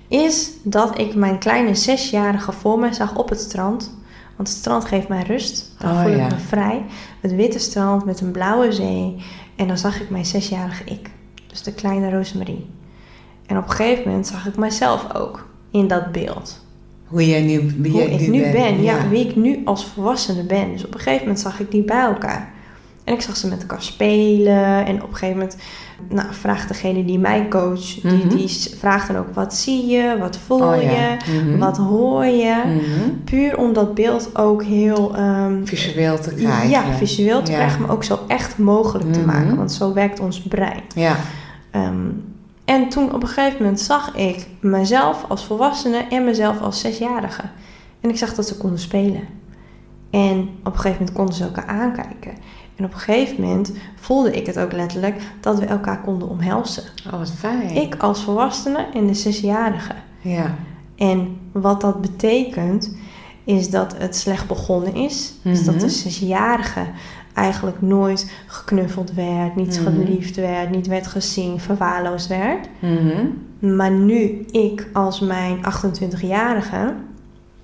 is 0.08 0.50
dat 0.62 0.98
ik 0.98 1.14
mijn 1.14 1.38
kleine 1.38 1.74
zesjarige 1.74 2.52
voor 2.52 2.78
mij 2.78 2.92
zag 2.92 3.16
op 3.16 3.28
het 3.28 3.40
strand 3.40 3.94
Want 4.36 4.48
het 4.48 4.56
strand 4.56 4.84
geeft 4.84 5.08
mij 5.08 5.22
rust. 5.22 5.72
Dan 5.78 5.90
Oh, 5.90 6.02
voel 6.02 6.10
ik 6.12 6.18
ja. 6.18 6.28
me 6.28 6.38
vrij. 6.38 6.84
Het 7.20 7.34
witte 7.34 7.58
strand 7.58 8.04
met 8.04 8.20
een 8.20 8.30
blauwe 8.30 8.72
zee. 8.72 9.16
En 9.56 9.66
dan 9.66 9.78
zag 9.78 10.00
ik 10.00 10.10
mijn 10.10 10.26
zesjarige 10.26 10.84
ik. 10.84 11.10
Dus 11.46 11.62
de 11.62 11.72
kleine 11.72 12.10
Rosemarie. 12.10 12.66
En 13.46 13.56
op 13.56 13.64
een 13.64 13.70
gegeven 13.70 14.08
moment 14.08 14.26
zag 14.26 14.46
ik 14.46 14.56
mijzelf 14.56 15.14
ook 15.14 15.48
in 15.70 15.88
dat 15.88 16.12
beeld. 16.12 16.64
Hoe 17.06 17.26
jij 17.28 17.42
nu, 17.42 17.74
wie 17.78 17.92
Hoe 17.92 18.10
ik 18.10 18.28
nu 18.28 18.50
ben, 18.52 18.82
ja. 18.82 19.08
wie 19.08 19.28
ik 19.28 19.36
nu 19.36 19.60
als 19.64 19.84
volwassene 19.86 20.42
ben. 20.42 20.72
Dus 20.72 20.84
op 20.84 20.94
een 20.94 21.00
gegeven 21.00 21.20
moment 21.26 21.40
zag 21.40 21.60
ik 21.60 21.70
die 21.70 21.82
bij 21.84 22.02
elkaar. 22.02 22.52
En 23.04 23.14
ik 23.14 23.20
zag 23.20 23.36
ze 23.36 23.48
met 23.48 23.60
elkaar 23.60 23.82
spelen. 23.82 24.86
En 24.86 25.02
op 25.02 25.08
een 25.08 25.14
gegeven 25.16 25.36
moment 25.36 25.56
nou, 26.08 26.26
vraagt 26.30 26.68
degene 26.68 27.04
die 27.04 27.18
mij 27.18 27.48
coacht, 27.48 28.02
Mhm. 28.04 28.16
die, 28.16 28.26
die 28.36 28.48
s- 28.48 28.74
vraagt 28.78 29.06
dan 29.08 29.16
ook 29.16 29.34
wat 29.34 29.54
zie 29.54 29.86
je, 29.86 30.16
wat 30.18 30.36
voel 30.46 30.60
Oh, 30.62 30.82
ja. 30.82 30.90
je, 30.90 31.16
Mhm. 31.44 31.58
wat 31.58 31.76
hoor 31.76 32.24
je. 32.24 32.62
Mhm. 32.66 33.10
Puur 33.24 33.58
om 33.58 33.72
dat 33.72 33.94
beeld 33.94 34.38
ook 34.38 34.62
heel 34.62 35.16
ehm, 35.16 35.64
Visueel 35.64 36.18
te 36.20 36.34
krijgen. 36.34 36.68
ja, 36.68 36.82
visueel 36.96 37.42
te 37.42 37.50
Ja. 37.50 37.56
krijgen, 37.56 37.80
maar 37.80 37.90
ook 37.90 38.04
zo 38.04 38.18
echt 38.26 38.58
mogelijk 38.58 39.12
te 39.12 39.18
Mhm. 39.18 39.28
maken. 39.28 39.56
Want 39.56 39.72
zo 39.72 39.92
werkt 39.92 40.20
ons 40.20 40.40
brein. 40.42 40.82
Ja. 40.94 41.16
Ehm, 41.70 42.06
en 42.64 42.88
toen 42.88 43.14
op 43.14 43.22
een 43.22 43.28
gegeven 43.28 43.62
moment 43.62 43.80
zag 43.80 44.14
ik 44.16 44.46
mezelf 44.60 45.24
als 45.28 45.44
volwassene 45.44 45.96
en 46.10 46.24
mezelf 46.24 46.60
als 46.60 46.80
zesjarige. 46.80 47.42
En 48.00 48.10
ik 48.10 48.16
zag 48.16 48.34
dat 48.34 48.46
ze 48.48 48.56
konden 48.56 48.78
spelen. 48.78 49.22
En 50.10 50.38
op 50.40 50.72
een 50.72 50.80
gegeven 50.80 50.90
moment 50.98 51.12
konden 51.12 51.34
ze 51.34 51.44
elkaar 51.44 51.66
aankijken. 51.66 52.32
En 52.82 52.88
op 52.88 52.94
een 52.94 53.00
gegeven 53.00 53.42
moment 53.42 53.72
voelde 53.94 54.30
ik 54.32 54.46
het 54.46 54.58
ook 54.58 54.72
letterlijk 54.72 55.16
dat 55.40 55.58
we 55.58 55.64
elkaar 55.66 56.00
konden 56.00 56.28
omhelzen. 56.28 56.82
Oh, 57.06 57.18
wat 57.18 57.30
fijn. 57.38 57.70
Ik 57.76 57.96
als 57.96 58.22
volwassene 58.22 58.86
en 58.94 59.06
de 59.06 59.14
zesjarige. 59.14 59.92
Ja. 60.20 60.54
En 60.96 61.36
wat 61.52 61.80
dat 61.80 62.00
betekent, 62.00 62.94
is 63.44 63.70
dat 63.70 63.94
het 63.98 64.16
slecht 64.16 64.46
begonnen 64.46 64.94
is. 64.94 65.32
Dus 65.42 65.64
dat 65.64 65.74
Mhm. 65.74 65.84
de 65.84 65.90
zesjarige 65.90 66.80
eigenlijk 67.34 67.82
nooit 67.82 68.32
geknuffeld 68.46 69.12
werd, 69.14 69.56
niet 69.56 69.80
Mhm. 69.80 69.92
geliefd 69.92 70.36
werd, 70.36 70.70
niet 70.70 70.86
werd 70.86 71.06
gezien, 71.06 71.60
verwaarloosd 71.60 72.26
werd. 72.26 72.68
Mhm. 72.78 73.76
Maar 73.76 73.90
nu 73.90 74.44
ik 74.50 74.88
als 74.92 75.20
mijn 75.20 75.64
28-jarige 75.64 76.94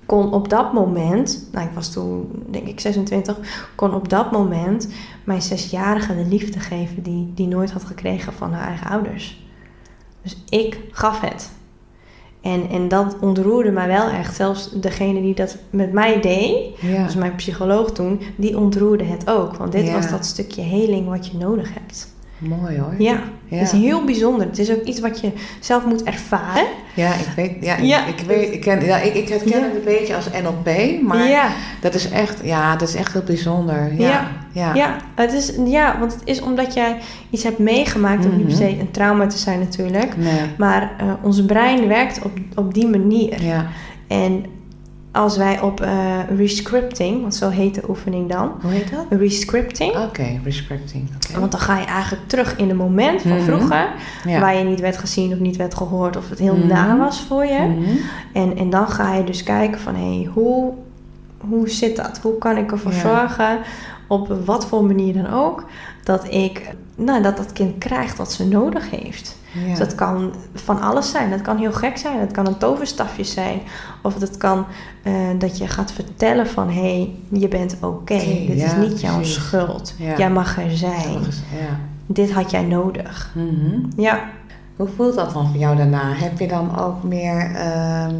kon 0.09 0.33
op 0.33 0.49
dat 0.49 0.73
moment, 0.73 1.47
nou 1.51 1.65
ik 1.67 1.73
was 1.73 1.91
toen 1.91 2.29
denk 2.49 2.67
ik 2.67 2.79
26, 2.79 3.37
kon 3.75 3.93
op 3.93 4.09
dat 4.09 4.31
moment 4.31 4.87
mijn 5.23 5.41
zesjarige 5.41 6.15
de 6.15 6.25
liefde 6.25 6.59
geven 6.59 7.03
die 7.03 7.31
die 7.35 7.47
nooit 7.47 7.71
had 7.71 7.83
gekregen 7.83 8.33
van 8.33 8.53
haar 8.53 8.67
eigen 8.67 8.87
ouders. 8.89 9.43
Dus 10.21 10.37
ik 10.49 10.79
gaf 10.91 11.19
het. 11.21 11.51
En, 12.41 12.69
en 12.69 12.87
dat 12.87 13.15
ontroerde 13.19 13.71
mij 13.71 13.87
wel 13.87 14.07
echt. 14.09 14.35
Zelfs 14.35 14.71
degene 14.71 15.21
die 15.21 15.35
dat 15.35 15.57
met 15.69 15.91
mij 15.93 16.21
deed, 16.21 16.79
Ja. 16.79 17.03
dus 17.03 17.15
mijn 17.15 17.35
psycholoog 17.35 17.91
toen, 17.91 18.21
die 18.35 18.57
ontroerde 18.57 19.03
het 19.03 19.29
ook. 19.29 19.55
Want 19.55 19.71
dit 19.71 19.85
Ja. 19.87 19.93
was 19.93 20.09
dat 20.09 20.25
stukje 20.25 20.61
heling 20.61 21.07
wat 21.07 21.27
je 21.27 21.37
nodig 21.37 21.73
hebt. 21.73 22.15
Mooi 22.39 22.79
hoor. 22.79 22.93
Ja, 22.97 23.19
Ja. 23.47 23.57
het 23.57 23.73
is 23.73 23.79
heel 23.81 24.03
bijzonder. 24.05 24.47
Het 24.47 24.59
is 24.59 24.71
ook 24.71 24.83
iets 24.83 24.99
wat 24.99 25.19
je 25.21 25.31
zelf 25.59 25.85
moet 25.85 26.03
ervaren. 26.03 26.65
Ja, 26.93 27.13
ik 27.13 27.27
weet, 27.35 27.51
ja, 27.61 27.77
Ja. 27.77 28.05
ik, 28.05 28.19
ik 28.19 28.27
weet, 28.27 28.53
ik 28.53 28.61
ken, 28.61 28.85
ja, 28.85 28.97
ik, 28.97 29.13
ik 29.13 29.27
herken 29.29 29.49
Ja. 29.49 29.55
het 29.63 29.75
een 29.75 29.81
beetje 29.85 30.15
als 30.15 30.25
NLP, 30.43 31.01
maar 31.01 31.53
dat 31.81 31.93
is 31.93 32.09
echt, 32.09 32.37
ja, 32.43 32.75
dat 32.75 32.87
is 32.87 32.95
echt 32.95 33.13
heel 33.13 33.21
bijzonder. 33.23 33.93
Ja, 33.97 34.27
Ja. 34.53 34.73
ja. 34.75 34.95
het 35.15 35.33
is, 35.33 35.51
ja, 35.65 35.99
want 35.99 36.13
het 36.13 36.21
is 36.25 36.41
omdat 36.41 36.73
jij 36.73 36.97
iets 37.29 37.43
hebt 37.43 37.59
meegemaakt. 37.59 38.23
Hoeft 38.25 38.37
niet 38.37 38.45
per 38.47 38.55
Mhm. 38.55 38.63
se 38.65 38.79
een 38.79 38.91
trauma 38.91 39.27
te 39.27 39.37
zijn 39.37 39.59
natuurlijk. 39.59 40.17
Nee. 40.17 40.41
Maar 40.57 40.91
eh, 40.97 41.05
ons 41.21 41.45
brein 41.45 41.87
werkt 41.87 42.21
op, 42.23 42.31
op 42.55 42.73
die 42.73 42.87
manier. 42.87 43.43
Ja. 43.43 43.65
En 44.07 44.45
als 45.11 45.37
wij 45.37 45.61
op 45.61 45.81
eh, 45.81 46.17
rescripting, 46.37 47.21
want 47.21 47.35
zo 47.35 47.49
heet 47.49 47.75
de 47.75 47.81
oefening 47.89 48.29
dan. 48.29 48.51
Hoe 48.61 48.71
heet 48.71 48.91
dat? 48.91 49.19
Rescripting. 49.19 49.95
Oké, 49.97 50.39
rescripting. 50.43 51.09
Want 51.39 51.51
dan 51.51 51.59
ga 51.61 51.77
je 51.77 51.85
eigenlijk 51.85 52.27
terug 52.27 52.55
in 52.57 52.69
een 52.69 52.75
moment 52.77 53.21
van 53.21 53.31
Mhm. 53.31 53.41
vroeger. 53.43 53.87
Ja. 54.25 54.39
Waar 54.39 54.55
je 54.55 54.63
niet 54.63 54.79
werd 54.79 54.97
gezien 54.97 55.33
of 55.33 55.39
niet 55.39 55.55
werd 55.55 55.75
gehoord. 55.75 56.17
Of 56.17 56.29
het 56.29 56.39
heel 56.39 56.55
Mhm. 56.55 56.67
na 56.67 56.97
was 56.97 57.21
voor 57.27 57.45
je. 57.45 57.59
Mhm. 57.59 57.95
En, 58.33 58.57
en 58.57 58.69
dan 58.69 58.87
ga 58.87 59.13
je 59.15 59.23
dus 59.23 59.43
kijken 59.43 59.79
van, 59.79 59.95
hé, 59.95 60.15
hey, 60.15 60.29
hoe, 60.33 60.73
hoe 61.37 61.69
zit 61.69 61.95
dat? 61.95 62.19
Hoe 62.21 62.37
kan 62.37 62.57
ik 62.57 62.71
ervoor 62.71 62.93
Ja. 62.93 62.99
zorgen, 62.99 63.59
op 64.07 64.33
wat 64.45 64.65
voor 64.67 64.83
manier 64.85 65.13
dan 65.13 65.33
ook, 65.33 65.65
dat 66.03 66.33
ik, 66.33 66.69
nou, 66.95 67.21
dat 67.23 67.37
dat 67.37 67.53
kind 67.53 67.77
krijgt 67.77 68.17
wat 68.17 68.31
ze 68.33 68.47
nodig 68.47 68.89
heeft. 68.89 69.37
Ja. 69.53 69.69
Dus 69.69 69.77
dat 69.77 69.95
kan 69.95 70.33
van 70.53 70.81
alles 70.81 71.09
zijn. 71.09 71.29
Dat 71.29 71.41
kan 71.41 71.57
heel 71.57 71.71
gek 71.71 71.97
zijn. 71.97 72.19
Dat 72.19 72.31
kan 72.31 72.47
een 72.47 72.57
toverstafje 72.57 73.23
zijn. 73.23 73.59
Of 74.01 74.13
dat 74.13 74.37
kan 74.37 74.65
eh, 75.03 75.13
dat 75.37 75.57
je 75.57 75.67
gaat 75.67 75.91
vertellen 75.91 76.47
van, 76.47 76.69
hé, 76.69 76.81
hey, 76.81 77.15
je 77.39 77.47
bent 77.47 77.77
oké. 77.81 78.13
Dit 78.47 78.49
is 78.49 78.75
niet 78.75 79.01
jouw 79.01 79.15
precies. 79.15 79.33
schuld. 79.35 79.95
Ja. 79.97 80.17
Jij 80.17 80.29
mag 80.31 80.57
er 80.57 80.77
zijn. 80.77 81.19
Ja. 81.59 81.79
Dit 82.05 82.31
had 82.31 82.51
jij 82.51 82.63
nodig. 82.63 83.33
Mhm. 83.35 84.01
Ja. 84.01 84.29
Hoe 84.75 84.87
voelt 84.95 85.15
dat 85.15 85.33
dan 85.33 85.49
voor 85.49 85.59
jou 85.59 85.77
daarna? 85.77 86.13
Heb 86.13 86.39
je 86.39 86.47
dan 86.47 86.79
ook 86.79 87.03
meer 87.03 87.55
ehm, 87.55 88.15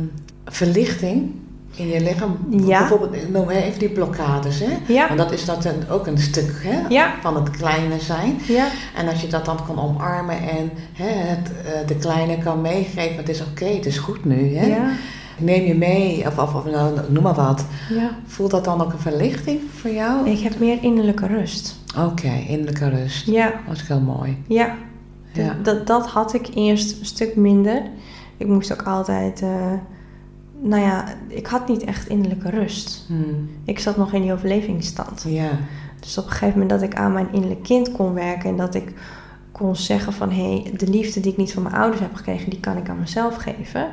verlichting 0.45 1.31
in 1.75 1.87
je 1.87 2.01
lichaam? 2.01 2.37
Ja. 2.49 2.79
Bijvoorbeeld, 2.79 3.31
noem 3.31 3.49
even 3.49 3.79
die 3.79 3.89
blokkades, 3.89 4.59
hè? 4.59 4.77
Ja. 4.93 5.07
Want 5.07 5.19
dat 5.19 5.31
is 5.31 5.45
dat 5.45 5.65
een- 5.65 5.89
ook 5.89 6.07
een 6.07 6.17
stuk 6.17 6.51
hè? 6.63 6.87
Ja. 6.87 7.13
van 7.21 7.35
het 7.35 7.49
kleine 7.49 7.99
zijn. 7.99 8.37
Ja. 8.47 8.67
En 8.95 9.07
als 9.07 9.21
je 9.21 9.27
dat 9.27 9.45
dan 9.45 9.57
kan 9.65 9.79
omarmen 9.79 10.37
en 10.49 10.71
hè, 10.93 11.09
het, 11.09 11.51
eh, 11.65 11.87
de 11.87 11.95
kleine 11.95 12.37
kan 12.37 12.61
meegeven, 12.61 13.17
het 13.17 13.29
is 13.29 13.41
oké, 13.41 13.65
het 13.65 13.85
is 13.85 13.97
goed 13.97 14.25
nu. 14.25 14.55
Hè? 14.55 14.65
Ja. 14.65 14.91
Neem 15.37 15.63
je 15.65 15.75
mee, 15.75 16.25
of, 16.27 16.37
of, 16.37 16.53
of 16.55 16.65
nou, 16.65 16.99
noem 17.09 17.23
maar 17.23 17.33
wat. 17.33 17.65
ja. 17.89 18.09
Voelt 18.25 18.51
dat 18.51 18.65
dan 18.65 18.81
ook 18.81 18.93
een 18.93 18.99
verlichting 18.99 19.59
voor 19.75 19.91
jou? 19.91 20.29
Ik 20.29 20.39
heb 20.39 20.59
meer 20.59 20.77
innerlijke 20.83 21.27
rust. 21.27 21.75
Oké, 21.97 22.43
innerlijke 22.47 22.89
rust. 22.89 23.25
Ja. 23.25 23.53
Dat 23.67 23.75
is 23.75 23.87
heel 23.87 23.99
mooi. 24.01 24.37
Ja, 24.47 24.75
Ja. 25.33 25.43
dat, 25.43 25.65
dat, 25.65 25.87
dat 25.87 26.07
had 26.07 26.33
ik 26.33 26.47
eerst 26.55 26.99
een 26.99 27.05
stuk 27.05 27.35
minder. 27.35 27.81
Ik 28.37 28.47
moest 28.47 28.71
ook 28.71 28.83
altijd, 28.83 29.41
eh, 29.41 29.71
nou 30.61 30.81
ja, 30.81 31.05
ik 31.27 31.47
had 31.47 31.67
niet 31.67 31.83
echt 31.83 32.07
innerlijke 32.07 32.49
rust. 32.49 33.05
Hmm. 33.07 33.49
Ik 33.65 33.79
zat 33.79 33.97
nog 33.97 34.13
in 34.13 34.21
die 34.21 34.33
overlevingsstand. 34.33 35.25
Ja. 35.27 35.49
Dus 35.99 36.17
op 36.17 36.23
een 36.23 36.31
gegeven 36.31 36.59
moment 36.59 36.69
dat 36.69 36.81
ik 36.81 36.95
aan 36.95 37.13
mijn 37.13 37.27
innerlijk 37.31 37.63
kind 37.63 37.91
kon 37.91 38.13
werken 38.13 38.49
en 38.49 38.57
dat 38.57 38.75
ik 38.75 38.93
kon 39.51 39.75
zeggen 39.75 40.13
van 40.13 40.31
hé, 40.31 40.61
hey, 40.61 40.73
de 40.77 40.87
liefde 40.87 41.19
die 41.19 41.31
ik 41.31 41.37
niet 41.37 41.53
van 41.53 41.63
mijn 41.63 41.75
ouders 41.75 42.01
heb 42.01 42.15
gekregen, 42.15 42.49
die 42.49 42.59
kan 42.59 42.77
ik 42.77 42.89
aan 42.89 42.99
mezelf 42.99 43.35
geven. 43.35 43.87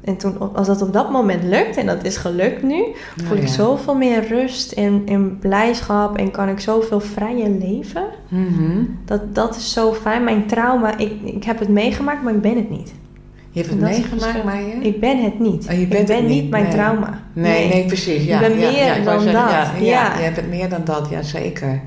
En 0.00 0.16
toen, 0.16 0.54
als 0.54 0.66
dat 0.66 0.82
op 0.82 0.92
dat 0.92 1.10
moment 1.10 1.42
lukt, 1.42 1.76
en 1.76 1.86
dat 1.86 2.04
is 2.04 2.16
gelukt 2.16 2.62
nu, 2.62 2.84
voel 3.16 3.26
Nou 3.26 3.36
ik 3.36 3.46
ja. 3.46 3.52
zoveel 3.52 3.94
meer 3.94 4.28
rust 4.28 4.72
en, 4.72 5.02
en 5.06 5.38
blijdschap 5.38 6.16
en 6.16 6.30
kan 6.30 6.48
ik 6.48 6.60
zoveel 6.60 7.00
vrijer 7.00 7.50
leven. 7.50 8.04
Mhm. 8.28 8.84
Dat, 9.04 9.34
dat 9.34 9.56
is 9.56 9.72
zo 9.72 9.92
fijn. 9.92 10.24
Mijn 10.24 10.46
trauma, 10.46 10.98
ik, 10.98 11.12
ik 11.22 11.44
heb 11.44 11.58
het 11.58 11.68
meegemaakt, 11.68 12.22
maar 12.22 12.34
ik 12.34 12.40
ben 12.40 12.56
het 12.56 12.70
niet. 12.70 12.94
Je 13.56 13.62
hebt 13.62 13.72
het 13.74 13.80
meegemaakt, 13.80 14.44
maar 14.44 14.60
je... 14.62 14.72
Ik 14.80 15.00
ben 15.00 15.22
het 15.24 15.40
niet. 15.40 15.66
Oh, 15.68 15.72
je 15.72 15.80
ik 15.80 15.88
bent 15.88 16.06
ben 16.06 16.16
het 16.16 16.26
niet 16.26 16.42
niet, 16.42 16.50
mijn 16.50 16.62
nee. 16.62 16.72
trauma. 16.72 17.20
Nee, 17.32 17.68
nee, 17.68 17.84
precies. 17.86 18.24
Ja, 18.24 18.40
Ik 18.40 18.48
ben 18.48 18.58
ja, 18.58 18.70
meer 18.70 18.84
ja, 18.84 18.94
ik 18.94 19.04
dan 19.04 19.20
zeggen, 19.20 19.46
dat. 19.46 19.86
Ja, 19.86 20.16
je 20.16 20.22
hebt 20.22 20.36
het 20.36 20.48
meer 20.48 20.68
dan 20.68 20.84
dat, 20.84 21.08
ja 21.10 21.22
zeker. 21.22 21.80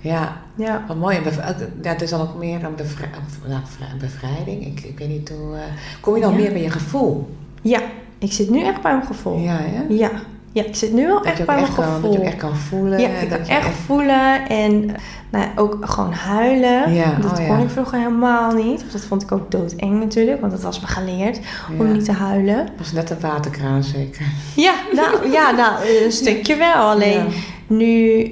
Ja, 0.00 0.36
Ja. 0.54 0.84
wat 0.88 0.96
mooi. 0.96 1.20
Bev- 1.20 1.36
Ja, 1.82 1.88
het 1.90 2.02
is 2.02 2.10
dan 2.10 2.20
ook 2.20 2.38
meer 2.38 2.64
een, 2.64 2.74
bevrij- 2.76 3.08
nou, 3.48 3.60
vrij- 3.64 3.96
bevrijding. 4.00 4.66
Ik, 4.66 4.80
ik 4.80 4.98
weet 4.98 5.08
niet 5.08 5.28
hoe... 5.38 5.54
eh, 5.56 5.60
kom 6.00 6.14
je 6.14 6.20
dan 6.20 6.34
meer 6.36 6.52
bij 6.52 6.62
je 6.62 6.70
gevoel? 6.70 7.34
ja, 7.62 7.80
ik 8.18 8.32
zit 8.32 8.50
nu 8.50 8.62
echt 8.64 8.82
bij 8.82 8.92
mijn 8.94 9.06
gevoel. 9.06 9.38
Ja, 9.38 9.56
hè? 9.60 9.82
Ja, 9.88 10.10
ja 10.52 10.64
ik 10.64 10.74
zit 10.76 10.92
nu 10.92 11.02
je, 11.02 11.20
echt 11.24 11.36
bij 11.46 11.54
mijn 11.54 11.58
echt 11.66 11.74
kan, 11.74 11.84
gevoel. 11.84 12.10
dat 12.12 12.20
je 12.20 12.26
echt 12.26 12.36
kan 12.36 12.56
voelen. 12.56 12.98
ja, 13.00 13.08
ik 13.08 13.28
kan 13.28 13.38
dat 13.38 13.46
je 13.46 13.52
echt 13.52 13.68
voelen 13.86 14.48
en 14.48 14.94
nou, 15.30 15.46
ook 15.56 15.76
gewoon 15.80 16.12
huilen. 16.12 16.92
Ja, 16.94 17.14
dat 17.20 17.30
oh 17.30 17.46
kon 17.46 17.56
ja. 17.58 17.62
ik 17.62 17.70
vroeger 17.70 17.98
helemaal 17.98 18.52
niet. 18.52 18.84
Dat 18.92 19.00
vond 19.00 19.22
ik 19.22 19.32
ook 19.32 19.50
doodeng 19.50 19.98
natuurlijk, 20.00 20.40
want 20.40 20.52
dat 20.52 20.62
was 20.62 20.80
me 20.80 20.86
geleerd 20.86 21.40
om 21.78 21.92
niet 21.92 22.04
te 22.04 22.12
huilen. 22.12 22.56
Dat 22.56 22.74
was 22.78 22.92
net 22.92 23.10
een 23.10 23.20
waterkraan 23.20 23.82
zeker. 23.82 24.26
Ja, 24.56 24.74
nou, 24.94 25.30
ja, 25.30 25.50
nou 25.50 26.04
een 26.04 26.12
stukje 26.12 26.56
wel. 26.56 26.74
Alleen 26.90 27.24
nu, 27.66 28.30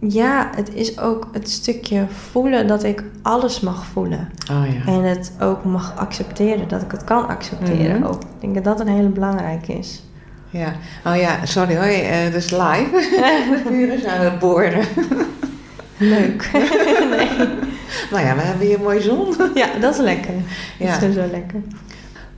ja, 0.00 0.50
het 0.56 0.74
is 0.74 0.98
ook 0.98 1.28
het 1.32 1.50
stukje 1.50 2.04
voelen 2.30 2.66
dat 2.66 2.84
ik 2.84 3.04
alles 3.22 3.60
mag 3.60 3.84
voelen. 3.84 4.28
Oh 4.50 4.62
ja. 4.74 4.92
En 4.92 5.02
het 5.02 5.32
ook 5.40 5.64
mag 5.64 5.96
accepteren, 5.96 6.68
dat 6.68 6.82
ik 6.82 6.90
het 6.90 7.04
kan 7.04 7.28
accepteren 7.28 7.98
Mhm. 8.00 8.08
ook. 8.08 8.22
Ik 8.22 8.40
denk 8.40 8.54
dat 8.54 8.64
dat 8.64 8.80
een 8.80 8.94
hele 8.94 9.08
belangrijke 9.08 9.72
is. 9.72 10.02
Ja. 10.52 10.72
Oh 11.06 11.16
ja, 11.16 11.46
sorry 11.46 11.76
hoor. 11.76 12.30
dus 12.32 12.50
live. 12.50 12.88
De 13.64 13.70
buren 13.70 14.00
zijn 14.00 14.18
aan 14.18 14.24
het 14.24 14.38
boren. 14.38 14.84
Leuk. 15.96 16.50
nee. 17.16 17.28
Nou 18.10 18.24
ja, 18.26 18.34
we 18.36 18.40
hebben 18.42 18.66
hier 18.66 18.80
mooi 18.80 19.00
zon. 19.00 19.34
Ja, 19.54 19.66
dat 19.80 19.94
is 19.94 20.00
lekker. 20.00 20.34
Ja. 20.78 20.98
Dat 20.98 21.08
is 21.08 21.14
zo 21.14 21.26
lekker. 21.30 21.60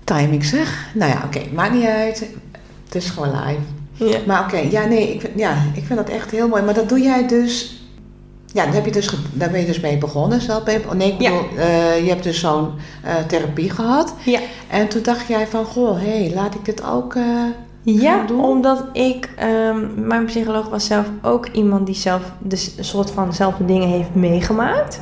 Timing 0.04 0.44
zeg. 0.44 0.86
Nou 0.94 1.10
ja, 1.12 1.22
oké. 1.26 1.40
Maakt 1.54 1.72
niet 1.74 1.84
uit. 1.86 2.18
Het 2.84 2.94
is 2.94 3.10
gewoon 3.10 3.30
live. 3.46 3.60
Ja. 4.12 4.18
Maar 4.26 4.40
oké, 4.44 4.56
ja, 4.58 4.84
nee, 4.84 5.14
ik, 5.14 5.20
vind- 5.20 5.32
ja, 5.38 5.56
ik 5.74 5.84
vind 5.84 5.98
dat 5.98 6.08
echt 6.08 6.30
heel 6.30 6.48
mooi. 6.48 6.62
Maar 6.62 6.74
dat 6.74 6.88
doe 6.88 7.00
jij 7.00 7.26
dus. 7.26 7.78
Ja, 8.52 8.64
daar, 8.64 8.74
heb 8.74 8.84
je 8.84 8.90
dus, 8.92 9.10
daar 9.32 9.50
ben 9.50 9.60
je 9.60 9.66
dus 9.66 9.80
mee 9.80 9.98
begonnen. 9.98 10.40
Zelf 10.40 10.62
oh 10.86 10.92
nee, 10.92 11.12
ik 11.12 11.20
Ja. 11.20 11.30
bedoel, 11.30 11.58
eh, 11.58 12.02
je 12.04 12.08
hebt 12.08 12.22
dus 12.22 12.40
zo'n 12.40 12.70
eh, 13.02 13.14
therapie 13.26 13.70
gehad. 13.70 14.14
Ja. 14.24 14.40
En 14.68 14.88
toen 14.88 15.02
dacht 15.02 15.26
jij 15.26 15.46
van, 15.46 15.64
goh, 15.64 15.98
hé, 16.00 16.24
hey, 16.24 16.32
laat 16.34 16.54
ik 16.54 16.64
dit 16.64 16.84
ook 16.84 17.14
Ja, 17.84 18.24
omdat 18.40 18.84
ik, 18.92 19.30
ehm, 19.36 20.06
mijn 20.06 20.24
psycholoog 20.24 20.68
was 20.68 20.86
zelf 20.86 21.06
ook 21.22 21.46
iemand 21.48 21.86
die 21.86 21.94
zelf 21.94 22.32
de 22.38 22.56
soort 22.80 23.10
van 23.10 23.26
dezelfde 23.28 23.64
dingen 23.64 23.88
heeft 23.88 24.14
meegemaakt. 24.14 25.00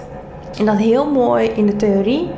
En 0.59 0.65
dat 0.67 0.77
heel 0.77 1.11
mooi 1.11 1.47
in 1.49 1.67
de 1.67 1.77
theorie 1.77 2.31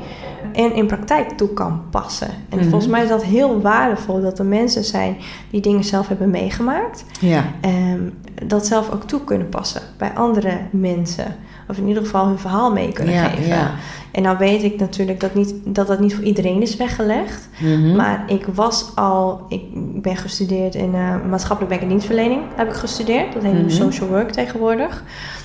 en 0.52 0.74
in 0.74 0.86
praktijk 0.86 1.30
toe 1.30 1.48
kan 1.52 1.80
passen. 1.90 2.28
En 2.48 2.58
Mhm. 2.58 2.68
volgens 2.68 2.90
mij 2.90 3.02
is 3.02 3.08
dat 3.08 3.24
heel 3.24 3.60
waardevol 3.60 4.20
dat 4.22 4.38
er 4.38 4.44
mensen 4.44 4.84
zijn 4.84 5.16
die 5.50 5.60
dingen 5.60 5.84
zelf 5.84 6.08
hebben 6.08 6.30
meegemaakt. 6.30 7.04
Ja. 7.20 7.44
ehm, 7.60 8.00
dat 8.46 8.66
zelf 8.66 8.90
ook 8.90 9.02
toe 9.04 9.20
kunnen 9.24 9.48
passen 9.48 9.80
bij 9.98 10.10
andere 10.14 10.58
mensen. 10.70 11.36
Of 11.68 11.76
in 11.76 11.86
ieder 11.88 12.02
geval 12.02 12.26
hun 12.26 12.38
verhaal 12.38 12.72
mee 12.72 12.92
kunnen 12.92 13.14
Ja, 13.14 13.24
geven. 13.28 13.46
ja. 13.46 13.70
En 14.12 14.22
nou 14.22 14.38
weet 14.38 14.62
ik 14.62 14.78
natuurlijk 14.78 15.20
dat, 15.20 15.34
niet, 15.34 15.54
dat 15.64 15.86
dat 15.86 16.00
niet 16.00 16.14
voor 16.14 16.24
iedereen 16.24 16.62
is 16.62 16.76
weggelegd. 16.76 17.48
Mhm. 17.60 17.96
Maar 17.96 18.24
ik 18.26 18.46
was 18.54 18.92
al, 18.94 19.40
ik 19.48 19.62
ben 20.02 20.16
gestudeerd 20.16 20.74
in 20.74 20.94
eh, 20.94 21.14
maatschappelijk 21.30 21.70
werk 21.72 21.82
en 21.82 21.88
dienstverlening, 21.88 22.42
heb 22.56 22.68
ik 22.68 22.74
gestudeerd. 22.74 23.32
Dat 23.32 23.42
heet 23.42 23.52
nu 23.52 23.58
Mhm. 23.60 23.70
social 23.70 24.08
work 24.08 24.30
tegenwoordig. 24.30 25.02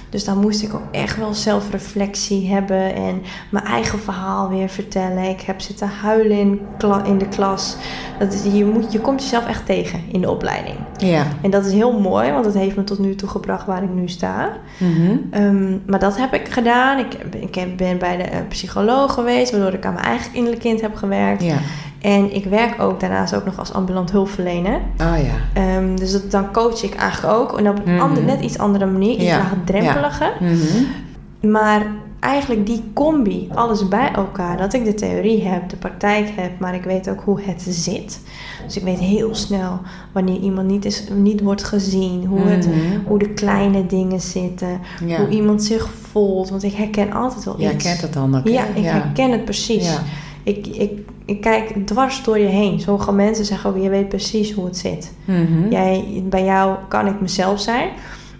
Dus 0.09 0.23
dan 0.25 0.37
moest 0.39 0.61
ik 0.63 0.73
ook 0.73 0.87
echt 0.91 1.17
wel 1.17 1.33
zelfreflectie 1.33 2.49
hebben 2.49 2.95
en 2.95 3.21
mijn 3.49 3.65
eigen 3.65 3.99
verhaal 3.99 4.49
weer 4.49 4.69
vertellen. 4.69 5.23
Ik 5.23 5.41
heb 5.41 5.61
zitten 5.61 5.87
huilen 6.01 6.37
in, 6.37 6.61
kla- 6.77 7.03
in 7.05 7.17
de 7.17 7.27
klas. 7.27 7.75
Dat 8.19 8.33
is, 8.33 8.43
je, 8.53 8.65
moet, 8.65 8.91
je 8.91 8.99
komt 8.99 9.21
jezelf 9.21 9.47
echt 9.47 9.65
tegen 9.65 10.01
in 10.11 10.21
de 10.21 10.29
opleiding. 10.29 10.75
Ja. 10.97 11.25
En 11.41 11.49
dat 11.49 11.65
is 11.65 11.73
heel 11.73 11.99
mooi, 11.99 12.31
want 12.31 12.43
dat 12.43 12.53
heeft 12.53 12.75
me 12.75 12.83
tot 12.83 12.99
nu 12.99 13.15
toe 13.15 13.29
gebracht 13.29 13.65
waar 13.65 13.83
ik 13.83 13.93
nu 13.93 14.07
sta. 14.07 14.49
Mhm. 14.77 15.15
Ehm, 15.31 15.77
maar 15.85 15.99
dat 15.99 16.17
heb 16.17 16.33
ik 16.33 16.47
gedaan. 16.49 16.99
Ik, 16.99 17.13
ik 17.53 17.77
ben 17.77 17.97
bij 17.97 18.17
de 18.17 18.23
eh, 18.23 18.39
psycholoog 18.49 19.13
geweest, 19.13 19.51
waardoor 19.51 19.73
ik 19.73 19.85
aan 19.85 19.93
mijn 19.93 20.05
eigen 20.05 20.33
innerlijk 20.33 20.61
kind 20.61 20.81
heb 20.81 20.95
gewerkt. 20.95 21.43
Ja. 21.43 21.57
En 22.01 22.35
ik 22.35 22.45
werk 22.45 22.81
ook 22.81 22.99
daarnaast 22.99 23.35
ook 23.35 23.45
nog 23.45 23.59
als 23.59 23.73
ambulant 23.73 24.11
hulpverlener. 24.11 24.79
Oh 25.01 25.13
ja. 25.23 25.61
Ehm, 25.61 25.95
dus 25.95 26.11
dat, 26.11 26.31
dan 26.31 26.51
coach 26.51 26.83
ik 26.83 26.95
eigenlijk 26.95 27.33
ook. 27.37 27.57
En 27.59 27.69
op 27.69 27.81
een 27.85 27.99
ander, 27.99 28.23
net 28.23 28.41
iets 28.41 28.57
andere 28.57 28.85
manier, 28.85 29.13
iets 29.13 29.23
Ja, 29.23 29.37
laagdrempeliger. 29.37 30.31
Mhm. 30.39 31.51
Maar 31.51 31.85
eigenlijk 32.19 32.65
die 32.65 32.83
combi, 32.93 33.49
alles 33.53 33.87
bij 33.87 34.11
elkaar. 34.11 34.57
Dat 34.57 34.73
ik 34.73 34.85
de 34.85 34.93
theorie 34.93 35.43
heb, 35.47 35.69
de 35.69 35.75
praktijk 35.75 36.29
heb, 36.35 36.59
maar 36.59 36.75
ik 36.75 36.83
weet 36.83 37.09
ook 37.09 37.21
hoe 37.23 37.41
het 37.41 37.61
zit. 37.69 38.21
Dus 38.65 38.77
ik 38.77 38.83
weet 38.83 38.99
heel 38.99 39.35
snel 39.35 39.79
wanneer 40.11 40.39
iemand 40.39 40.67
niet, 40.67 40.85
is, 40.85 41.03
niet 41.15 41.41
wordt 41.41 41.63
gezien. 41.63 42.25
Hoe, 42.25 42.39
het, 42.41 42.67
Mhm. 42.67 42.77
hoe 43.05 43.19
de 43.19 43.29
kleine 43.29 43.85
dingen 43.85 44.21
zitten. 44.21 44.79
Ja. 45.05 45.17
Hoe 45.17 45.29
iemand 45.29 45.63
zich 45.63 45.89
voelt. 46.11 46.49
Want 46.49 46.63
ik 46.63 46.73
herken 46.73 47.11
altijd 47.13 47.43
wel 47.43 47.55
Jij 47.59 47.73
iets. 47.73 47.83
kent 47.83 48.01
het 48.01 48.13
dan 48.13 48.37
ook. 48.37 48.47
Ja, 48.47 48.63
ik 48.75 48.83
herken 48.85 49.31
het 49.31 49.45
precies. 49.45 49.91
Ja. 49.91 49.99
Ik, 50.43 50.67
ik, 50.67 50.91
ik 51.29 51.41
kijk 51.41 51.85
dwars 51.85 52.23
door 52.23 52.39
je 52.39 52.47
heen. 52.47 52.79
Sommige 52.79 53.11
mensen 53.11 53.45
zeggen 53.45 53.69
ook, 53.69 53.77
je 53.83 53.89
weet 53.89 54.09
precies 54.09 54.51
hoe 54.53 54.65
het 54.65 54.77
zit. 54.77 55.13
Mhm. 55.25 55.69
Jij, 55.69 56.23
bij 56.29 56.43
jou 56.45 56.75
kan 56.87 57.07
ik 57.07 57.21
mezelf 57.21 57.59
zijn, 57.59 57.89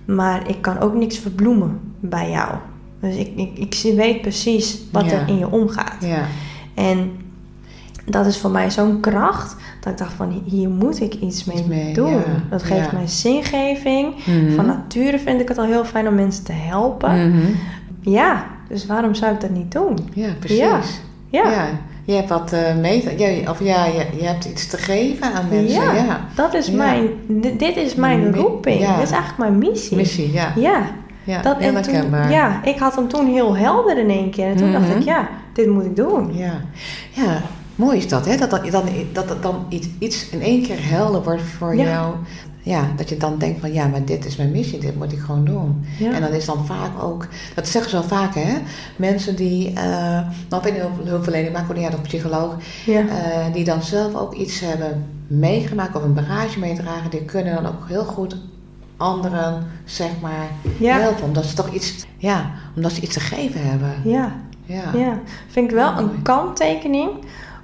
maar 0.05 0.49
ik 0.49 0.61
kan 0.61 0.79
ook 0.79 0.93
niks 0.93 1.17
verbloemen 1.17 1.79
bij 1.99 2.29
jou. 2.29 2.51
Dus 3.01 3.15
ik, 3.15 3.31
ik, 3.35 3.57
ik 3.57 3.93
weet 3.95 4.21
precies 4.21 4.79
wat 4.91 5.11
er 5.11 5.27
in 5.27 5.37
je 5.37 5.51
omgaat. 5.51 5.97
Ja. 6.05 6.23
En 6.75 7.11
dat 8.05 8.25
is 8.25 8.37
voor 8.37 8.51
mij 8.51 8.71
zo'n 8.71 8.99
kracht 8.99 9.55
dat 9.81 9.91
ik 9.91 9.97
dacht 9.97 10.13
van 10.13 10.41
hier 10.45 10.69
moet 10.69 11.01
ik 11.01 11.13
iets 11.13 11.43
mee, 11.43 11.93
doen. 11.93 12.09
ja. 12.11 12.23
Dat 12.49 12.63
geeft 12.63 12.85
Ja. 12.91 12.97
mij 12.97 13.07
zingeving. 13.07 14.13
Mhm. 14.25 14.55
Van 14.55 14.65
nature 14.65 15.19
vind 15.19 15.41
ik 15.41 15.47
het 15.47 15.57
al 15.57 15.65
heel 15.65 15.85
fijn 15.85 16.07
om 16.07 16.15
mensen 16.15 16.43
te 16.43 16.51
helpen. 16.51 17.29
Mhm. 17.29 17.47
Ja, 18.01 18.45
dus 18.67 18.85
waarom 18.85 19.13
zou 19.15 19.33
ik 19.33 19.41
dat 19.41 19.49
niet 19.49 19.71
doen? 19.71 19.97
Ja, 20.13 20.29
precies. 20.39 20.57
Ja. 20.57 20.79
Ja. 21.29 21.67
Je 22.09 22.15
hebt 22.15 22.29
wat 22.29 22.53
eh 22.53 22.75
mee 22.75 23.03
of 23.49 23.63
ja, 23.63 23.85
je, 23.85 24.05
je 24.19 24.23
hebt 24.25 24.45
iets 24.45 24.67
te 24.67 24.77
geven 24.77 25.33
aan 25.33 25.47
mensen. 25.49 25.81
Ja, 25.83 25.93
Ja. 25.93 26.19
dat 26.35 26.53
is 26.53 26.67
Ja. 26.67 26.73
mijn, 26.73 27.07
dit, 27.57 27.77
is 27.77 27.95
mijn 27.95 28.29
Mi- 28.29 28.37
roeping. 28.37 28.79
ja. 28.79 28.95
Dit 28.95 29.03
is 29.05 29.11
eigenlijk 29.11 29.37
mijn 29.37 29.57
missie. 29.57 29.97
Missie, 29.97 30.31
ja. 30.33 30.53
Ja, 30.55 30.81
ja 31.23 31.41
dat, 31.41 31.57
en 31.57 31.81
toen, 31.81 32.29
ja, 32.29 32.63
ik 32.63 32.77
had 32.79 32.95
hem 32.95 33.07
toen 33.07 33.27
heel 33.27 33.57
helder 33.57 33.97
in 33.97 34.09
één 34.09 34.29
keer. 34.31 34.45
En 34.47 34.55
toen 34.55 34.71
dacht 34.71 34.87
Mhm. 34.87 34.97
ik, 34.97 35.03
ja, 35.03 35.27
dit 35.53 35.67
moet 35.69 35.85
ik 35.85 35.95
doen. 35.95 36.37
Ja, 36.37 36.53
ja 37.11 37.41
mooi 37.75 37.97
is 37.97 38.07
dat, 38.07 38.25
hè? 38.25 38.37
Dat, 38.37 38.49
dat, 38.49 38.71
dan, 38.71 38.83
dat 39.13 39.29
het 39.29 39.41
dan 39.43 39.65
iets, 39.69 39.87
iets 39.99 40.29
in 40.29 40.41
één 40.41 40.61
keer 40.63 40.77
helder 40.89 41.23
wordt 41.23 41.41
voor 41.57 41.75
jou. 41.75 42.13
Ja, 42.61 42.87
dat 42.95 43.09
je 43.09 43.17
dan 43.17 43.37
denkt 43.37 43.59
van 43.59 43.73
ja, 43.73 43.87
maar 43.87 44.05
dit 44.05 44.25
is 44.25 44.35
mijn 44.35 44.51
missie, 44.51 44.79
dit 44.79 44.95
moet 44.95 45.11
ik 45.11 45.19
gewoon 45.19 45.45
doen. 45.45 45.85
Ja. 45.99 46.11
En 46.13 46.21
dan 46.21 46.31
is 46.31 46.45
dan 46.45 46.65
vaak 46.65 47.03
ook, 47.03 47.27
dat 47.55 47.67
zeggen 47.67 47.91
ze 47.91 47.97
wel 47.99 48.07
vaak 48.07 48.35
hè, 48.35 48.57
mensen 48.95 49.35
die, 49.35 49.73
eh 49.73 50.19
nou 50.49 50.63
ben 50.63 50.75
ik 50.75 50.81
hulp- 50.81 51.05
hulpverlening, 51.07 51.53
maar 51.53 51.65
ook 51.69 51.75
niet 51.75 51.85
uit 51.91 52.01
psycholoog, 52.01 52.55
Ja. 52.85 52.99
eh, 53.07 53.53
die 53.53 53.63
dan 53.63 53.83
zelf 53.83 54.15
ook 54.15 54.33
iets 54.33 54.59
hebben 54.59 55.05
meegemaakt 55.27 55.95
of 55.95 56.03
een 56.03 56.13
bagage 56.13 56.59
meedragen, 56.59 57.09
die 57.09 57.25
kunnen 57.25 57.53
dan 57.55 57.65
ook 57.65 57.87
heel 57.87 58.03
goed 58.05 58.37
anderen, 58.97 59.67
zeg 59.85 60.09
maar, 60.21 60.47
Ja. 60.79 60.99
helpen. 60.99 61.23
Omdat 61.23 61.45
ze 61.45 61.55
toch 61.55 61.73
iets, 61.73 62.05
ja, 62.17 62.51
omdat 62.75 62.91
ze 62.91 63.01
iets 63.01 63.13
te 63.13 63.19
geven 63.19 63.61
hebben. 63.69 63.93
ja, 64.03 64.35
Ja. 64.65 64.83
ja. 64.97 65.19
Vind 65.47 65.69
ik 65.69 65.75
wel 65.75 65.97
een 65.97 66.21
kanttekening. 66.21 67.09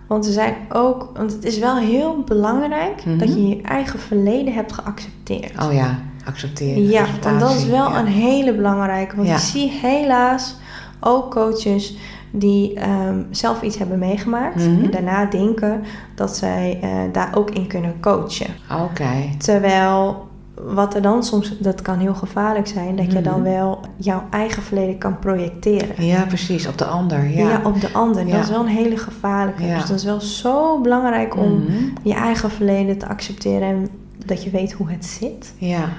Want 0.08 0.26
er 0.26 0.32
zijn 0.34 0.56
ook, 0.70 1.10
want 1.14 1.32
het 1.32 1.44
is 1.46 1.60
wel 1.60 1.78
heel 1.78 2.24
belangrijk 2.26 3.06
Mhm. 3.06 3.18
dat 3.18 3.28
je 3.34 3.48
je 3.48 3.62
eigen 3.62 4.00
verleden 4.00 4.54
hebt 4.54 4.72
geaccepteerd. 4.74 5.64
Oh 5.64 5.74
ja, 5.74 6.00
accepteren. 6.26 6.84
Ja, 6.88 7.06
want 7.24 7.40
dat 7.40 7.56
is 7.56 7.66
wel 7.66 7.90
ja. 7.90 8.00
een 8.00 8.06
hele 8.06 8.54
belangrijke. 8.56 9.16
Want 9.16 9.28
Ja. 9.28 9.34
ik 9.34 9.40
zie 9.42 9.70
helaas 9.82 10.56
ook 11.00 11.32
coaches 11.32 11.98
die 12.32 12.74
ehm, 12.74 13.20
zelf 13.32 13.62
iets 13.62 13.78
hebben 13.78 14.00
meegemaakt. 14.00 14.56
Mhm. 14.56 14.84
En 14.84 14.92
daarna 14.92 15.26
denken 15.26 15.84
dat 16.16 16.38
zij 16.38 16.80
eh, 16.82 16.90
daar 17.12 17.30
ook 17.36 17.50
in 17.52 17.68
kunnen 17.68 17.94
coachen. 18.00 18.48
Oké. 18.84 19.08
Terwijl 19.38 20.28
wat 20.64 20.96
er 20.96 21.02
dan 21.02 21.24
soms, 21.24 21.58
dat 21.60 21.82
kan 21.82 22.00
heel 22.00 22.14
gevaarlijk 22.14 22.68
zijn, 22.68 22.96
dat 22.96 23.12
je 23.12 23.22
dan 23.22 23.34
Mhm. 23.42 23.50
wel 23.50 23.80
jouw 23.98 24.24
eigen 24.30 24.64
verleden 24.64 24.98
kan 24.98 25.20
projecteren. 25.20 26.06
Ja, 26.06 26.26
precies. 26.26 26.68
Op 26.68 26.78
de 26.78 26.86
ander. 26.86 27.30
Ja. 27.30 27.50
Ja. 27.50 27.62
op 27.64 27.82
de 27.82 27.94
ander. 27.94 28.26
Ja. 28.28 28.32
Dat 28.36 28.44
is 28.44 28.50
wel 28.50 28.60
een 28.60 28.68
hele 28.68 28.98
gevaarlijke. 28.98 29.66
Ja. 29.66 29.78
Dus 29.80 29.88
dat 29.88 29.98
is 29.98 30.04
wel 30.04 30.22
zo 30.22 30.82
belangrijk 30.82 31.36
om 31.38 31.52
Mhm. 31.54 31.74
je 32.04 32.14
eigen 32.14 32.50
verleden 32.52 32.98
te 32.98 33.08
accepteren 33.08 33.68
en 33.68 33.88
dat 34.26 34.44
je 34.44 34.50
weet 34.50 34.72
hoe 34.74 34.90
het 34.90 35.06
zit. 35.06 35.54
Ja. 35.58 35.90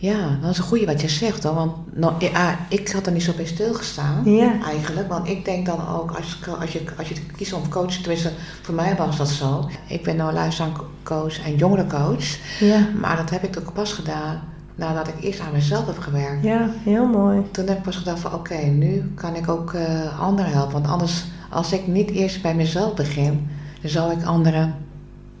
Ja, 0.00 0.38
dat 0.40 0.50
is 0.50 0.58
een 0.58 0.64
goede 0.64 0.86
wat 0.86 1.00
je 1.00 1.08
zegt 1.08 1.42
hoor. 1.44 1.54
Want 1.54 1.72
nou, 1.94 2.12
ja, 2.18 2.56
ik 2.68 2.88
had 2.90 3.06
er 3.06 3.12
niet 3.12 3.22
zo 3.22 3.32
bij 3.36 3.44
stilgestaan 3.46 4.22
Ja. 4.24 4.52
eigenlijk. 4.64 5.08
Want 5.08 5.28
ik 5.28 5.44
denk 5.44 5.66
dan 5.66 5.88
ook, 5.88 6.10
als, 6.10 6.38
als, 6.60 6.72
je, 6.72 6.82
als 6.98 7.08
je 7.08 7.14
kiest 7.36 7.52
om 7.52 7.68
coach, 7.68 7.92
tenminste 7.92 8.30
voor 8.62 8.74
mij 8.74 8.96
was 8.96 9.16
dat 9.16 9.28
zo. 9.28 9.68
Ik 9.86 10.02
ben 10.02 10.16
nou 10.16 10.32
luistercoach 10.32 11.44
en 11.44 11.56
jongerencoach. 11.56 12.36
Ja, 12.60 12.86
Maar 13.00 13.16
dat 13.16 13.30
heb 13.30 13.42
ik 13.42 13.58
ook 13.58 13.72
pas 13.72 13.92
gedaan 13.92 14.40
nadat 14.74 15.08
ik 15.08 15.14
eerst 15.20 15.40
aan 15.40 15.52
mezelf 15.52 15.86
heb 15.86 15.98
gewerkt. 15.98 16.42
ja 16.44 16.68
heel 16.82 17.06
mooi. 17.06 17.42
Toen 17.50 17.66
heb 17.66 17.76
ik 17.76 17.82
pas 17.82 17.96
gedacht 17.96 18.20
van 18.20 18.34
oké, 18.34 18.54
nu 18.56 19.12
kan 19.14 19.34
ik 19.34 19.48
ook 19.48 19.72
eh, 19.72 20.20
anderen 20.20 20.52
helpen. 20.52 20.72
Want 20.72 20.86
anders, 20.86 21.24
als 21.50 21.72
ik 21.72 21.86
niet 21.86 22.10
eerst 22.10 22.42
bij 22.42 22.54
mezelf 22.54 22.94
begin, 22.94 23.48
dan 23.80 23.90
zou 23.90 24.12
ik 24.12 24.24
anderen, 24.24 24.74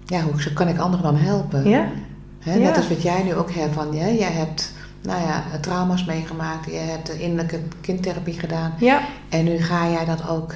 ja, 0.06 0.20
hoe 0.22 0.52
kan 0.52 0.68
ik 0.68 0.78
anderen 0.78 1.04
dan 1.04 1.16
helpen? 1.16 1.68
Ja, 1.68 1.86
Hè, 2.38 2.52
Ja. 2.54 2.58
Net 2.58 2.76
als 2.76 2.88
wat 2.88 3.02
jij 3.02 3.22
nu 3.22 3.34
ook 3.34 3.50
hebt 3.52 3.74
van, 3.74 3.92
ja, 3.92 4.06
jij 4.06 4.30
hebt 4.32 4.72
nou 5.02 5.20
ja, 5.22 5.42
trauma's 5.60 6.04
meegemaakt, 6.04 6.64
je 6.70 6.76
hebt 6.76 7.06
de 7.06 7.20
innerlijke 7.20 7.60
kindtherapie 7.80 8.38
gedaan 8.38 8.74
ja, 8.78 9.00
en 9.28 9.44
nu 9.44 9.58
ga 9.58 9.90
jij 9.90 10.04
dat 10.04 10.28
ook, 10.28 10.54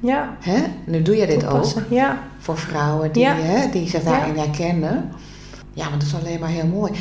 ja. 0.00 0.36
hè? 0.40 0.62
Nu 0.84 1.02
doe 1.02 1.16
je 1.16 1.26
dit 1.26 1.46
ook. 1.46 1.66
Ja, 1.90 2.18
voor 2.38 2.58
vrouwen 2.58 3.12
die, 3.12 3.22
Ja. 3.22 3.34
hè, 3.36 3.70
die 3.70 3.88
zich 3.88 4.02
daarin 4.02 4.36
herkennen. 4.36 5.10
Ja, 5.72 5.88
want 5.88 6.00
dat 6.00 6.10
is 6.10 6.14
alleen 6.14 6.40
maar 6.40 6.48
heel 6.48 6.66
mooi. 6.66 6.92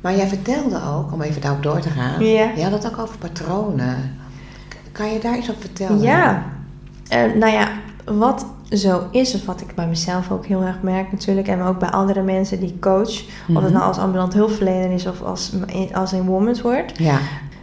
Maar 0.00 0.16
jij 0.16 0.26
vertelde 0.28 0.80
ook, 0.88 1.12
om 1.12 1.22
even 1.22 1.40
daarop 1.40 1.62
door 1.62 1.80
te 1.80 1.90
gaan, 1.90 2.24
Ja. 2.24 2.50
je 2.56 2.62
had 2.62 2.72
het 2.72 2.86
ook 2.86 2.98
over 2.98 3.18
patronen. 3.18 4.16
Kan 4.92 5.12
je 5.12 5.18
daar 5.20 5.38
iets 5.38 5.48
op 5.48 5.60
vertellen? 5.60 6.00
ja. 6.00 6.44
Eh, 7.08 7.22
nou 7.34 7.52
ja, 7.52 7.68
wat 8.04 8.46
zo 8.72 9.02
is, 9.10 9.34
of 9.34 9.44
wat 9.46 9.60
ik 9.60 9.74
bij 9.74 9.86
mezelf 9.86 10.30
ook 10.30 10.46
heel 10.46 10.62
erg 10.62 10.78
merk 10.82 11.12
natuurlijk, 11.12 11.48
en 11.48 11.62
ook 11.62 11.78
bij 11.78 11.88
andere 11.90 12.22
mensen 12.22 12.60
die 12.60 12.76
coach, 12.80 13.08
of 13.48 13.54
het 13.54 13.62
Mhm. 13.62 13.72
nou 13.72 13.84
als 13.84 13.98
ambulant 13.98 14.34
hulpverlener 14.34 14.90
is 14.90 15.06
of 15.06 15.22
als, 15.22 15.52
als 15.92 16.12
in 16.12 16.24
Women's 16.24 16.60
Word, 16.62 16.98
Ja. 16.98 17.18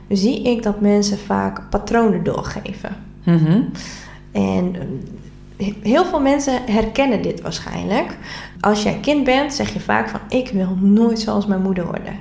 zie 0.10 0.41
ik 0.41 0.64
dat 0.64 0.82
mensen 0.82 1.18
vaak 1.18 1.70
patronen 1.70 2.24
doorgeven. 2.24 2.95
Mhm. 3.24 3.62
En 4.32 4.76
eh, 5.58 5.74
heel 5.82 6.05
veel 6.05 6.20
mensen 6.22 6.53
herkennen 6.66 7.22
dit 7.22 7.41
waarschijnlijk. 7.41 8.18
Als 8.60 8.84
jij 8.84 8.97
kind 9.01 9.24
bent, 9.24 9.53
zeg 9.53 9.74
je 9.74 9.80
vaak 9.80 10.10
van 10.10 10.20
ik 10.30 10.49
wil 10.53 10.78
nooit 10.82 11.20
zoals 11.20 11.45
mijn 11.45 11.62
moeder 11.62 11.86
worden. 11.86 12.14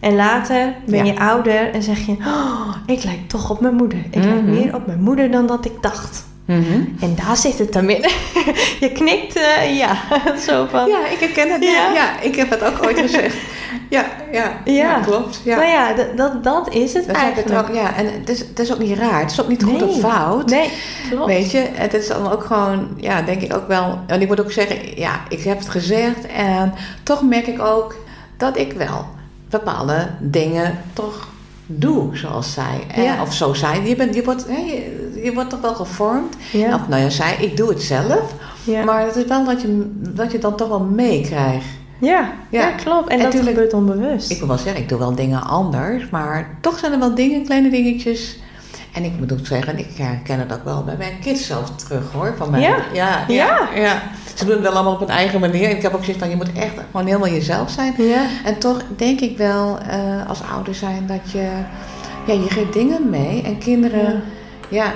En 0.00 0.14
later 0.14 0.74
ben 0.86 1.04
Ja. 1.04 1.12
je 1.12 1.18
ouder 1.20 1.72
en 1.74 1.82
zeg 1.82 1.98
je, 2.06 2.12
oh, 2.12 2.74
ik 2.86 3.04
lijk 3.04 3.28
toch 3.28 3.50
op 3.50 3.60
mijn 3.60 3.74
moeder. 3.74 3.98
Ik 4.10 4.24
lijk 4.24 4.42
Mhm. 4.42 4.50
meer 4.50 4.74
op 4.74 4.86
mijn 4.86 5.02
moeder 5.02 5.30
dan 5.30 5.46
dat 5.46 5.64
ik 5.64 5.72
dacht. 5.80 6.28
Mhm. 6.58 6.82
En 7.00 7.14
daar 7.26 7.36
zit 7.36 7.58
het 7.58 7.72
dan 7.72 7.90
in. 7.90 8.00
je 8.80 8.90
knikt, 8.94 9.36
eh, 9.36 9.78
ja, 9.78 9.96
zo 10.48 10.66
van. 10.70 10.88
Ja, 10.88 11.06
ik 11.06 11.18
herken 11.18 11.52
het. 11.52 11.62
Ja. 11.64 12.20
Ik 12.20 12.36
heb 12.36 12.50
het 12.50 12.64
ook 12.64 12.82
ooit 12.82 12.98
gezegd. 13.06 13.36
Ja, 13.88 14.04
ja, 14.32 14.60
ja. 14.64 14.72
Ja. 14.72 15.00
klopt. 15.00 15.40
Ja. 15.44 15.56
Nou 15.56 15.68
ja, 15.68 15.92
dat, 16.16 16.44
dat 16.44 16.74
is 16.74 16.92
het 16.92 17.06
Dat 17.06 17.16
ik 17.16 17.22
het 17.22 17.34
eigenlijk. 17.34 17.68
ook, 17.68 17.74
ja, 17.74 17.94
en 17.96 18.06
het 18.12 18.28
is, 18.28 18.38
het 18.38 18.58
is 18.58 18.72
ook 18.72 18.78
niet 18.78 18.98
raar. 18.98 19.20
Het 19.20 19.30
is 19.30 19.40
ook 19.40 19.48
niet 19.48 19.62
goed 19.62 19.82
of 19.82 19.98
fout. 19.98 20.50
Nee, 20.50 20.70
klopt. 21.10 21.26
Weet 21.26 21.50
je, 21.50 21.66
het 21.72 21.94
is 21.94 22.08
dan 22.08 22.32
ook 22.32 22.44
gewoon, 22.44 22.88
ja, 22.96 23.22
denk 23.22 23.42
ik 23.42 23.54
ook 23.54 23.68
wel. 23.68 23.98
En 24.06 24.20
ik 24.20 24.28
moet 24.28 24.40
ook 24.40 24.52
zeggen, 24.52 24.98
ja, 24.98 25.20
ik 25.28 25.42
heb 25.42 25.58
het 25.58 25.68
gezegd. 25.68 26.26
En 26.26 26.74
toch 27.02 27.22
merk 27.22 27.46
ik 27.46 27.62
ook 27.62 27.96
dat 28.36 28.56
ik 28.56 28.72
wel 28.72 29.06
bepaalde 29.50 30.08
dingen 30.18 30.78
toch 30.92 31.28
doe 31.78 32.16
zoals 32.16 32.52
zij. 32.52 33.02
Ja. 33.02 33.22
Of 33.22 33.34
zo 33.34 33.54
zij. 33.54 33.82
Je, 33.88 33.96
bent, 33.96 34.14
je, 34.14 34.24
wordt, 34.24 34.46
hè, 34.48 34.56
je, 34.58 35.20
je 35.24 35.32
wordt 35.34 35.50
toch 35.50 35.60
wel 35.60 35.74
gevormd. 35.74 36.36
Ja, 36.52 36.74
Of 36.74 36.88
nou 36.88 37.02
ja, 37.02 37.08
zij, 37.10 37.36
ik 37.40 37.56
doe 37.56 37.68
het 37.68 37.82
zelf. 37.82 38.34
ja. 38.64 38.84
Maar 38.84 39.04
het 39.06 39.16
is 39.16 39.24
wel 39.24 39.44
dat 39.44 39.62
je, 39.62 39.90
dat 39.96 40.32
je 40.32 40.38
dan 40.38 40.56
toch 40.56 40.68
wel 40.68 40.80
meekrijgt. 40.80 41.64
ja, 42.00 42.32
Ja. 42.50 42.70
klopt. 42.70 43.08
En, 43.08 43.18
En 43.20 43.30
dat 43.30 43.40
gebeurt 43.46 43.72
onbewust. 43.72 44.30
Ik 44.30 44.38
wil 44.38 44.48
wel 44.48 44.58
zeggen, 44.58 44.82
ik 44.82 44.88
doe 44.88 44.98
wel 44.98 45.14
dingen 45.14 45.42
anders, 45.42 46.08
maar 46.10 46.58
toch 46.60 46.78
zijn 46.78 46.92
er 46.92 46.98
wel 46.98 47.14
dingen, 47.14 47.44
kleine 47.44 47.70
dingetjes. 47.70 48.38
En 48.92 49.04
ik 49.04 49.12
moet 49.18 49.32
ook 49.32 49.46
zeggen, 49.46 49.78
ik 49.78 49.96
herken 49.96 50.38
het 50.38 50.52
ook 50.52 50.64
wel 50.64 50.84
bij 50.84 50.96
mijn 50.96 51.18
kids 51.20 51.46
zelf 51.46 51.70
terug 51.70 52.12
hoor. 52.12 52.34
Van 52.36 52.50
mij. 52.50 52.60
Ja. 52.60 52.76
Ja, 52.92 53.24
Ja. 53.28 53.68
ja. 53.74 54.02
Ze 54.34 54.44
doen 54.44 54.54
het 54.54 54.62
wel 54.62 54.72
allemaal 54.72 54.92
op 54.92 54.98
hun 54.98 55.08
eigen 55.08 55.40
manier. 55.40 55.68
En 55.68 55.76
ik 55.76 55.82
heb 55.82 55.94
ook 55.94 56.04
zoiets 56.04 56.18
van, 56.22 56.30
je 56.30 56.36
moet 56.36 56.52
echt 56.52 56.74
gewoon 56.90 57.06
helemaal 57.06 57.28
jezelf 57.28 57.70
zijn. 57.70 57.94
Ja, 57.98 58.22
En 58.44 58.58
toch 58.58 58.82
denk 58.96 59.20
ik 59.20 59.36
wel, 59.38 59.78
eh, 59.78 60.28
als 60.28 60.40
ouder 60.54 60.74
zijn, 60.74 61.06
dat 61.06 61.30
je, 61.32 61.48
ja, 62.26 62.32
je 62.32 62.46
geeft 62.50 62.72
dingen 62.72 63.10
mee. 63.10 63.42
En 63.42 63.58
kinderen, 63.58 64.22
Ja. 64.68 64.92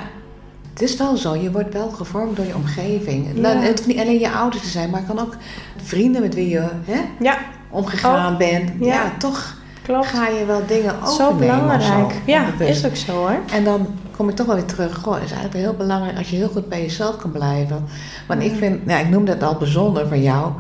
het 0.73 0.83
is 0.83 0.97
wel 0.97 1.17
zo. 1.17 1.37
Je 1.37 1.51
wordt 1.51 1.73
wel 1.73 1.89
gevormd 1.91 2.37
door 2.37 2.47
je 2.47 2.55
omgeving. 2.55 3.27
Ja. 3.35 3.41
Nou, 3.41 3.57
het 3.57 3.69
hoeft 3.79 3.87
niet 3.87 4.01
alleen 4.01 4.19
je 4.19 4.31
ouders 4.31 4.63
te 4.63 4.69
zijn, 4.69 4.91
maar 4.91 5.01
het 5.01 5.09
kan 5.09 5.19
ook 5.19 5.37
vrienden 5.85 6.21
met 6.23 6.35
wie 6.35 6.49
je 6.49 6.69
hè, 6.85 7.01
ja 7.21 7.39
omgegaan 7.71 8.37
bent. 8.37 8.71
Ja. 8.81 8.87
ja, 8.87 9.13
toch 9.19 9.55
klopt. 9.85 10.07
ga 10.07 10.29
je 10.29 10.45
wel 10.45 10.67
dingen 10.67 10.95
overnemen 11.03 11.17
Zo 11.17 11.35
belangrijk. 11.35 12.13
zo, 12.13 12.19
ja, 12.27 12.47
is 12.59 12.87
ook 12.87 12.97
zo 12.97 13.13
hoor. 13.13 13.39
En 13.53 13.65
dan 13.65 13.87
kom 14.17 14.29
ik 14.29 14.37
toch 14.37 14.47
wel 14.47 14.57
weer 14.57 14.65
terug. 14.65 14.95
Goh, 14.95 15.15
het 15.15 15.25
is 15.25 15.33
eigenlijk 15.33 15.65
heel 15.65 15.75
belangrijk 15.75 16.19
als 16.19 16.31
je 16.31 16.37
heel 16.37 16.49
goed 16.49 16.69
bij 16.69 16.81
jezelf 16.81 17.17
kan 17.17 17.31
blijven. 17.31 17.85
Want 18.29 18.43
ik 18.43 18.55
vind, 18.55 18.81
ja, 18.87 18.99
ik 18.99 19.09
noemde 19.09 19.33
het 19.33 19.43
al 19.43 19.57
bijzonder 19.57 20.09
van 20.09 20.23
jou. 20.23 20.53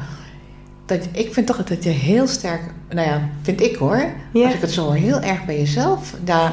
Dat, 0.86 1.08
ik 1.12 1.32
vind 1.32 1.46
toch 1.46 1.64
dat 1.64 1.84
je 1.84 1.90
heel 1.90 2.26
sterk, 2.26 2.60
nou 2.90 3.08
ja, 3.08 3.28
vind 3.42 3.60
ik 3.60 3.76
hoor. 3.76 4.12
Als 4.34 4.54
ik 4.54 4.60
het 4.60 4.70
zo 4.70 4.84
hoor, 4.84 4.94
heel 4.94 5.20
erg 5.20 5.44
bij 5.44 5.58
jezelf. 5.58 6.14
Daar, 6.24 6.52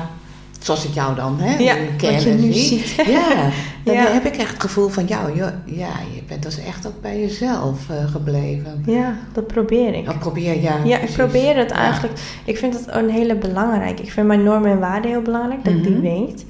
zoals 0.64 0.86
ik 0.86 0.94
jou 0.94 1.16
dan 1.16 1.40
hè, 1.40 1.58
Ja, 1.58 1.74
nu 1.76 1.80
wat 1.86 1.96
ken 1.98 2.20
je 2.22 2.30
nu 2.30 2.54
zie. 2.54 2.80
ziet. 2.86 2.96
Ja, 3.08 3.50
dan 3.84 3.96
Ja. 3.96 4.12
heb 4.12 4.26
ik 4.26 4.36
echt 4.38 4.52
het 4.52 4.62
gevoel 4.62 4.88
van 4.88 5.06
jou. 5.06 5.36
Ja, 5.66 5.90
je 6.14 6.22
bent 6.28 6.44
dus 6.44 6.60
echt 6.60 6.88
ook 6.88 7.02
bij 7.02 7.20
jezelf 7.20 7.90
eh, 7.90 8.06
gebleven. 8.12 8.84
Ja, 8.86 9.16
dat 9.34 9.48
probeer 9.48 9.94
ik. 9.94 10.08
Of 10.10 10.20
probeer, 10.20 10.62
ja. 10.62 10.76
Ja, 10.84 10.98
ik 11.00 11.12
probeer 11.12 11.58
het 11.58 11.72
eigenlijk. 11.72 12.20
Ik 12.46 12.58
vind 12.58 12.74
het 12.74 12.86
een 12.88 13.10
hele 13.10 13.36
belangrijk. 13.36 14.00
Ik 14.00 14.12
vind 14.12 14.28
mijn 14.28 14.44
normen 14.44 14.72
en 14.72 14.80
waarden 14.80 15.12
heel 15.12 15.22
belangrijk, 15.22 15.64
dat 15.66 15.74
ik 15.74 15.84
die 15.84 15.92
Mhm. 15.92 16.02
weet. 16.02 16.46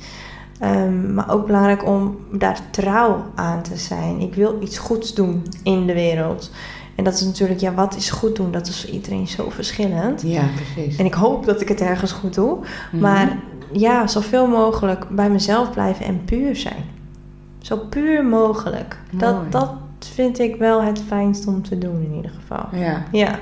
Ehm, 0.60 1.14
maar 1.14 1.32
ook 1.32 1.46
belangrijk 1.46 1.86
om 1.86 2.18
daar 2.32 2.60
trouw 2.72 3.26
aan 3.36 3.62
te 3.62 3.78
zijn. 3.78 4.20
Ik 4.20 4.34
wil 4.36 4.58
iets 4.62 4.78
goeds 4.78 5.14
doen 5.14 5.44
in 5.64 5.86
de 5.86 5.94
wereld. 5.94 6.52
En 6.96 7.04
dat 7.04 7.14
is 7.14 7.22
natuurlijk, 7.26 7.60
ja, 7.60 7.74
wat 7.74 7.96
is 7.96 8.10
goed 8.10 8.36
doen? 8.36 8.52
Dat 8.52 8.68
is 8.68 8.82
voor 8.82 8.90
iedereen 8.90 9.28
zo 9.28 9.50
verschillend. 9.50 10.22
Ja, 10.26 10.44
precies. 10.74 10.96
En 10.98 11.06
ik 11.06 11.14
hoop 11.14 11.46
dat 11.46 11.62
ik 11.62 11.68
het 11.68 11.82
ergens 11.82 12.12
goed 12.12 12.34
doe. 12.34 12.58
Mhm. 12.92 13.02
Maar 13.02 13.38
ja, 13.72 14.08
zoveel 14.08 14.48
mogelijk 14.48 15.10
bij 15.10 15.30
mezelf 15.30 15.72
blijven 15.72 16.06
en 16.06 16.24
puur 16.26 16.56
zijn. 16.56 16.84
Zo 17.60 17.78
puur 17.78 18.26
mogelijk. 18.26 18.98
Mooi. 19.12 19.24
Dat, 19.24 19.52
dat 19.52 19.74
vind 20.00 20.40
ik 20.40 20.56
wel 20.56 20.84
het 20.84 21.02
fijnst 21.08 21.48
om 21.48 21.62
te 21.62 21.78
doen 21.78 22.04
in 22.04 22.16
ieder 22.16 22.32
geval. 22.32 22.80
Ja. 22.80 23.04
Ja, 23.12 23.40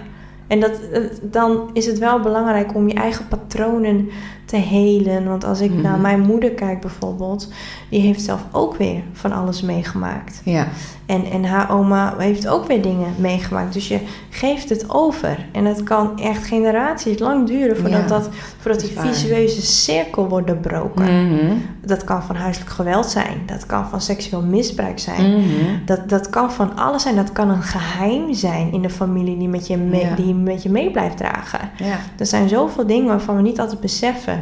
en 0.47 0.59
dat, 0.59 0.81
eh, 0.91 1.01
dan 1.21 1.69
is 1.73 1.85
het 1.85 1.97
wel 1.97 2.19
belangrijk 2.19 2.75
om 2.75 2.87
je 2.87 2.93
eigen 2.93 3.27
patronen 3.27 4.09
te 4.49 4.55
helen. 4.57 5.27
Want 5.27 5.43
als 5.43 5.59
ik 5.61 5.71
Mhm. 5.71 5.81
naar 5.81 5.99
mijn 5.99 6.19
moeder 6.19 6.51
kijk 6.51 6.79
bijvoorbeeld, 6.81 7.47
die 7.89 7.99
heeft 8.01 8.21
zelf 8.21 8.41
ook 8.51 8.75
weer 8.75 9.01
van 9.13 9.31
alles 9.31 9.61
meegemaakt. 9.61 10.41
Ja. 10.43 10.67
En, 11.05 11.25
en 11.31 11.45
haar 11.45 11.71
oma 11.71 12.13
heeft 12.17 12.47
ook 12.47 12.67
weer 12.67 12.81
dingen 12.81 13.13
meegemaakt. 13.17 13.73
Dus 13.73 13.87
je 13.87 13.99
geeft 14.29 14.69
het 14.69 14.85
over. 14.89 15.45
En 15.51 15.65
het 15.65 15.83
kan 15.83 16.19
echt 16.19 16.45
generaties 16.45 17.19
lang 17.19 17.47
duren 17.47 17.75
voordat, 17.77 17.99
Ja, 18.01 18.07
dat, 18.07 18.29
voordat 18.57 18.81
dat 18.81 18.89
die 18.89 18.99
visueuze 18.99 19.61
cirkel 19.61 20.27
wordt 20.27 20.47
doorbroken. 20.47 21.27
Mhm. 21.27 21.53
Dat 21.85 22.03
kan 22.03 22.23
van 22.23 22.35
huiselijk 22.35 22.71
geweld 22.71 23.05
zijn. 23.05 23.37
Dat 23.45 23.65
kan 23.65 23.89
van 23.89 24.01
seksueel 24.01 24.41
misbruik 24.43 24.99
zijn. 24.99 25.31
Mhm. 25.31 25.45
Dat, 25.85 26.09
dat 26.09 26.29
kan 26.29 26.51
van 26.51 26.75
alles 26.77 27.01
zijn. 27.01 27.15
Dat 27.15 27.31
kan 27.31 27.49
een 27.49 27.63
geheim 27.63 28.33
zijn 28.33 28.71
in 28.71 28.81
de 28.81 28.89
familie 28.89 29.37
die 29.37 29.47
met 29.49 29.67
je 29.67 29.77
mee, 29.77 30.05
Ja. 30.05 30.15
die 30.15 30.33
met 30.33 30.63
je 30.63 30.69
mee 30.69 30.91
blijft 30.91 31.17
dragen. 31.17 31.69
Ja. 31.77 31.97
Er 32.17 32.25
zijn 32.25 32.49
zoveel 32.49 32.87
dingen 32.87 33.07
waarvan 33.07 33.35
we 33.35 33.41
niet 33.41 33.59
altijd 33.59 33.79
beseffen. 33.79 34.38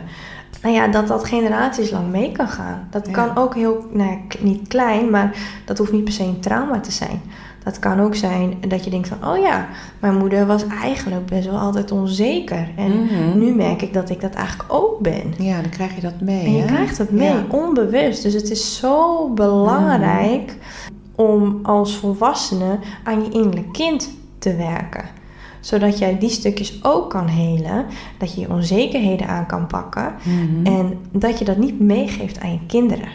Nou 0.61 0.75
ja, 0.75 0.87
dat 0.87 1.07
dat 1.07 1.25
generaties 1.25 1.91
lang 1.91 2.11
mee 2.11 2.31
kan 2.31 2.47
gaan. 2.47 2.87
Dat 2.89 3.05
Ja. 3.05 3.11
kan 3.11 3.37
ook 3.37 3.55
heel, 3.55 3.85
nou 3.91 4.09
ja, 4.09 4.17
niet 4.39 4.67
klein, 4.67 5.09
maar 5.09 5.35
dat 5.65 5.77
hoeft 5.77 5.91
niet 5.91 6.03
per 6.03 6.13
se 6.13 6.23
een 6.23 6.39
trauma 6.39 6.79
te 6.79 6.91
zijn. 6.91 7.21
Dat 7.63 7.79
kan 7.79 7.99
ook 7.99 8.15
zijn 8.15 8.57
dat 8.67 8.83
je 8.83 8.89
denkt 8.89 9.07
van, 9.07 9.29
oh 9.29 9.37
ja, 9.37 9.67
mijn 9.99 10.17
moeder 10.17 10.45
was 10.45 10.67
eigenlijk 10.81 11.25
best 11.25 11.45
wel 11.45 11.57
altijd 11.59 11.91
onzeker. 11.91 12.69
En 12.75 13.03
Mhm. 13.03 13.37
nu 13.39 13.55
merk 13.55 13.81
ik 13.81 13.93
dat 13.93 14.09
ik 14.09 14.21
dat 14.21 14.33
eigenlijk 14.33 14.73
ook 14.73 14.99
ben. 14.99 15.33
Ja, 15.37 15.61
dan 15.61 15.69
krijg 15.69 15.95
je 15.95 16.01
dat 16.01 16.21
mee. 16.21 16.45
En 16.45 16.53
je 16.53 16.61
hè? 16.61 16.65
krijgt 16.67 16.97
het 16.97 17.11
mee, 17.11 17.27
Ja. 17.33 17.43
onbewust. 17.49 18.23
Dus 18.23 18.33
het 18.33 18.49
is 18.51 18.77
zo 18.77 19.29
belangrijk 19.29 20.57
om 21.15 21.59
als 21.63 21.95
volwassene 21.97 22.79
aan 23.03 23.23
je 23.23 23.29
innerlijk 23.29 23.71
kind 23.73 24.09
te 24.39 24.55
werken. 24.55 25.03
Zodat 25.67 25.97
jij 25.97 26.17
die 26.17 26.29
stukjes 26.29 26.79
ook 26.81 27.09
kan 27.09 27.27
helen. 27.27 27.85
Dat 28.17 28.33
je 28.33 28.41
je 28.41 28.49
onzekerheden 28.49 29.27
aan 29.27 29.45
kan 29.45 29.67
pakken. 29.67 30.13
Mhm. 30.23 30.65
En 30.75 30.97
dat 31.11 31.39
je 31.39 31.45
dat 31.45 31.57
niet 31.57 31.79
meegeeft 31.79 32.39
aan 32.39 32.51
je 32.51 32.59
kinderen. 32.67 33.07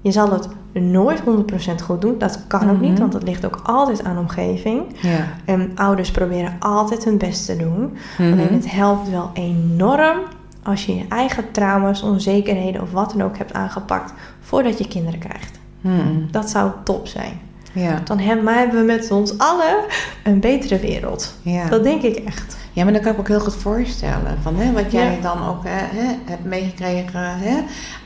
Je 0.00 0.12
zal 0.12 0.32
het 0.32 0.48
nooit 0.72 1.20
100% 1.20 1.82
goed 1.82 2.00
doen. 2.00 2.18
Dat 2.18 2.46
kan 2.46 2.70
ook 2.70 2.76
Mhm. 2.76 2.80
niet, 2.88 2.98
want 2.98 3.12
dat 3.12 3.22
ligt 3.22 3.46
ook 3.46 3.60
altijd 3.64 4.04
aan 4.04 4.18
omgeving. 4.18 4.82
Ja. 5.00 5.26
En 5.44 5.70
ouders 5.74 6.10
proberen 6.10 6.56
altijd 6.58 7.04
hun 7.04 7.18
best 7.18 7.46
te 7.46 7.56
doen. 7.56 7.96
Mhm. 8.18 8.32
Alleen 8.32 8.52
het 8.52 8.70
helpt 8.70 9.10
wel 9.10 9.30
enorm 9.34 10.18
als 10.62 10.86
je 10.86 10.94
je 10.94 11.04
eigen 11.08 11.44
trauma's, 11.52 12.02
onzekerheden 12.02 12.82
of 12.82 12.92
wat 12.92 13.10
dan 13.16 13.22
ook 13.22 13.38
hebt 13.38 13.52
aangepakt 13.52 14.12
voordat 14.40 14.78
je 14.78 14.88
kinderen 14.88 15.18
krijgt. 15.20 15.58
Mhm. 15.80 15.96
Dat 16.30 16.50
zou 16.50 16.70
top 16.84 17.06
zijn. 17.06 17.40
Ja. 17.72 18.00
Dan 18.04 18.18
hebben 18.18 18.70
we 18.70 18.82
met 18.84 19.10
ons 19.10 19.38
allen 19.38 19.76
een 20.24 20.40
betere 20.40 20.78
wereld. 20.78 21.34
Ja. 21.42 21.68
Dat 21.68 21.82
denk 21.82 22.02
ik 22.02 22.16
echt. 22.16 22.56
ja, 22.72 22.84
maar 22.84 22.92
dan 22.92 23.02
kan 23.02 23.10
ik 23.10 23.16
me 23.16 23.22
ook 23.22 23.28
heel 23.28 23.40
goed 23.40 23.54
voorstellen. 23.62 24.38
Van, 24.42 24.56
hè, 24.56 24.72
wat 24.72 24.92
jij 24.92 25.14
Ja. 25.14 25.20
dan 25.22 25.48
ook 25.48 25.64
hè, 25.64 25.98
hè, 26.00 26.14
hebt 26.24 26.44
meegekregen. 26.44 27.20
Hè? 27.38 27.56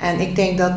En 0.00 0.20
ik 0.20 0.36
denk 0.36 0.58
dat... 0.58 0.72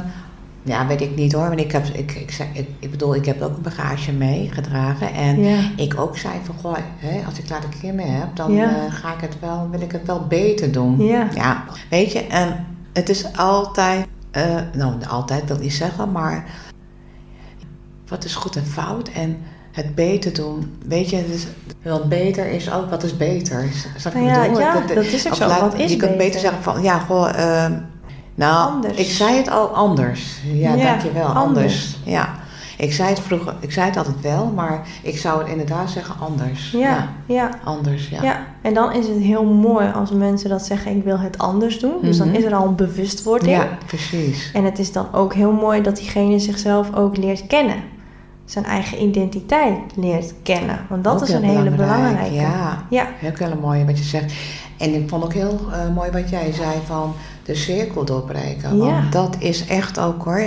Ja, 0.68 0.88
weet 0.88 1.02
ik 1.02 1.16
niet 1.16 1.34
hoor. 1.34 1.48
Want 1.48 1.60
ik, 1.60 1.72
heb, 1.72 1.86
ik, 1.86 2.12
ik, 2.12 2.38
ik, 2.54 2.68
ik 2.80 2.92
bedoel, 2.92 3.16
ik 3.16 3.26
heb 3.26 3.42
ook 3.42 3.56
een 3.56 3.62
bagage 3.62 4.12
meegedragen. 4.12 5.14
En 5.14 5.40
Ja. 5.44 5.60
ik 5.76 6.00
ook 6.00 6.18
zei 6.18 6.34
van, 6.44 6.56
goh, 6.62 6.76
hè, 6.98 7.26
als 7.26 7.38
ik 7.40 7.50
later 7.50 7.70
kinderen 7.82 8.12
heb, 8.14 8.36
dan 8.36 8.54
Ja. 8.54 8.64
eh, 8.70 8.94
ga 8.94 9.14
ik 9.14 9.22
het 9.22 9.36
wel, 9.40 9.68
wil 9.72 9.82
ik 9.82 9.92
het 9.92 10.06
wel 10.06 10.26
beter 10.28 10.72
doen. 10.72 11.04
Ja. 11.04 11.64
weet 11.90 12.12
je, 12.12 12.28
en 12.28 12.66
het 12.94 13.10
is 13.10 13.26
altijd, 13.38 14.06
eh, 14.32 14.44
nou 14.74 14.94
altijd 15.10 15.46
wil 15.48 15.56
ik 15.56 15.62
niet 15.62 15.74
zeggen, 15.74 16.12
maar 16.12 16.46
wat 18.08 18.24
is 18.24 18.36
goed 18.36 18.56
en 18.56 18.66
fout 18.66 19.08
en 19.10 19.38
het 19.72 19.96
beter 19.96 20.34
doen. 20.34 20.78
Weet 20.88 21.10
je, 21.10 21.26
dus, 21.32 21.48
want 21.84 22.10
beter 22.10 22.46
is 22.46 22.72
ook 22.72 22.90
wat 22.90 23.04
is 23.04 23.18
beter. 23.18 23.62
Je 23.64 23.70
Nou 24.04 24.26
wat 24.26 24.34
ja, 24.34 24.44
ik 24.44 24.50
bedoel? 24.50 24.60
ja, 24.62 24.74
Dat- 24.74 24.88
dat 24.96 25.06
is 25.06 25.28
ook 25.28 25.36
zo. 25.36 25.48
laat- 25.48 25.60
Wat 25.60 25.74
is 25.74 25.92
je 25.92 25.98
kunt 25.98 26.12
beter 26.12 26.26
beter? 26.26 26.40
zeggen 26.40 26.64
van, 26.64 26.82
ja, 26.84 27.00
goh, 27.00 27.30
ehm, 27.40 27.74
nou, 28.36 28.72
Anders. 28.72 28.98
ik 28.98 29.10
zei 29.10 29.36
het 29.38 29.50
al 29.50 29.68
anders. 29.68 30.40
Ja, 30.54 30.74
Ja, 30.74 30.84
dankjewel, 30.86 31.26
anders. 31.26 31.38
anders. 31.38 31.98
Ja. 32.04 32.30
Ik 32.78 32.94
zei 32.94 33.10
het 33.10 33.20
vroeger, 33.20 33.54
ik 33.60 33.72
zei 33.72 33.86
het 33.86 33.98
altijd 33.98 34.22
wel, 34.22 34.46
maar 34.56 34.88
ik 35.02 35.18
zou 35.18 35.40
het 35.40 35.48
inderdaad 35.48 35.90
zeggen 35.90 36.16
anders. 36.20 36.72
Ja, 36.72 37.08
ja. 37.26 37.50
Anders, 37.64 38.10
ja. 38.10 38.24
Ja, 38.24 38.46
en 38.62 38.74
dan 38.74 38.94
is 38.94 39.08
het 39.08 39.18
heel 39.18 39.44
mooi 39.44 39.92
als 39.96 40.12
mensen 40.12 40.50
dat 40.50 40.66
zeggen, 40.66 40.96
ik 40.98 41.04
wil 41.04 41.20
het 41.20 41.38
anders 41.38 41.80
doen. 41.80 41.94
Dus 42.02 42.18
dan 42.18 42.28
Mhm. 42.28 42.36
is 42.36 42.44
er 42.44 42.56
al 42.56 42.68
een 42.68 42.76
bewustwording. 42.76 43.52
Ja, 43.58 43.68
precies. 43.86 44.52
En 44.54 44.64
het 44.64 44.80
is 44.80 44.92
dan 44.92 45.08
ook 45.14 45.34
heel 45.34 45.52
mooi 45.52 45.82
dat 45.82 45.96
diegene 45.98 46.40
zichzelf 46.40 46.96
ook 46.96 47.18
leert 47.18 47.48
kennen. 47.48 47.76
Zijn 48.46 48.66
eigen 48.66 49.02
identiteit 49.04 49.78
leert 49.96 50.34
kennen. 50.44 50.80
Want 50.90 51.04
dat 51.04 51.16
Ook 51.16 51.28
is 51.28 51.34
een 51.34 51.44
hele 51.44 51.70
belangrijk, 51.70 51.76
belangrijke. 51.76 52.36
Ja, 52.36 52.86
Ja, 52.90 53.08
Heel 53.18 53.32
heel 53.38 53.58
mooi 53.62 53.86
wat 53.86 53.98
je 53.98 54.04
zegt. 54.04 54.34
En 54.78 54.94
ik 54.94 55.10
vond 55.10 55.24
ook 55.24 55.34
heel 55.34 55.60
eh, 55.72 55.94
mooi 55.96 56.12
wat 56.12 56.30
jij 56.30 56.52
zei 56.52 56.72
van 56.86 57.14
de 57.44 57.56
cirkel 57.56 58.06
doorbreken. 58.06 58.78
Want 58.78 58.92
Ja. 58.92 59.10
dat 59.10 59.36
is 59.40 59.66
echt 59.68 60.00
ook 60.00 60.24
hoor. 60.24 60.44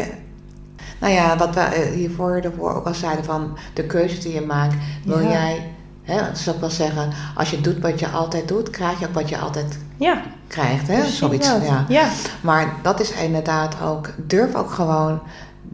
Nou 1.00 1.12
ja, 1.12 1.36
wat 1.36 1.54
we 1.54 1.60
eh, 1.60 1.92
hiervoor 1.94 2.40
daarvoor 2.40 2.74
ook 2.74 2.86
al 2.86 2.94
zeiden 2.94 3.24
van 3.24 3.56
de 3.74 3.84
keuze 3.84 4.18
die 4.18 4.32
je 4.34 4.40
maakt. 4.40 4.74
Wil 5.04 5.20
Ja. 5.20 5.30
jij, 5.30 5.70
hè, 6.02 6.16
dat 6.26 6.38
zou 6.38 6.54
ik 6.54 6.60
wel 6.60 6.70
zeggen, 6.70 7.10
als 7.34 7.50
je 7.50 7.60
doet 7.60 7.78
wat 7.80 8.00
je 8.00 8.08
altijd 8.08 8.48
doet, 8.48 8.70
krijg 8.70 9.00
je 9.00 9.06
ook 9.06 9.14
wat 9.14 9.28
je 9.28 9.38
altijd 9.38 9.78
ja. 9.96 10.22
krijgt. 10.46 10.88
Hè? 10.88 11.06
Zoiets, 11.06 11.48
ja. 11.48 11.84
ja. 11.88 12.08
Maar 12.40 12.74
dat 12.82 13.00
is 13.00 13.12
inderdaad 13.12 13.74
ook, 13.84 14.14
durf 14.26 14.54
ook 14.54 14.70
gewoon 14.70 15.20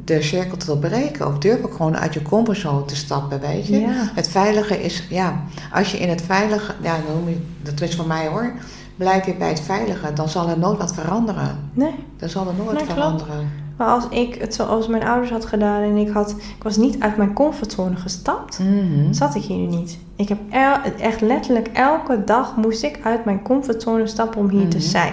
de 0.04 0.22
cirkel 0.22 0.56
te 0.56 0.78
breken. 0.78 1.26
Of 1.26 1.38
durf 1.38 1.64
ook 1.64 1.74
gewoon 1.74 1.96
uit 1.96 2.14
je 2.14 2.22
comfortzone 2.22 2.84
te 2.84 2.96
stappen, 2.96 3.40
weet 3.40 3.66
je. 3.66 3.78
Ja. 3.80 4.10
Het 4.14 4.28
veilige 4.28 4.82
is, 4.82 5.06
ja, 5.10 5.42
als 5.72 5.90
je 5.92 5.98
in 5.98 6.08
het 6.08 6.22
veilige, 6.22 6.72
ja, 6.82 6.96
dan 7.06 7.16
noem 7.16 7.28
je, 7.28 7.40
dat 7.62 7.80
is 7.80 7.94
van 7.94 8.06
mij 8.06 8.26
hoor. 8.28 8.52
Blijf 8.96 9.26
je 9.26 9.34
bij 9.34 9.48
het 9.48 9.60
veilige, 9.60 10.12
dan 10.12 10.28
zal 10.28 10.48
er 10.48 10.58
nooit 10.58 10.78
wat 10.78 10.94
veranderen. 10.94 11.58
Nee. 11.72 11.94
Dan 12.18 12.28
zal 12.28 12.46
er 12.46 12.54
nooit 12.54 12.68
Nee, 12.72 12.76
klopt. 12.84 12.92
veranderen. 12.92 13.50
Maar 13.76 13.88
als 13.88 14.08
ik 14.08 14.34
het 14.34 14.54
zoals 14.54 14.86
mijn 14.86 15.04
ouders 15.06 15.30
had 15.30 15.44
gedaan 15.46 15.82
en 15.82 15.96
ik, 15.96 16.08
had, 16.08 16.30
ik 16.30 16.62
was 16.62 16.76
niet 16.76 16.96
uit 17.00 17.16
mijn 17.16 17.32
comfortzone 17.32 17.96
gestapt, 17.96 18.58
Mhm. 18.58 19.12
zat 19.12 19.34
ik 19.34 19.42
hier 19.42 19.56
nu 19.56 19.66
niet. 19.66 19.98
Ik 20.16 20.28
heb 20.28 20.38
el- 20.50 20.92
echt 20.98 21.20
letterlijk 21.20 21.68
elke 21.72 22.22
dag 22.24 22.56
moest 22.56 22.82
ik 22.82 22.98
uit 23.04 23.24
mijn 23.24 23.42
comfortzone 23.42 24.06
stappen 24.06 24.40
om 24.40 24.48
hier 24.48 24.68
te 24.68 24.76
Mhm. 24.76 24.86
zijn. 24.86 25.12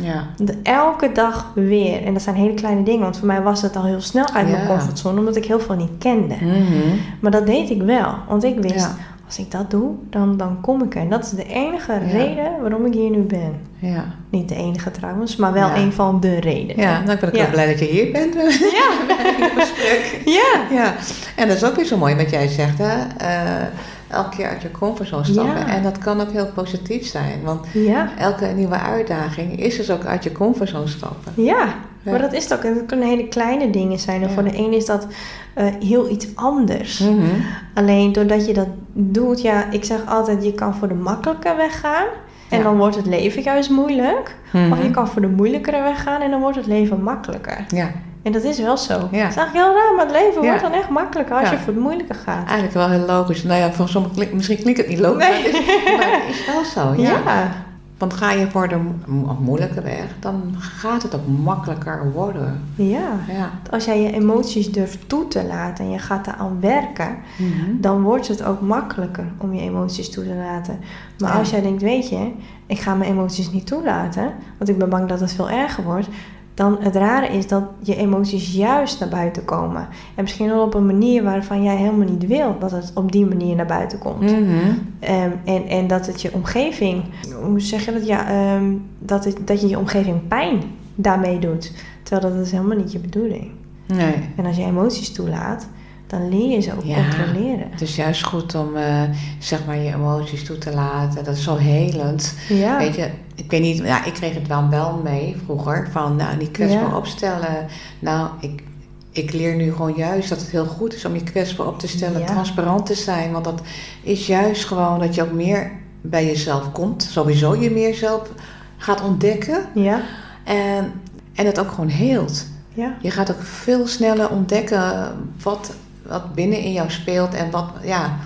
Ja. 0.00 0.26
Elke 0.62 1.12
dag 1.12 1.50
weer. 1.54 2.04
En 2.04 2.12
dat 2.12 2.22
zijn 2.22 2.36
hele 2.36 2.54
kleine 2.54 2.82
dingen, 2.82 3.00
want 3.02 3.16
voor 3.16 3.26
mij 3.26 3.42
was 3.42 3.62
het 3.62 3.76
al 3.76 3.84
heel 3.84 4.00
snel 4.00 4.24
uit 4.34 4.48
mijn 4.50 4.62
Ja. 4.62 4.66
comfortzone, 4.68 5.18
omdat 5.18 5.36
ik 5.36 5.44
heel 5.44 5.60
veel 5.60 5.76
niet 5.76 5.90
kende. 5.98 6.34
Mhm. 6.40 6.96
Maar 7.20 7.30
dat 7.30 7.46
deed 7.46 7.70
ik 7.70 7.82
wel, 7.82 8.14
want 8.28 8.44
ik 8.44 8.58
wist, 8.60 8.74
Ja. 8.74 8.96
als 9.26 9.38
ik 9.38 9.50
dat 9.50 9.70
doe, 9.70 9.90
dan, 10.10 10.36
dan 10.36 10.60
kom 10.60 10.82
ik 10.82 10.94
er. 10.94 11.00
En 11.00 11.08
dat 11.10 11.24
is 11.24 11.30
de 11.30 11.46
enige 11.46 11.92
Ja. 11.92 11.98
reden 11.98 12.60
waarom 12.60 12.86
ik 12.86 12.92
hier 12.94 13.10
nu 13.10 13.18
ben. 13.20 13.54
Ja. 13.78 14.04
Niet 14.30 14.48
de 14.48 14.54
enige 14.54 14.90
trouwens, 14.90 15.36
maar 15.36 15.52
wel 15.52 15.68
Ja. 15.68 15.76
een 15.76 15.92
van 15.92 16.20
de 16.20 16.40
redenen. 16.40 16.84
Ja, 16.84 17.02
nou 17.02 17.18
ben 17.18 17.28
ik 17.28 17.34
Ja. 17.36 17.42
wel 17.42 17.50
blij 17.50 17.66
dat 17.66 17.78
je 17.78 17.84
hier 17.84 18.12
bent. 18.12 18.34
Ja. 18.78 18.90
Het 19.42 19.52
gesprek. 19.60 20.22
Ja. 20.24 20.76
Ja, 20.76 20.94
en 21.36 21.48
dat 21.48 21.56
is 21.56 21.64
ook 21.64 21.76
weer 21.76 21.84
zo 21.84 21.96
mooi 21.96 22.14
wat 22.16 22.30
jij 22.30 22.48
zegt, 22.48 22.78
hè. 22.78 22.98
Eh, 23.18 23.66
elke 24.12 24.36
keer 24.36 24.48
uit 24.48 24.62
je 24.62 24.70
comfortzone 24.70 25.24
stappen. 25.24 25.66
Ja. 25.66 25.66
En 25.66 25.82
dat 25.82 25.98
kan 25.98 26.20
ook 26.20 26.30
heel 26.30 26.46
positief 26.54 27.06
zijn. 27.06 27.42
Want 27.44 27.66
Ja. 27.72 28.08
elke 28.18 28.46
nieuwe 28.46 28.78
uitdaging 28.80 29.60
is 29.60 29.76
dus 29.76 29.90
ook 29.90 30.04
uit 30.04 30.24
je 30.24 30.32
comfortzone 30.32 30.86
stappen. 30.88 31.32
Ja, 31.36 31.64
Ja. 32.02 32.10
maar 32.10 32.20
dat 32.20 32.32
is 32.32 32.42
het 32.44 32.54
ook. 32.54 32.62
En 32.64 32.74
dat 32.74 32.86
kunnen 32.86 33.08
hele 33.08 33.28
kleine 33.28 33.70
dingen 33.70 33.98
zijn. 33.98 34.22
En 34.22 34.28
Ja. 34.28 34.34
voor 34.34 34.44
de 34.44 34.58
een 34.58 34.72
is 34.72 34.86
dat 34.86 35.06
eh, 35.54 35.66
heel 35.80 36.10
iets 36.10 36.26
anders. 36.34 36.98
Mhm. 36.98 37.26
Alleen 37.74 38.12
doordat 38.12 38.46
je 38.46 38.52
dat 38.52 38.68
doet, 38.92 39.40
ja, 39.42 39.70
ik 39.70 39.84
zeg 39.84 40.06
altijd, 40.06 40.44
je 40.44 40.52
kan 40.52 40.74
voor 40.74 40.88
de 40.88 40.94
makkelijke 40.94 41.54
weg 41.56 41.80
gaan. 41.80 42.06
En 42.48 42.58
Ja. 42.58 42.64
dan 42.64 42.76
wordt 42.76 42.96
het 42.96 43.06
leven 43.06 43.42
juist 43.42 43.70
moeilijk. 43.70 44.36
Mhm. 44.52 44.72
Of 44.72 44.82
je 44.82 44.90
kan 44.90 45.08
voor 45.08 45.20
de 45.20 45.28
moeilijkere 45.28 45.82
weg 45.82 46.02
gaan 46.02 46.20
en 46.20 46.30
dan 46.30 46.40
wordt 46.40 46.56
het 46.56 46.66
leven 46.66 47.02
makkelijker. 47.02 47.64
Ja, 47.68 47.90
En 48.22 48.32
dat 48.32 48.42
is 48.42 48.58
wel 48.60 48.76
zo. 48.76 48.92
Ja. 48.92 48.98
Het 49.00 49.10
is 49.30 49.36
eigenlijk 49.36 49.52
heel 49.52 49.74
raar, 49.74 49.94
maar 49.96 50.06
het 50.06 50.14
leven 50.14 50.42
Ja. 50.42 50.48
wordt 50.48 50.62
dan 50.62 50.72
echt 50.72 50.88
makkelijker 50.88 51.34
als 51.36 51.44
Ja. 51.48 51.52
je 51.52 51.58
voor 51.58 51.72
het 51.72 51.82
moeilijke 51.82 52.14
gaat. 52.14 52.44
eigenlijk 52.44 52.72
wel 52.74 52.88
heel 52.88 53.06
logisch. 53.06 53.42
Nou 53.42 53.60
ja, 53.60 53.72
voor 53.72 53.88
sommigen 53.88 54.16
klink- 54.16 54.32
misschien 54.32 54.56
klinkt 54.58 54.78
het 54.80 54.88
niet 54.88 54.98
logisch, 54.98 55.28
Nee. 55.28 55.42
maar, 55.42 55.52
het 55.52 55.54
is, 55.54 55.96
maar 55.96 56.20
het 56.20 56.34
is 56.34 56.46
wel 56.46 56.64
zo. 56.64 57.02
Ja. 57.02 57.50
Want 57.98 58.14
ga 58.14 58.30
je 58.32 58.50
voor 58.50 58.68
de 58.68 58.76
mo- 59.06 59.36
moeilijke 59.40 59.80
weg, 59.80 60.04
dan 60.20 60.54
gaat 60.58 61.02
het 61.02 61.14
ook 61.14 61.26
makkelijker 61.42 62.12
worden. 62.12 62.62
ja. 62.74 63.08
Ja. 63.28 63.50
Als 63.70 63.84
jij 63.84 64.02
je 64.02 64.12
emoties 64.12 64.70
durft 64.72 65.08
toe 65.08 65.28
te 65.28 65.44
laten 65.44 65.84
en 65.84 65.90
je 65.90 65.98
gaat 65.98 66.24
daaraan 66.24 66.56
werken, 66.60 67.16
Mhm. 67.38 67.70
dan 67.80 68.02
wordt 68.02 68.28
het 68.28 68.44
ook 68.44 68.60
makkelijker 68.60 69.24
om 69.38 69.54
je 69.54 69.60
emoties 69.60 70.10
toe 70.10 70.24
te 70.24 70.34
laten. 70.34 70.78
Maar 71.18 71.32
als 71.32 71.50
jij 71.50 71.60
denkt, 71.62 71.82
weet 71.82 72.08
je, 72.08 72.30
ik 72.66 72.80
ga 72.80 72.94
mijn 72.94 73.10
emoties 73.10 73.50
niet 73.52 73.66
toelaten, 73.66 74.32
want 74.58 74.70
ik 74.70 74.78
ben 74.78 74.88
bang 74.88 75.08
dat 75.08 75.20
het 75.20 75.32
veel 75.32 75.50
erger 75.50 75.84
wordt, 75.84 76.08
dan 76.54 76.76
het 76.80 76.96
rare 76.96 77.26
is 77.26 77.46
dat 77.48 77.62
je 77.80 77.96
emoties 77.96 78.52
juist 78.54 79.00
naar 79.00 79.08
buiten 79.08 79.44
komen. 79.44 79.88
En 80.14 80.22
misschien 80.22 80.46
wel 80.48 80.62
op 80.64 80.74
een 80.74 80.86
manier 80.86 81.22
waarvan 81.22 81.62
jij 81.62 81.76
helemaal 81.76 82.08
niet 82.08 82.26
wil 82.26 82.56
dat 82.58 82.70
het 82.70 82.90
op 82.94 83.12
die 83.12 83.26
manier 83.26 83.56
naar 83.56 83.66
buiten 83.66 83.98
komt. 83.98 84.20
Mhm. 84.22 84.54
Ehm, 85.00 85.30
en, 85.44 85.66
en 85.66 85.86
dat 85.86 86.06
het 86.06 86.22
je 86.22 86.32
omgeving, 86.32 87.02
hoe 87.42 87.60
zeg 87.60 87.84
je 87.84 87.92
dat? 87.92 88.06
Ja, 88.06 88.28
ehm, 88.28 88.64
dat, 88.98 89.24
het, 89.24 89.46
dat 89.46 89.60
je 89.60 89.68
je 89.68 89.78
omgeving 89.78 90.28
pijn 90.28 90.60
daarmee 90.94 91.38
doet. 91.38 91.72
Terwijl 92.02 92.34
dat 92.34 92.46
is 92.46 92.52
helemaal 92.52 92.76
niet 92.76 92.92
je 92.92 92.98
bedoeling. 92.98 93.50
Nee. 93.86 94.14
En 94.36 94.46
als 94.46 94.56
je 94.56 94.62
emoties 94.64 95.12
toelaat, 95.12 95.66
dan 96.06 96.28
leer 96.28 96.50
je 96.50 96.60
ze 96.60 96.72
ook 96.76 96.84
Ja. 96.84 96.94
controleren. 96.96 97.66
Het 97.70 97.80
is 97.80 97.96
juist 97.96 98.24
goed 98.24 98.54
om 98.54 98.76
eh, 98.76 99.02
zeg 99.38 99.66
maar 99.66 99.76
je 99.76 99.92
emoties 99.94 100.44
toe 100.44 100.58
te 100.58 100.74
laten. 100.74 101.24
Dat 101.24 101.36
is 101.36 101.42
zo 101.42 101.56
helend. 101.56 102.34
Ja. 102.48 102.78
Weet 102.78 102.94
je, 102.94 103.08
ik 103.34 103.50
weet 103.50 103.60
niet, 103.60 103.78
ja, 103.78 104.04
ik 104.04 104.12
kreeg 104.12 104.34
het 104.34 104.46
wel 104.46 104.68
wel 104.68 105.00
mee 105.04 105.36
vroeger. 105.44 105.88
Van 105.90 106.16
nou, 106.16 106.36
niet 106.36 106.50
kwetsbaar 106.50 106.88
Ja. 106.88 106.96
opstellen. 106.96 107.66
Nou, 107.98 108.28
ik, 108.40 108.62
ik 109.10 109.32
leer 109.32 109.54
nu 109.54 109.72
gewoon 109.72 109.94
juist 109.96 110.28
dat 110.28 110.40
het 110.40 110.50
heel 110.50 110.66
goed 110.66 110.94
is 110.94 111.04
om 111.04 111.14
je 111.14 111.22
kwetsbaar 111.22 111.66
op 111.66 111.78
te 111.78 111.88
stellen. 111.88 112.20
Ja. 112.20 112.26
Transparant 112.26 112.86
te 112.86 112.94
zijn. 112.94 113.32
Want 113.32 113.44
dat 113.44 113.60
is 114.02 114.26
juist 114.26 114.64
gewoon 114.64 115.00
dat 115.00 115.14
je 115.14 115.22
ook 115.22 115.32
meer 115.32 115.70
bij 116.00 116.26
jezelf 116.26 116.72
komt. 116.72 117.02
Sowieso 117.02 117.56
je 117.56 117.70
meer 117.70 117.94
zelf 117.94 118.28
gaat 118.76 119.02
ontdekken. 119.02 119.66
Ja. 119.74 120.00
En, 120.44 120.92
en 121.34 121.46
het 121.46 121.60
ook 121.60 121.70
gewoon 121.70 121.88
heelt. 121.88 122.46
Ja. 122.74 122.96
Je 123.00 123.10
gaat 123.10 123.30
ook 123.30 123.42
veel 123.42 123.86
sneller 123.86 124.30
ontdekken 124.30 125.12
wat, 125.42 125.74
wat 126.06 126.34
binnen 126.34 126.58
in 126.58 126.72
jou 126.72 126.90
speelt 126.90 127.34
en 127.34 127.50
wat, 127.50 127.64
ja, 127.82 128.16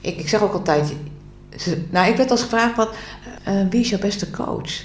ik, 0.00 0.16
ik 0.16 0.28
zeg 0.28 0.42
ook 0.42 0.52
altijd, 0.52 0.94
nou 1.90 2.10
ik 2.10 2.16
werd 2.16 2.30
als 2.30 2.42
gevraagd 2.42 2.76
wat, 2.76 2.88
wie 3.70 3.80
is 3.80 3.88
jouw 3.88 3.98
beste 3.98 4.30
coach? 4.30 4.82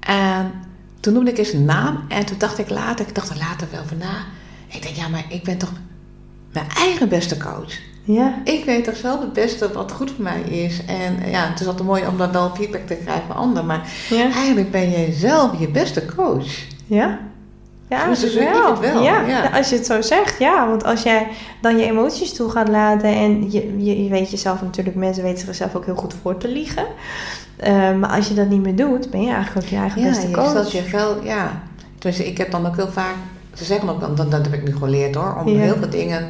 En 0.00 0.52
toen 1.00 1.12
noemde 1.12 1.30
ik 1.30 1.38
eens 1.38 1.52
een 1.52 1.64
naam 1.64 2.04
en 2.08 2.26
toen 2.26 2.38
dacht 2.38 2.58
ik 2.58 2.70
later, 2.70 3.06
ik 3.08 3.14
dacht 3.14 3.30
er 3.30 3.36
later 3.38 3.68
wel 3.70 3.84
van 3.84 3.96
na, 3.98 4.24
ik 4.68 4.82
denk 4.82 4.94
ja 4.94 5.08
maar 5.08 5.24
ik 5.28 5.42
ben 5.42 5.58
toch 5.58 5.72
mijn 6.52 6.66
eigen 6.76 7.08
beste 7.08 7.36
coach. 7.36 7.72
Ja. 8.04 8.40
Ik 8.44 8.64
weet 8.64 8.84
toch 8.84 8.96
zelf 8.96 9.20
het 9.20 9.32
beste 9.32 9.72
wat 9.72 9.92
goed 9.92 10.10
voor 10.10 10.24
mij 10.24 10.40
is. 10.40 10.84
En 10.86 11.22
eh, 11.22 11.30
ja, 11.30 11.48
het 11.48 11.60
is 11.60 11.66
altijd 11.66 11.86
mooi 11.86 12.06
om 12.06 12.18
dan 12.18 12.32
wel 12.32 12.54
feedback 12.54 12.86
te 12.86 12.94
krijgen 12.94 13.26
van 13.26 13.36
anderen. 13.36 13.66
Maar 13.66 13.88
Ja. 14.10 14.32
eigenlijk 14.32 14.70
ben 14.70 14.90
jij 14.90 15.12
zelf 15.12 15.58
je 15.58 15.68
beste 15.68 16.06
coach. 16.16 16.46
Ja. 16.86 17.18
Ja, 17.88 18.08
Dus 18.08 18.20
dus 18.20 18.34
ik 18.34 18.48
wel. 18.52 18.70
het 18.70 18.80
wel, 18.80 19.02
Ja. 19.02 19.20
ja. 19.20 19.42
Ja, 19.42 19.50
als 19.56 19.68
je 19.68 19.76
het 19.76 19.86
zo 19.86 20.00
zegt, 20.02 20.38
ja. 20.38 20.68
Want 20.68 20.84
als 20.84 21.02
jij 21.02 21.26
dan 21.60 21.78
je 21.78 21.84
emoties 21.84 22.32
toe 22.32 22.50
gaat 22.50 22.68
laten 22.68 23.08
en 23.14 23.50
je, 23.52 23.84
je, 23.84 24.04
je 24.04 24.10
weet 24.10 24.30
jezelf 24.30 24.62
natuurlijk, 24.62 24.96
mensen 24.96 25.22
weten 25.22 25.44
zichzelf 25.46 25.74
ook 25.74 25.84
heel 25.84 25.94
goed 25.96 26.14
voor 26.22 26.36
te 26.36 26.48
liegen. 26.48 26.86
Eh, 27.56 27.94
maar 27.94 28.10
als 28.10 28.28
je 28.28 28.34
dat 28.34 28.48
niet 28.48 28.62
meer 28.62 28.76
doet, 28.76 29.10
ben 29.10 29.22
je 29.22 29.32
eigenlijk 29.32 29.64
ook 29.66 29.70
je 29.72 29.76
eigen 29.76 30.02
Ja, 30.02 30.08
beste 30.08 30.28
je 30.28 30.34
coach. 30.34 30.48
stelt 30.50 30.72
je 30.72 30.82
wel, 30.92 31.24
ja. 31.24 31.62
Tenminste, 31.98 32.26
ik 32.28 32.38
heb 32.38 32.50
dan 32.50 32.66
ook 32.66 32.76
heel 32.76 32.88
vaak, 32.92 33.14
ze 33.54 33.64
zeggen 33.64 33.88
ook, 33.88 34.00
dan, 34.00 34.14
dat, 34.14 34.30
dat 34.30 34.44
heb 34.44 34.52
ik 34.54 34.64
nu 34.64 34.76
geleerd 34.76 35.14
hoor, 35.14 35.36
om 35.44 35.48
Ja. 35.48 35.60
heel 35.60 35.76
veel 35.76 35.90
dingen 35.90 36.26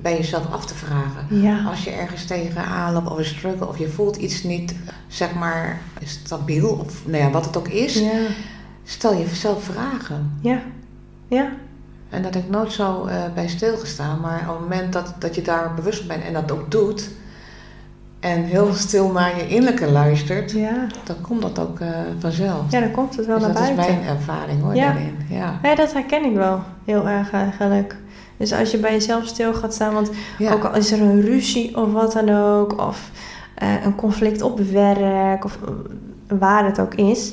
bij 0.00 0.16
jezelf 0.16 0.52
af 0.52 0.66
te 0.66 0.74
vragen. 0.74 1.26
Ja. 1.40 1.64
Als 1.70 1.84
je 1.84 1.90
ergens 1.90 2.24
tegenaan 2.24 2.92
loopt 2.92 3.10
of 3.10 3.18
een 3.18 3.24
struggle 3.24 3.68
of 3.68 3.78
je 3.78 3.88
voelt 3.88 4.16
iets 4.16 4.42
niet, 4.42 4.74
zeg 5.08 5.34
maar, 5.34 5.80
stabiel 6.04 6.68
of 6.68 6.94
nou 7.04 7.22
ja, 7.22 7.30
wat 7.30 7.44
het 7.44 7.56
ook 7.56 7.68
is, 7.68 7.94
Ja. 7.98 8.10
Stel 8.86 9.16
jezelf 9.16 9.64
vragen. 9.64 10.38
Ja. 10.40 10.58
Ja. 11.28 11.48
En 12.10 12.22
dat 12.22 12.34
heb 12.34 12.44
ik 12.44 12.50
nooit 12.50 12.72
zo 12.72 13.04
eh, 13.04 13.16
bij 13.34 13.48
stilgestaan, 13.48 14.20
maar 14.20 14.40
op 14.48 14.60
het 14.60 14.60
moment 14.68 14.92
dat, 14.92 15.14
dat 15.18 15.34
je 15.34 15.42
daar 15.42 15.74
bewust 15.74 15.98
van 15.98 16.08
bent 16.08 16.24
en 16.24 16.32
dat 16.32 16.52
ook 16.52 16.70
doet, 16.70 17.10
en 18.20 18.42
heel 18.44 18.72
stil 18.74 19.10
naar 19.10 19.36
je 19.36 19.46
innerlijke 19.48 19.90
luistert, 19.90 20.50
Ja. 20.52 20.86
dan 21.04 21.16
komt 21.20 21.42
dat 21.42 21.58
ook 21.58 21.80
eh, 21.80 21.88
vanzelf. 22.18 22.70
Ja, 22.70 22.80
dan 22.80 22.90
komt 22.90 23.16
het 23.16 23.26
wel 23.26 23.38
dus 23.38 23.46
naar 23.46 23.54
dat 23.56 23.64
buiten. 23.76 23.94
is 23.94 24.04
mijn 24.04 24.16
ervaring 24.16 24.62
hoor, 24.62 24.74
Ja. 24.74 24.86
daarin. 24.86 25.16
Ja. 25.28 25.58
Ja, 25.62 25.74
dat 25.74 25.92
herken 25.92 26.24
ik 26.24 26.34
wel 26.34 26.62
heel 26.84 27.08
erg 27.08 27.30
eigenlijk. 27.32 27.96
Dus 28.36 28.52
als 28.52 28.70
je 28.70 28.78
bij 28.78 28.92
jezelf 28.92 29.26
stil 29.26 29.54
gaat 29.54 29.74
staan, 29.74 29.92
want 29.94 30.10
Ja. 30.38 30.52
ook 30.52 30.64
al 30.64 30.74
is 30.74 30.92
er 30.92 31.00
een 31.00 31.20
ruzie 31.20 31.76
of 31.76 31.92
wat 31.92 32.12
dan 32.12 32.28
ook, 32.30 32.80
of 32.86 33.10
eh, 33.54 33.84
een 33.84 33.94
conflict 33.94 34.42
op 34.42 34.60
werk, 34.60 35.44
of 35.44 35.58
waar 36.28 36.64
het 36.64 36.80
ook 36.80 36.94
is, 36.94 37.32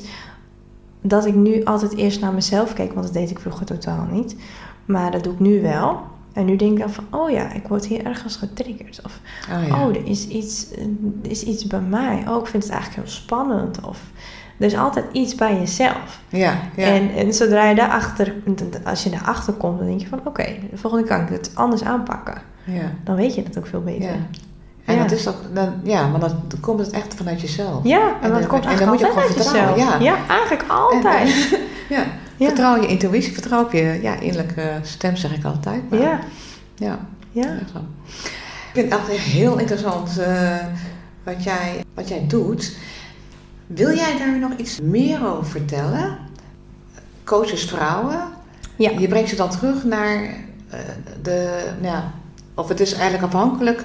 dat 1.06 1.26
ik 1.26 1.34
nu 1.34 1.64
altijd 1.64 1.96
eerst 1.96 2.20
naar 2.20 2.32
mezelf 2.32 2.72
keek, 2.72 2.92
want 2.92 3.04
dat 3.06 3.14
deed 3.14 3.30
ik 3.30 3.38
vroeger 3.38 3.66
totaal 3.66 4.06
niet. 4.10 4.36
Maar 4.84 5.10
dat 5.10 5.24
doe 5.24 5.32
ik 5.32 5.40
nu 5.40 5.62
wel. 5.62 6.00
En 6.32 6.44
nu 6.44 6.56
denk 6.56 6.72
ik 6.72 6.78
dan 6.78 6.90
van, 6.90 7.04
oh 7.10 7.30
ja, 7.30 7.52
ik 7.52 7.68
word 7.68 7.86
hier 7.86 8.04
ergens 8.04 8.36
getriggerd. 8.36 9.00
Of, 9.04 9.20
Oh, 9.52 9.66
ja. 9.68 9.84
oh, 9.86 9.88
er 9.96 10.06
is 10.06 10.28
iets, 10.28 10.66
er 11.22 11.30
is 11.30 11.42
iets 11.42 11.66
bij 11.66 11.80
mij. 11.80 12.24
Oh, 12.28 12.40
ik 12.40 12.46
vind 12.46 12.62
het 12.62 12.72
eigenlijk 12.72 13.02
heel 13.02 13.14
spannend. 13.16 13.80
Of, 13.86 14.00
er 14.58 14.66
is 14.66 14.76
altijd 14.76 15.04
iets 15.12 15.34
bij 15.34 15.58
jezelf. 15.58 16.20
ja, 16.28 16.58
ja. 16.76 16.84
En, 16.86 17.10
en 17.14 17.32
zodra 17.34 17.68
je 17.68 17.74
daarachter, 17.74 18.34
als 18.84 19.02
je 19.02 19.10
daarachter 19.10 19.52
komt, 19.52 19.78
dan 19.78 19.86
denk 19.86 20.00
je 20.00 20.06
van 20.06 20.20
oké, 20.24 20.44
de 20.70 20.76
volgende 20.76 21.06
keer 21.06 21.16
kan 21.16 21.26
ik 21.26 21.32
het 21.32 21.50
anders 21.54 21.82
aanpakken. 21.84 22.42
ja. 22.64 22.92
Dan 23.04 23.16
weet 23.16 23.34
je 23.34 23.42
het 23.42 23.58
ook 23.58 23.66
veel 23.66 23.82
beter. 23.82 24.10
ja. 24.10 24.16
En 24.84 24.94
Ja. 24.94 25.02
dat 25.02 25.10
is 25.12 25.28
ook, 25.28 25.36
dan, 25.52 25.74
ja, 25.82 26.06
maar 26.06 26.20
dan 26.20 26.42
komt 26.60 26.78
het 26.78 26.90
echt 26.90 27.14
vanuit 27.14 27.40
jezelf. 27.40 27.84
Ja, 27.84 28.16
en, 28.22 28.32
dat 28.32 28.46
komt 28.46 28.64
en 28.66 28.76
dan 28.76 28.88
moet 28.88 28.98
je 28.98 29.06
altijd 29.06 29.24
gewoon 29.26 29.36
jezelf. 29.36 29.52
vertrouwen, 29.74 30.02
ja. 30.02 30.16
eigenlijk 30.28 30.64
altijd. 30.68 31.28
En- 31.52 31.58
ja. 31.96 32.04
Ja. 32.36 32.46
Vertrouw 32.46 32.80
je 32.80 32.86
intuïtie, 32.86 33.32
vertrouw 33.32 33.62
op 33.62 33.72
je 33.72 33.98
ja, 34.02 34.14
innerlijke 34.18 34.70
stem, 34.82 35.16
zeg 35.16 35.32
ik 35.36 35.44
altijd. 35.44 35.90
maar- 35.90 35.98
ja, 36.00 36.18
ja. 36.74 36.98
ja. 37.32 37.42
Ik 37.42 38.80
vind 38.80 38.92
het 38.92 39.08
echt 39.08 39.18
heel 39.24 39.58
interessant 39.58 40.18
eh, 40.18 40.56
wat, 41.24 41.44
jij, 41.44 41.84
wat 41.94 42.08
jij 42.08 42.24
doet. 42.28 42.76
Wil 43.66 43.94
jij 43.94 44.18
daar 44.18 44.38
nog 44.38 44.50
iets 44.56 44.80
meer 44.80 45.26
over 45.26 45.46
vertellen? 45.46 46.18
Coaches 47.24 47.64
vrouwen. 47.64 48.20
Ja. 48.76 48.90
Je 48.98 49.08
brengt 49.08 49.28
ze 49.28 49.36
dan 49.36 49.50
terug 49.50 49.84
naar 49.84 50.22
eh, 50.70 50.78
de, 51.22 51.64
nou 51.80 51.94
ja, 51.94 52.12
of 52.54 52.68
het 52.68 52.80
is 52.80 52.92
eigenlijk 52.92 53.24
afhankelijk, 53.34 53.84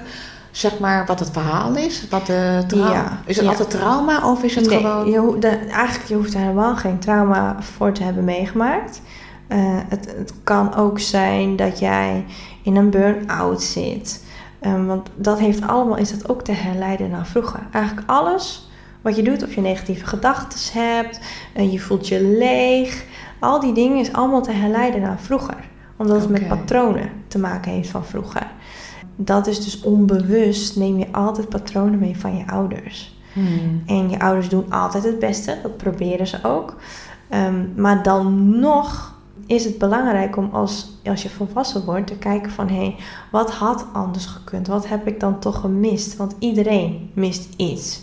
zeg 0.50 0.78
maar, 0.78 1.06
wat 1.06 1.18
het 1.18 1.30
verhaal 1.30 1.76
is. 1.76 2.08
Wat 2.10 2.26
de 2.26 2.64
trauma, 2.66 2.92
Ja, 2.92 3.22
Is 3.24 3.36
het 3.36 3.44
ja. 3.44 3.50
altijd 3.50 3.70
trauma 3.70 4.30
of 4.30 4.42
is 4.42 4.54
het 4.54 4.68
nee, 4.68 4.78
gewoon... 4.78 5.10
je, 5.10 5.38
de, 5.38 5.48
eigenlijk 5.48 6.08
je 6.08 6.14
hoeft 6.14 6.34
er 6.34 6.40
helemaal 6.40 6.76
geen 6.76 6.98
trauma 6.98 7.56
voor 7.62 7.92
te 7.92 8.02
hebben 8.02 8.24
meegemaakt. 8.24 9.00
Eh, 9.48 9.58
het, 9.88 10.14
het 10.16 10.32
kan 10.44 10.74
ook 10.74 10.98
zijn 10.98 11.56
dat 11.56 11.78
jij 11.78 12.24
in 12.62 12.76
een 12.76 12.90
burn-out 12.90 13.62
zit. 13.62 14.24
Ehm, 14.60 14.86
want 14.86 15.08
dat 15.14 15.38
heeft 15.38 15.66
allemaal, 15.66 15.96
is 15.96 16.18
dat 16.18 16.28
ook 16.28 16.42
te 16.42 16.52
herleiden 16.52 17.10
naar 17.10 17.26
vroeger. 17.26 17.60
Eigenlijk 17.70 18.10
alles 18.10 18.70
wat 19.02 19.16
je 19.16 19.22
doet, 19.22 19.42
of 19.42 19.54
je 19.54 19.60
negatieve 19.60 20.06
gedachten 20.06 20.82
hebt, 20.82 21.20
uh, 21.56 21.72
je 21.72 21.80
voelt 21.80 22.08
je 22.08 22.22
leeg. 22.22 23.04
Al 23.38 23.60
die 23.60 23.72
dingen 23.72 23.98
is 23.98 24.12
allemaal 24.12 24.42
te 24.42 24.52
herleiden 24.52 25.00
naar 25.00 25.18
vroeger. 25.20 25.68
Omdat 25.96 26.20
het 26.20 26.30
met 26.30 26.48
patronen 26.48 27.10
te 27.28 27.38
maken 27.38 27.72
heeft 27.72 27.90
van 27.90 28.04
vroeger. 28.04 28.46
Dat 29.24 29.46
is 29.46 29.64
dus 29.64 29.80
onbewust, 29.80 30.76
neem 30.76 30.98
je 30.98 31.06
altijd 31.12 31.48
patronen 31.48 31.98
mee 31.98 32.18
van 32.18 32.36
je 32.36 32.46
ouders. 32.46 33.18
Hmm. 33.32 33.82
En 33.86 34.10
je 34.10 34.20
ouders 34.20 34.48
doen 34.48 34.70
altijd 34.72 35.04
het 35.04 35.18
beste, 35.18 35.58
dat 35.62 35.76
proberen 35.76 36.26
ze 36.26 36.38
ook. 36.42 36.76
Ehm, 37.28 37.64
maar 37.76 38.02
dan 38.02 38.58
nog 38.58 39.14
is 39.46 39.64
het 39.64 39.78
belangrijk 39.78 40.36
om 40.36 40.48
als, 40.52 40.90
als 41.04 41.22
je 41.22 41.30
volwassen 41.30 41.84
wordt 41.84 42.06
te 42.06 42.16
kijken 42.16 42.50
van 42.50 42.68
hé, 42.68 42.74
hey, 42.74 42.96
wat 43.30 43.50
had 43.50 43.86
anders 43.92 44.26
gekund? 44.26 44.66
Wat 44.66 44.88
heb 44.88 45.06
ik 45.06 45.20
dan 45.20 45.38
toch 45.38 45.60
gemist? 45.60 46.16
Want 46.16 46.34
iedereen 46.38 47.10
mist 47.14 47.48
iets. 47.56 48.00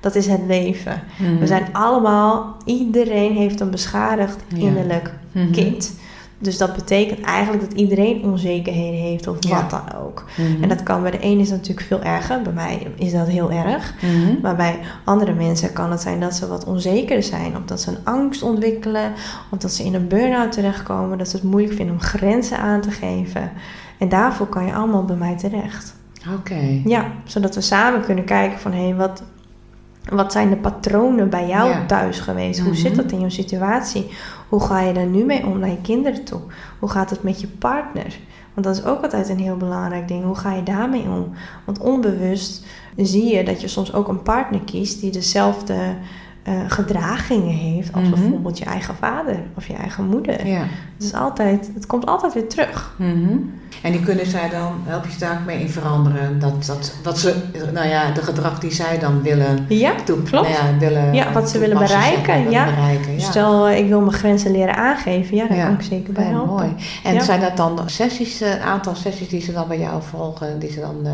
Dat 0.00 0.14
is 0.14 0.26
het 0.26 0.40
leven. 0.46 1.02
We 1.38 1.46
zijn 1.46 1.66
allemaal, 1.72 2.56
iedereen 2.64 3.32
heeft 3.32 3.60
een 3.60 3.70
beschadigd 3.70 4.42
innerlijk 4.54 5.14
Mhm. 5.32 5.50
kind. 5.50 5.98
Dus 6.42 6.58
dat 6.58 6.74
betekent 6.74 7.20
eigenlijk 7.20 7.68
dat 7.70 7.78
iedereen 7.78 8.24
onzekerheden 8.24 9.00
heeft 9.00 9.26
of 9.26 9.36
Ja. 9.40 9.54
wat 9.60 9.70
dan 9.70 10.00
ook. 10.00 10.24
Mhm. 10.36 10.62
En 10.62 10.68
dat 10.68 10.82
kan 10.82 11.02
bij 11.02 11.10
de 11.10 11.18
ene 11.18 11.40
is 11.40 11.48
dat 11.48 11.58
natuurlijk 11.58 11.86
veel 11.86 12.02
erger. 12.02 12.42
Bij 12.42 12.52
mij 12.52 12.86
is 12.96 13.12
dat 13.12 13.28
heel 13.28 13.50
erg. 13.50 13.94
Mhm. 14.02 14.40
Maar 14.42 14.56
bij 14.56 14.78
andere 15.04 15.32
mensen 15.34 15.72
kan 15.72 15.90
het 15.90 16.00
zijn 16.00 16.20
dat 16.20 16.34
ze 16.34 16.48
wat 16.48 16.64
onzeker 16.64 17.22
zijn. 17.22 17.56
Of 17.56 17.62
dat 17.64 17.80
ze 17.80 17.90
een 17.90 18.04
angst 18.04 18.42
ontwikkelen. 18.42 19.12
Of 19.50 19.58
dat 19.58 19.72
ze 19.72 19.84
in 19.84 19.94
een 19.94 20.08
burn-out 20.08 20.52
terechtkomen. 20.52 21.18
Dat 21.18 21.28
ze 21.28 21.36
het 21.36 21.44
moeilijk 21.44 21.74
vinden 21.74 21.94
om 21.94 22.00
grenzen 22.00 22.58
aan 22.58 22.80
te 22.80 22.90
geven. 22.90 23.50
En 23.98 24.08
daarvoor 24.08 24.46
kan 24.46 24.66
je 24.66 24.74
allemaal 24.74 25.04
bij 25.04 25.16
mij 25.16 25.36
terecht. 25.36 25.94
Oké. 26.38 26.80
Ja, 26.84 27.06
zodat 27.24 27.54
we 27.54 27.60
samen 27.60 28.04
kunnen 28.04 28.24
kijken 28.24 28.58
van... 28.58 28.72
hé, 28.72 28.94
wat, 28.94 29.22
wat 30.08 30.32
zijn 30.32 30.50
de 30.50 30.56
patronen 30.56 31.30
bij 31.30 31.46
jou 31.48 31.68
Ja. 31.70 31.86
thuis 31.86 32.20
geweest? 32.20 32.60
Hoe 32.60 32.70
Mhm. 32.70 32.78
zit 32.80 32.96
dat 32.96 33.12
in 33.12 33.20
jouw 33.20 33.28
situatie? 33.28 34.10
Hoe 34.50 34.60
ga 34.60 34.80
je 34.80 34.92
daar 34.92 35.06
nu 35.06 35.24
mee 35.24 35.46
om 35.46 35.58
naar 35.58 35.70
je 35.70 35.80
kinderen 35.80 36.24
toe? 36.24 36.40
Hoe 36.78 36.88
gaat 36.88 37.10
het 37.10 37.22
met 37.22 37.40
je 37.40 37.46
partner? 37.46 38.18
Want 38.54 38.66
dat 38.66 38.76
is 38.76 38.84
ook 38.84 39.02
altijd 39.02 39.28
een 39.28 39.38
heel 39.38 39.56
belangrijk 39.56 40.08
ding. 40.08 40.24
Hoe 40.24 40.34
ga 40.34 40.54
je 40.54 40.62
daarmee 40.62 41.02
om? 41.02 41.32
Want 41.64 41.78
onbewust 41.78 42.64
zie 42.96 43.36
je 43.36 43.44
dat 43.44 43.60
je 43.60 43.68
soms 43.68 43.92
ook 43.92 44.08
een 44.08 44.22
partner 44.22 44.60
kiest 44.60 45.00
die 45.00 45.10
dezelfde 45.10 45.94
eh, 46.42 46.52
gedragingen 46.68 47.54
heeft 47.54 47.92
als 47.92 48.02
Mhm. 48.08 48.10
bijvoorbeeld 48.20 48.58
je 48.58 48.64
eigen 48.64 48.94
vader 48.94 49.36
of 49.56 49.66
je 49.66 49.74
eigen 49.74 50.04
moeder. 50.04 50.46
Ja. 50.46 50.58
Het, 50.96 51.04
is 51.06 51.14
altijd, 51.14 51.70
het 51.74 51.86
komt 51.86 52.06
altijd 52.06 52.34
weer 52.34 52.48
terug. 52.48 52.94
Mhm. 52.96 53.36
En 53.82 53.92
die 53.92 54.00
kunnen 54.00 54.26
zij 54.26 54.48
dan, 54.48 54.72
help 54.84 55.06
je 55.06 55.18
daar 55.18 55.38
ook 55.40 55.46
mee 55.46 55.60
in 55.60 55.68
veranderen? 55.68 56.38
Dat, 56.38 56.64
dat, 56.66 56.94
wat 57.02 57.18
ze, 57.18 57.34
nou 57.72 57.88
ja, 57.88 58.10
de 58.10 58.22
gedrag 58.22 58.58
die 58.58 58.70
zij 58.72 58.98
dan 58.98 59.22
willen 59.22 59.64
Ja, 59.68 59.94
toe, 60.04 60.22
klopt. 60.22 60.48
Nou 60.48 60.60
ja, 60.72 60.78
willen 60.78 61.14
Ja, 61.14 61.32
wat 61.32 61.50
ze 61.50 61.58
willen 61.58 61.78
bereiken, 61.78 62.38
ja. 62.50 62.64
willen 62.64 62.74
bereiken, 62.74 63.12
ja. 63.12 63.30
Stel, 63.30 63.66
eh, 63.68 63.78
ik 63.78 63.88
wil 63.88 64.00
mijn 64.00 64.12
grenzen 64.12 64.50
leren 64.50 64.76
aangeven. 64.76 65.36
Ja, 65.36 65.46
daar 65.46 65.56
Ja. 65.56 65.64
kan 65.64 65.74
ik 65.74 65.82
zeker 65.82 66.12
bij 66.12 66.24
helpen. 66.24 66.48
mooi. 66.54 66.74
En 67.04 67.20
zijn 67.22 67.40
dat 67.40 67.56
dan 67.56 67.80
sessies, 67.86 68.40
een 68.40 68.60
aantal 68.60 68.94
sessies 68.94 69.28
die 69.28 69.40
ze 69.40 69.52
dan 69.52 69.68
bij 69.68 69.78
jou 69.78 70.02
volgen, 70.02 70.58
die 70.58 70.70
ze 70.72 70.80
dan, 70.80 70.96
eh, 71.04 71.12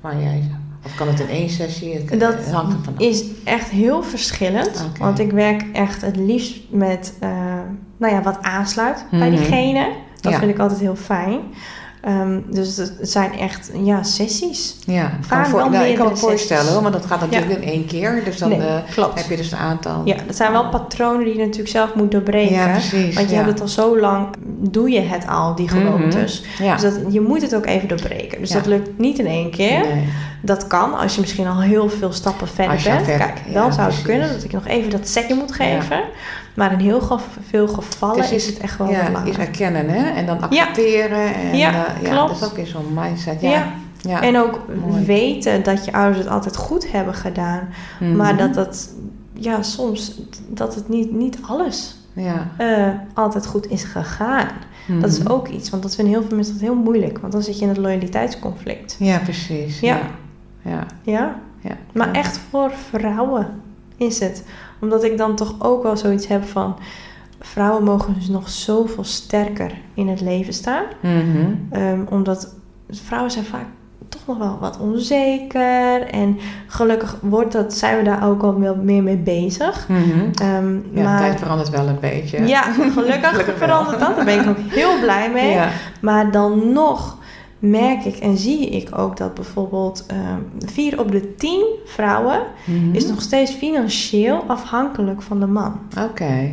waar 0.00 0.20
jij, 0.20 0.50
of 0.84 0.94
kan 0.94 1.08
het 1.08 1.20
in 1.20 1.28
één 1.28 1.50
sessie? 1.50 2.04
Dat 2.04 2.34
het 2.34 2.50
hangt 2.52 2.72
ervan 2.76 2.94
af. 2.96 3.00
is 3.00 3.24
echt 3.44 3.68
heel 3.68 4.02
verschillend. 4.02 4.88
Want 4.98 5.18
ik 5.18 5.30
werk 5.30 5.64
echt 5.72 6.00
het 6.02 6.16
liefst 6.16 6.56
met, 6.70 7.14
eh, 7.20 7.28
nou 7.96 8.12
ja, 8.14 8.22
wat 8.22 8.38
aansluit 8.42 9.04
bij 9.10 9.30
Mhm. 9.30 9.38
diegene. 9.38 9.88
Dat 10.20 10.32
Ja. 10.32 10.38
vind 10.38 10.50
ik 10.50 10.58
altijd 10.58 10.80
heel 10.80 10.96
fijn. 10.96 11.40
Ehm, 12.04 12.40
dus 12.50 12.76
het 12.76 12.92
zijn 13.00 13.38
echt, 13.38 13.70
ja, 13.82 14.02
sessies. 14.02 14.76
Ja, 14.86 15.10
Vaak 15.20 15.46
voor, 15.46 15.70
nou, 15.70 15.84
ik 15.86 15.96
kan 15.96 16.08
me 16.08 16.16
voorstellen, 16.16 16.72
hoor, 16.72 16.82
maar 16.82 16.90
dat 16.92 17.06
gaat 17.06 17.20
natuurlijk 17.20 17.52
in 17.52 17.68
één 17.68 17.86
keer. 17.86 18.22
Dus 18.24 18.38
dan 18.38 18.48
Nee, 18.48 18.58
eh, 18.60 19.04
heb 19.14 19.28
je 19.30 19.36
dus 19.36 19.52
een 19.52 19.58
aantal. 19.58 20.02
Ja, 20.04 20.16
dat 20.26 20.36
zijn 20.36 20.52
wel 20.52 20.68
patronen 20.68 21.24
die 21.24 21.34
je 21.34 21.40
natuurlijk 21.40 21.68
zelf 21.68 21.94
moet 21.94 22.10
doorbreken. 22.10 22.54
Ja, 22.54 22.70
precies. 22.70 23.14
Want 23.14 23.28
je 23.28 23.34
ja. 23.36 23.40
hebt 23.42 23.52
het 23.52 23.60
al 23.60 23.68
zo 23.68 23.98
lang, 24.00 24.26
doe 24.70 24.90
je 24.90 25.00
het 25.00 25.26
al, 25.28 25.54
die 25.54 25.68
gewoontes. 25.68 26.44
Ja. 26.58 26.76
Dus 26.76 26.82
dat, 26.82 27.12
je 27.12 27.20
moet 27.20 27.42
het 27.42 27.54
ook 27.54 27.66
even 27.66 27.88
doorbreken. 27.88 28.38
Dus 28.40 28.50
dat 28.50 28.66
lukt 28.66 28.98
niet 28.98 29.18
in 29.18 29.26
één 29.26 29.50
keer. 29.50 29.80
Nee. 29.80 30.08
Dat 30.40 30.66
kan 30.66 30.94
als 30.98 31.14
je 31.14 31.20
misschien 31.20 31.46
al 31.46 31.60
heel 31.60 31.88
veel 31.88 32.12
stappen 32.12 32.48
verder 32.48 32.80
bent. 32.84 33.04
verder- 33.04 33.26
Kijk, 33.26 33.38
dan 33.52 33.72
zou 33.72 33.74
het 33.74 33.76
precies. 33.76 34.02
kunnen 34.02 34.32
dat 34.32 34.44
ik 34.44 34.52
nog 34.52 34.66
even 34.66 34.90
dat 34.90 35.08
setje 35.08 35.34
moet 35.34 35.52
geven. 35.52 36.00
Maar 36.54 36.72
in 36.72 36.78
heel 36.78 37.00
ge- 37.00 37.18
veel 37.48 37.68
gevallen 37.68 38.16
Dus 38.16 38.32
is 38.32 38.46
het 38.46 38.58
echt 38.58 38.78
wel 38.78 38.90
ja, 38.90 39.24
is 39.24 39.36
erkennen 39.36 39.88
hè? 39.88 40.10
en 40.10 40.26
dan 40.26 40.40
accepteren. 40.40 41.34
En, 41.34 41.56
Ja, 41.56 41.68
eh, 41.86 42.02
ja, 42.02 42.08
klopt. 42.10 42.28
dat 42.28 42.36
is 42.40 42.44
ook 42.44 42.56
weer 42.56 42.66
zo'n 42.66 42.94
mindset. 42.94 43.40
Ja. 43.40 43.66
Ja. 44.00 44.20
En 44.22 44.38
ook 44.38 44.60
Mooi. 44.86 45.04
weten 45.04 45.62
dat 45.62 45.84
je 45.84 45.92
ouders 45.92 46.18
het 46.18 46.28
altijd 46.28 46.56
goed 46.56 46.92
hebben 46.92 47.14
gedaan. 47.14 47.68
Mhm. 48.00 48.16
Maar 48.16 48.36
dat 48.36 48.54
dat, 48.54 48.88
ja, 49.32 49.62
soms, 49.62 50.20
dat 50.48 50.74
het 50.74 50.88
niet, 50.88 51.12
niet 51.12 51.38
alles 51.46 51.96
Ja. 52.12 52.48
eh, 52.56 52.88
altijd 53.14 53.46
goed 53.46 53.70
is 53.70 53.84
gegaan. 53.84 54.48
Dat 55.00 55.10
is 55.10 55.18
Mhm. 55.18 55.30
ook 55.32 55.48
iets, 55.48 55.70
want 55.70 55.82
dat 55.82 55.94
vinden 55.94 56.14
heel 56.14 56.22
veel 56.28 56.36
mensen 56.36 56.54
dat 56.54 56.62
heel 56.62 56.74
moeilijk. 56.74 57.18
Want 57.18 57.32
dan 57.32 57.42
zit 57.42 57.56
je 57.56 57.62
in 57.62 57.68
het 57.68 57.76
loyaliteitsconflict. 57.78 58.96
Ja, 58.98 59.18
precies. 59.18 59.80
Ja. 59.80 59.98
Ja. 60.62 60.86
Ja. 61.02 61.34
Ja, 61.60 61.76
maar 61.92 62.12
echt 62.12 62.40
voor 62.50 62.70
vrouwen 62.90 63.46
is 63.96 64.20
het. 64.20 64.44
Omdat 64.80 65.04
ik 65.04 65.18
dan 65.18 65.34
toch 65.36 65.54
ook 65.58 65.82
wel 65.82 65.96
zoiets 65.96 66.26
heb 66.26 66.44
van... 66.44 66.76
Vrouwen 67.40 67.84
mogen 67.84 68.14
dus 68.14 68.28
nog 68.28 68.48
zoveel 68.48 69.04
sterker 69.04 69.72
in 69.94 70.08
het 70.08 70.20
leven 70.20 70.52
staan. 70.52 70.84
Mhm. 71.00 71.54
Ehm, 71.70 72.00
omdat 72.08 72.54
vrouwen 72.90 73.30
zijn 73.30 73.44
vaak 73.44 73.66
toch 74.08 74.20
nog 74.26 74.38
wel 74.38 74.58
wat 74.60 74.78
onzeker. 74.78 76.00
En 76.02 76.38
gelukkig 76.66 77.16
wordt 77.20 77.52
dat, 77.52 77.74
zijn 77.74 77.96
we 77.98 78.02
daar 78.04 78.28
ook 78.28 78.42
al 78.42 78.60
wel 78.60 78.76
meer 78.76 79.02
mee 79.02 79.16
bezig. 79.16 79.88
Mhm. 79.88 80.00
Ehm, 80.34 80.74
Ja, 80.74 80.80
de 80.94 81.02
maar 81.02 81.18
tijd 81.20 81.38
verandert 81.38 81.70
wel 81.70 81.86
een 81.88 82.00
beetje. 82.00 82.46
ja, 82.46 82.62
gelukkig, 82.96 83.44
verandert 83.56 84.00
dat. 84.00 84.16
Daar 84.16 84.24
ben 84.24 84.40
ik 84.40 84.48
ook 84.48 84.58
heel 84.58 85.00
blij 85.00 85.30
mee. 85.30 85.50
Ja. 85.50 85.68
Maar 86.00 86.30
dan 86.30 86.72
nog 86.72 87.16
merk 87.70 88.04
ik 88.04 88.16
en 88.16 88.36
zie 88.36 88.68
ik 88.68 88.98
ook 88.98 89.16
dat 89.16 89.34
bijvoorbeeld 89.34 90.04
ehm, 90.06 90.68
vier 90.72 91.00
op 91.00 91.10
de 91.12 91.34
tien 91.34 91.64
vrouwen 91.84 92.40
Mhm. 92.64 92.94
is 92.94 93.06
nog 93.06 93.20
steeds 93.22 93.52
financieel 93.52 94.44
afhankelijk 94.46 95.22
van 95.22 95.40
de 95.40 95.46
man. 95.46 95.78
Oké. 96.10 96.50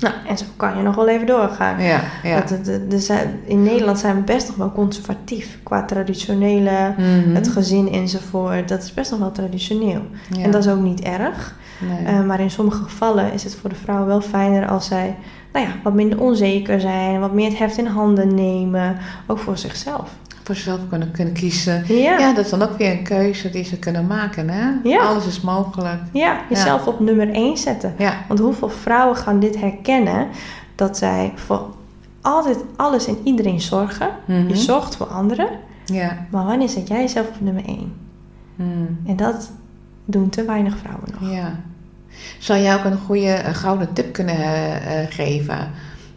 Nou, 0.00 0.14
en 0.28 0.38
zo 0.38 0.44
kan 0.56 0.76
je 0.76 0.82
nog 0.82 0.94
wel 0.94 1.08
even 1.08 1.26
doorgaan. 1.26 1.82
Ja, 1.82 2.00
ja. 2.22 2.34
Want 2.34 2.50
het- 2.50 3.28
in 3.46 3.62
Nederland 3.62 3.98
zijn 3.98 4.14
we 4.16 4.22
best 4.22 4.46
nog 4.46 4.56
wel 4.56 4.72
conservatief 4.72 5.58
qua 5.62 5.84
traditionele, 5.84 6.94
Mhm. 6.98 7.34
het 7.34 7.48
gezin 7.48 7.92
enzovoort. 7.92 8.68
Dat 8.68 8.82
is 8.82 8.94
best 8.94 9.10
nog 9.10 9.20
wel 9.20 9.32
traditioneel. 9.32 10.00
Ja. 10.36 10.42
En 10.42 10.50
dat 10.50 10.64
is 10.64 10.70
ook 10.72 10.80
niet 10.80 11.00
erg. 11.00 11.56
Nee. 11.88 12.04
Eh, 12.14 12.24
maar 12.24 12.40
in 12.40 12.50
sommige 12.50 12.82
gevallen 12.82 13.32
is 13.32 13.44
het 13.44 13.54
voor 13.54 13.70
de 13.70 13.76
vrouw 13.76 14.04
wel 14.06 14.20
fijner 14.20 14.68
als 14.68 14.86
zij 14.86 15.16
nou 15.52 15.66
ja, 15.66 15.72
wat 15.82 15.94
minder 15.94 16.20
onzeker 16.20 16.80
zijn, 16.80 17.20
wat 17.20 17.32
meer 17.32 17.48
het 17.48 17.58
heft 17.58 17.78
in 17.78 17.86
handen 17.86 18.34
nemen, 18.34 18.96
ook 19.26 19.38
voor 19.38 19.58
zichzelf. 19.58 20.10
Voor 20.44 20.54
zichzelf 20.54 20.80
kunnen, 20.88 21.10
kunnen 21.10 21.34
kiezen. 21.34 21.84
Ja, 21.88 21.94
Ja. 21.94 22.18
ja. 22.18 22.34
dat 22.34 22.44
is 22.44 22.50
dan 22.50 22.62
ook 22.62 22.78
weer 22.78 22.90
een 22.90 23.02
keuze 23.02 23.50
die 23.50 23.64
ze 23.64 23.78
kunnen 23.78 24.06
maken. 24.06 24.48
Hè? 24.48 24.70
Ja. 24.82 24.98
Alles 24.98 25.26
is 25.26 25.40
mogelijk. 25.40 26.00
jezelf 26.48 26.86
op 26.86 27.00
nummer 27.00 27.30
1 27.32 27.56
zetten. 27.56 27.94
Ja. 27.98 28.14
Want 28.28 28.40
hoeveel 28.40 28.68
vrouwen 28.70 29.16
gaan 29.16 29.40
dit 29.40 29.60
herkennen 29.60 30.28
dat 30.74 30.98
zij 30.98 31.32
voor 31.34 31.74
altijd 32.20 32.58
alles 32.76 33.06
en 33.06 33.16
iedereen 33.24 33.60
zorgen. 33.60 34.08
Mhm. 34.24 34.48
Je 34.48 34.56
zorgt 34.56 34.96
voor 34.96 35.06
anderen, 35.06 35.48
Ja. 35.84 36.26
maar 36.30 36.44
wanneer 36.44 36.68
zet 36.68 36.88
jij 36.88 37.00
jezelf 37.00 37.28
op 37.28 37.40
nummer 37.40 37.64
1? 37.66 37.92
Mhm. 38.56 38.68
En 39.06 39.16
dat 39.16 39.50
doen 40.04 40.28
te 40.28 40.44
weinig 40.44 40.76
vrouwen 40.78 41.08
nog. 41.20 41.30
Ja. 41.32 41.60
Zou 42.38 42.60
jij 42.60 42.74
ook 42.74 42.84
een 42.84 42.98
goede 42.98 43.32
eh, 43.32 43.54
gouden 43.54 43.92
tip 43.92 44.12
kunnen 44.12 44.36
eh, 44.36 45.00
eh, 45.02 45.10
geven? 45.10 45.70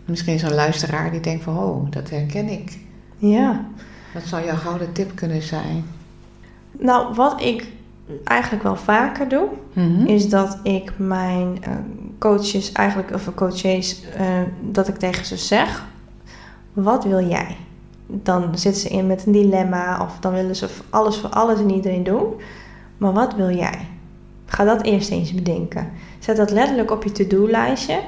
Misschien 0.06 0.40
zo'n 0.40 0.54
luisteraar 0.54 1.12
die 1.12 1.20
denkt 1.20 1.44
van, 1.44 1.58
oh, 1.58 1.92
dat 1.92 2.10
herken 2.10 2.50
ik. 2.50 2.78
Ja. 3.18 3.66
Wat 4.14 4.24
zou 4.24 4.46
jouw 4.46 4.56
gouden 4.56 4.92
tip 4.92 5.16
kunnen 5.16 5.42
zijn? 5.42 5.86
Nou, 6.80 7.14
wat 7.16 7.42
ik 7.42 7.68
eigenlijk 8.24 8.64
wel 8.64 8.76
vaker 8.76 9.28
doe, 9.28 9.48
Mhm. 9.74 10.06
is 10.06 10.30
dat 10.30 10.60
ik 10.64 10.92
mijn 10.98 11.58
eh, 11.64 11.72
coaches 12.20 12.72
eigenlijk, 12.72 13.12
of 13.14 13.34
coaches, 13.36 14.04
eh, 14.18 14.26
dat 14.62 14.88
ik 14.88 14.96
tegen 14.98 15.26
ze 15.26 15.38
zeg, 15.38 15.86
wat 16.74 17.04
wil 17.04 17.28
jij? 17.28 17.56
Dan 18.08 18.58
zitten 18.58 18.82
ze 18.82 18.88
in 18.90 19.08
met 19.08 19.26
een 19.26 19.32
dilemma 19.32 20.02
of 20.02 20.18
dan 20.20 20.34
willen 20.34 20.56
ze 20.56 20.68
alles 20.90 21.18
voor 21.18 21.30
alles 21.30 21.60
en 21.60 21.72
iedereen 21.72 22.04
doen. 22.04 22.34
Maar 22.98 23.14
wat 23.14 23.36
wil 23.36 23.50
jij? 23.56 23.88
Ga 24.46 24.64
dat 24.64 24.82
eerst 24.84 25.10
eens 25.12 25.34
bedenken. 25.34 25.90
Zet 26.20 26.38
dat 26.38 26.52
letterlijk 26.52 26.92
op 26.92 27.04
je 27.04 27.12
to-do-lijstje. 27.12 28.00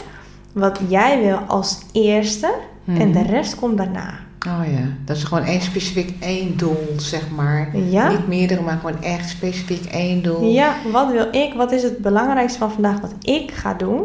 Wat 0.54 0.80
jij 0.88 1.22
wil 1.22 1.38
als 1.38 1.80
eerste 1.92 2.54
en 2.86 3.12
de 3.12 3.20
Mhm. 3.20 3.30
rest 3.30 3.56
komt 3.56 3.78
daarna. 3.78 4.14
Oh 4.48 4.72
ja, 4.72 4.88
dat 5.06 5.18
is 5.18 5.24
gewoon 5.24 5.44
één 5.44 5.62
specifiek 5.62 6.14
één 6.20 6.58
doel, 6.58 6.88
zeg 6.98 7.30
maar. 7.30 7.78
Ja? 7.78 8.10
Niet 8.10 8.28
meerdere, 8.28 8.62
maar 8.62 8.78
gewoon 8.78 9.02
echt 9.04 9.30
specifiek 9.30 9.86
één 9.86 10.24
doel. 10.24 10.50
Ja, 10.50 10.76
wat 10.92 11.12
wil 11.12 11.28
ik? 11.32 11.54
Wat 11.54 11.72
is 11.72 11.84
het 11.84 11.98
belangrijkste 11.98 12.60
van 12.60 12.72
vandaag 12.72 13.02
wat 13.02 13.14
ik 13.22 13.52
ga 13.52 13.74
doen? 13.74 14.04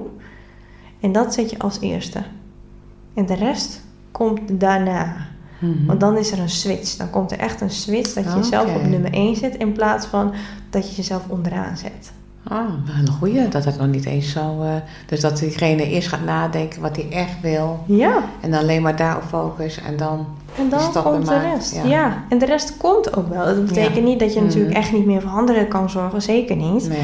En 1.01 1.13
dat 1.13 1.35
zet 1.35 1.51
je 1.51 1.59
als 1.59 1.81
eerste. 1.81 2.23
En 3.15 3.27
de 3.27 3.35
rest 3.35 3.81
komt 4.11 4.41
daarna. 4.61 5.17
Mhm. 5.59 5.87
Want 5.87 6.01
dan 6.01 6.17
is 6.17 6.33
er 6.33 6.39
een 6.39 6.49
switch. 6.49 6.97
Dan 6.97 7.11
komt 7.11 7.33
er 7.33 7.39
echt 7.39 7.61
een 7.61 7.71
switch 7.71 8.13
dat 8.13 8.25
je 8.25 8.31
Oké. 8.31 8.39
jezelf 8.39 8.75
op 8.75 8.83
nummer 8.87 9.13
1 9.13 9.37
zet 9.37 9.57
in 9.57 9.73
plaats 9.73 10.07
van 10.07 10.33
dat 10.71 10.91
je 10.91 10.97
jezelf 10.97 11.29
onderaan 11.29 11.77
zet. 11.77 12.13
Ah, 12.49 12.59
een 13.01 13.09
goeie. 13.19 13.49
Dat 13.49 13.65
het 13.65 13.79
nog 13.79 13.87
niet 13.87 14.05
eens 14.05 14.33
zo... 14.33 14.63
eh, 14.63 14.69
dus 15.07 15.21
dat 15.21 15.39
diegene 15.39 15.89
eerst 15.89 16.09
gaat 16.09 16.25
nadenken 16.25 16.81
wat 16.81 16.97
hij 16.97 17.07
echt 17.11 17.41
wil. 17.43 17.83
Ja, 17.87 18.23
En 18.41 18.55
alleen 18.55 18.83
maar 18.83 18.97
daarop 18.97 19.23
focus. 19.29 19.81
En 19.83 19.97
dan... 19.97 20.27
en 20.59 20.69
dan 20.69 20.93
komt 21.03 21.27
de 21.29 21.39
rest. 21.55 21.75
ja. 21.75 21.85
Ja. 21.85 22.23
en 22.29 22.39
de 22.39 22.47
rest 22.47 22.77
komt 22.77 23.17
ook 23.17 23.29
wel. 23.29 23.45
Dat 23.45 23.67
betekent 23.67 23.97
Ja. 23.97 24.03
niet 24.03 24.19
dat 24.21 24.35
je 24.35 24.41
natuurlijk 24.41 24.71
Mhm. 24.71 24.81
echt 24.83 24.93
niet 24.93 25.07
meer 25.07 25.21
voor 25.21 25.31
anderen 25.31 25.69
kan 25.69 25.91
zorgen. 25.91 26.23
Zeker 26.23 26.57
niet. 26.57 26.89
Nee. 26.89 26.99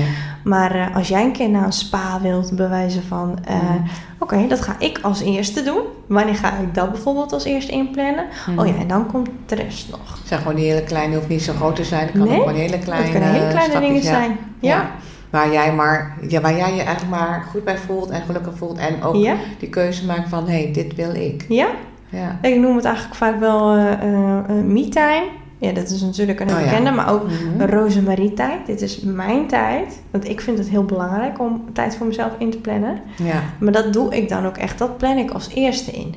Maar 0.44 0.74
eh, 0.74 0.96
als 0.96 1.08
jij 1.08 1.24
een 1.24 1.32
keer 1.32 1.50
naar 1.50 1.64
een 1.64 1.72
spa 1.72 2.20
wilt 2.22 2.56
bewijzen 2.56 3.02
van... 3.02 3.38
eh, 3.44 3.54
Mhm. 3.56 3.76
Oké, 4.18 4.46
dat 4.48 4.60
ga 4.60 4.74
ik 4.78 4.98
als 5.02 5.20
eerste 5.20 5.62
doen. 5.62 5.80
Wanneer 6.06 6.34
ga 6.34 6.48
ik 6.58 6.74
dat 6.74 6.92
bijvoorbeeld 6.92 7.32
als 7.32 7.44
eerste 7.44 7.72
inplannen? 7.72 8.24
Mhm. 8.48 8.58
Oh 8.58 8.66
ja, 8.66 8.74
en 8.80 8.86
dan 8.88 9.06
komt 9.06 9.28
de 9.46 9.54
rest 9.54 9.90
nog. 9.90 10.18
Het 10.18 10.28
zijn 10.28 10.40
gewoon 10.40 10.54
die 10.56 10.70
hele 10.70 10.82
kleine, 10.84 11.14
hoeft 11.16 11.28
niet 11.28 11.42
zo 11.42 11.52
groot 11.52 11.76
te 11.76 11.84
zijn. 11.84 12.02
Het 12.06 12.10
kan 12.10 12.20
Nee, 12.28 12.36
ook 12.38 12.42
gewoon 12.46 12.58
hele 12.60 12.78
kleine 12.78 13.02
Het 13.04 13.12
kunnen 13.12 13.30
hele 13.32 13.48
kleine 13.48 13.70
stapjes, 13.70 13.88
dingen 13.92 14.02
ja. 14.12 14.18
zijn. 14.18 14.36
Ja. 14.60 14.90
Waar 15.30 15.52
jij, 15.52 15.74
maar, 15.74 16.16
ja, 16.28 16.40
waar 16.40 16.56
jij 16.56 16.74
je 16.74 16.82
eigenlijk 16.82 17.16
maar 17.20 17.44
goed 17.50 17.64
bij 17.64 17.76
voelt 17.78 18.10
en 18.10 18.22
gelukkig 18.22 18.56
voelt. 18.56 18.78
En 18.78 19.02
ook 19.02 19.14
Ja. 19.14 19.34
die 19.58 19.68
keuze 19.68 20.06
maakt 20.06 20.28
van, 20.28 20.46
hé, 20.48 20.62
hey, 20.62 20.72
dit 20.72 20.94
wil 20.94 21.14
ik. 21.14 21.44
Ja, 21.48 21.68
Ja. 22.08 22.38
ik 22.42 22.56
noem 22.60 22.76
het 22.76 22.84
eigenlijk 22.84 23.14
vaak 23.16 23.38
wel 23.40 23.74
eh 23.76 23.92
eh, 23.92 24.38
eh, 24.38 24.64
me-time. 24.64 25.24
Ja, 25.58 25.72
dat 25.72 25.90
is 25.90 26.00
natuurlijk 26.02 26.40
een 26.40 26.48
Oh 26.50 26.58
ja. 26.58 26.64
bekende, 26.64 26.90
maar 26.90 27.12
ook 27.12 27.22
Mhm. 27.26 27.70
Rosemarie-tijd. 27.70 28.66
Dit 28.66 28.80
is 28.80 29.00
mijn 29.00 29.46
tijd. 29.46 30.02
Want 30.10 30.28
ik 30.28 30.40
vind 30.40 30.58
het 30.58 30.68
heel 30.68 30.84
belangrijk 30.84 31.40
om 31.40 31.64
tijd 31.72 31.96
voor 31.96 32.06
mezelf 32.06 32.32
in 32.38 32.50
te 32.50 32.58
plannen. 32.58 33.00
Ja. 33.16 33.42
Maar 33.58 33.72
dat 33.72 33.92
doe 33.92 34.16
ik 34.16 34.28
dan 34.28 34.46
ook 34.46 34.56
echt. 34.56 34.78
Dat 34.78 34.96
plan 34.98 35.16
ik 35.18 35.30
als 35.30 35.48
eerste 35.54 35.90
in. 35.90 36.14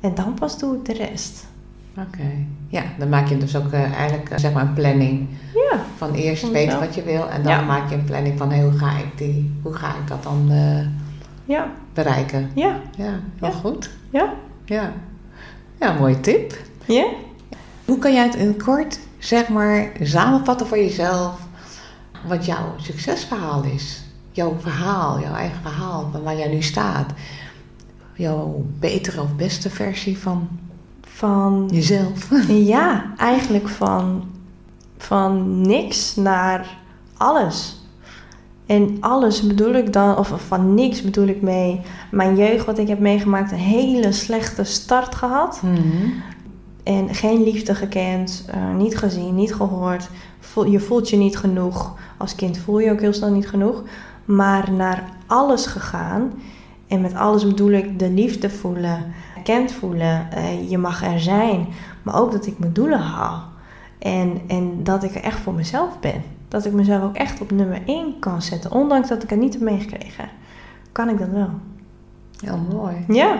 En 0.00 0.14
dan 0.14 0.34
pas 0.34 0.58
doe 0.58 0.76
ik 0.76 0.84
de 0.84 0.92
rest. 0.92 1.46
Oké. 1.98 2.30
Ja, 2.68 2.82
dan 2.98 3.08
maak 3.08 3.28
je 3.28 3.36
dus 3.38 3.56
ook 3.56 3.72
eigenlijk 3.72 4.32
zeg 4.36 4.52
maar 4.52 4.62
een 4.62 4.72
planning. 4.72 5.26
Ja, 5.54 5.78
Van 5.98 6.12
eerst 6.14 6.50
weten 6.50 6.78
wat 6.80 6.94
je 6.94 7.02
wil 7.02 7.28
en 7.28 7.42
dan 7.42 7.52
Ja. 7.52 7.60
maak 7.60 7.88
je 7.90 7.94
een 7.94 8.04
planning 8.04 8.38
van 8.38 8.50
hey, 8.50 8.62
hoe, 8.62 8.72
ga 8.78 8.90
ik 8.98 9.18
die, 9.18 9.52
hoe 9.62 9.72
ga 9.72 9.88
ik 9.88 10.08
dat 10.08 10.22
dan 10.22 10.46
eh, 10.50 10.86
ja, 11.44 11.66
bereiken. 11.94 12.50
ja, 12.54 12.76
Ja, 12.96 13.20
heel 13.38 13.48
Ja. 13.48 13.50
goed. 13.50 13.90
ja. 14.10 14.32
Ja. 14.64 14.92
ja, 15.80 15.92
mooie 15.92 16.20
tip. 16.20 16.56
Ja? 16.84 17.06
Hoe 17.84 17.98
kan 17.98 18.12
jij 18.12 18.24
het 18.24 18.34
in 18.34 18.62
kort, 18.62 18.98
zeg 19.18 19.48
maar, 19.48 19.92
samenvatten 20.02 20.66
voor 20.66 20.78
jezelf 20.78 21.40
wat 22.26 22.44
jouw 22.46 22.74
succesverhaal 22.76 23.62
is? 23.62 24.02
Jouw 24.32 24.56
verhaal, 24.60 25.20
jouw 25.20 25.34
eigen 25.34 25.58
verhaal, 25.62 26.08
van 26.12 26.22
waar 26.22 26.36
jij 26.36 26.48
nu 26.48 26.62
staat. 26.62 27.12
Jouw 28.14 28.66
betere 28.78 29.20
of 29.22 29.34
beste 29.36 29.70
versie 29.70 30.18
van 30.18 30.48
Van 31.00 31.68
jezelf. 31.72 32.30
Ja, 32.48 33.12
eigenlijk 33.16 33.68
van, 33.68 34.24
van 34.98 35.60
niks 35.60 36.16
naar 36.16 36.78
alles. 37.16 37.76
En 38.66 38.96
alles 39.00 39.46
bedoel 39.46 39.72
ik 39.74 39.92
dan, 39.92 40.16
of 40.16 40.32
van 40.46 40.74
niks 40.74 41.02
bedoel 41.02 41.26
ik 41.26 41.42
mee. 41.42 41.80
Mijn 42.10 42.36
jeugd, 42.36 42.66
wat 42.66 42.78
ik 42.78 42.88
heb 42.88 42.98
meegemaakt, 42.98 43.52
een 43.52 43.58
hele 43.58 44.12
slechte 44.12 44.64
start 44.64 45.14
gehad. 45.14 45.60
Mhm. 45.62 46.10
En 46.82 47.14
geen 47.14 47.42
liefde 47.42 47.74
gekend, 47.74 48.44
eh, 48.50 48.74
niet 48.76 48.96
gezien, 48.98 49.34
niet 49.34 49.54
gehoord. 49.54 50.08
Voel- 50.40 50.66
je 50.66 50.80
voelt 50.80 51.08
je 51.10 51.16
niet 51.16 51.36
genoeg. 51.38 51.94
Als 52.16 52.34
kind 52.34 52.58
voel 52.58 52.78
je 52.78 52.90
ook 52.90 53.00
heel 53.00 53.12
snel 53.12 53.30
niet 53.30 53.48
genoeg. 53.48 53.82
Maar 54.24 54.72
naar 54.72 55.04
alles 55.26 55.66
gegaan. 55.66 56.32
En 56.86 57.00
met 57.00 57.14
alles 57.14 57.46
bedoel 57.46 57.70
ik 57.70 57.98
de 57.98 58.10
liefde 58.10 58.50
voelen, 58.50 59.04
erkend 59.36 59.72
voelen. 59.72 60.32
eh, 60.32 60.70
je 60.70 60.78
mag 60.78 61.04
er 61.04 61.20
zijn. 61.20 61.66
Maar 62.02 62.20
ook 62.20 62.32
dat 62.32 62.46
ik 62.46 62.58
mijn 62.58 62.72
doelen 62.72 63.00
haal. 63.00 63.42
En, 63.98 64.40
en 64.48 64.82
dat 64.84 65.02
ik 65.02 65.14
er 65.14 65.22
echt 65.22 65.38
voor 65.38 65.54
mezelf 65.54 66.00
ben. 66.00 66.22
Dat 66.48 66.64
ik 66.66 66.72
mezelf 66.72 67.02
ook 67.02 67.16
echt 67.16 67.40
op 67.40 67.50
nummer 67.50 67.80
1 67.86 68.18
kan 68.18 68.42
zetten. 68.42 68.72
Ondanks 68.72 69.08
dat 69.08 69.22
ik 69.22 69.30
het 69.30 69.38
niet 69.38 69.52
heb 69.52 69.62
meegekregen. 69.62 70.28
Kan 70.92 71.08
ik 71.08 71.18
dat 71.18 71.28
wel. 71.28 71.50
Heel 72.40 72.58
mooi. 72.72 72.94
Ja, 73.08 73.36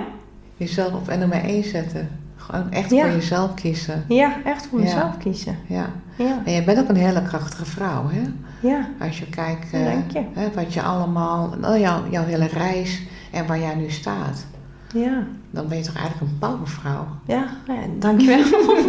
Jezelf 0.56 0.92
op 0.92 1.06
nummer 1.16 1.44
1 1.44 1.64
zetten. 1.64 2.08
Gewoon 2.36 2.70
echt 2.70 2.90
Ja. 2.90 3.02
voor 3.04 3.10
jezelf 3.14 3.54
kiezen. 3.54 4.04
ja 4.08 4.36
echt 4.44 4.66
voor 4.66 4.78
Ja. 4.78 4.84
mezelf 4.84 5.16
kiezen. 5.18 5.56
Ja. 5.66 5.86
Ja, 6.16 6.42
En 6.44 6.52
jij 6.52 6.64
bent 6.64 6.78
ook 6.78 6.88
een 6.88 6.96
hele 6.96 7.22
krachtige 7.22 7.64
vrouw, 7.64 8.04
hè? 8.08 8.20
ja, 8.68 8.88
Als 9.00 9.18
je 9.18 9.26
kijkt 9.28 9.72
eh, 9.72 10.08
je. 10.08 10.22
hè, 10.32 10.50
wat 10.54 10.74
je 10.74 10.82
allemaal, 10.82 11.54
nou, 11.60 11.78
jouw, 11.80 12.00
jouw 12.10 12.24
hele 12.24 12.46
reis 12.46 13.02
en 13.32 13.46
waar 13.46 13.58
jij 13.58 13.74
nu 13.74 13.90
staat. 13.90 14.46
Ja. 14.94 15.22
Dan 15.50 15.68
ben 15.68 15.78
je 15.78 15.84
toch 15.84 15.96
eigenlijk 15.96 16.30
een 16.32 16.38
powervrouw. 16.38 17.06
Ja, 17.26 17.46
ja, 17.66 17.74
dankjewel. 17.98 18.44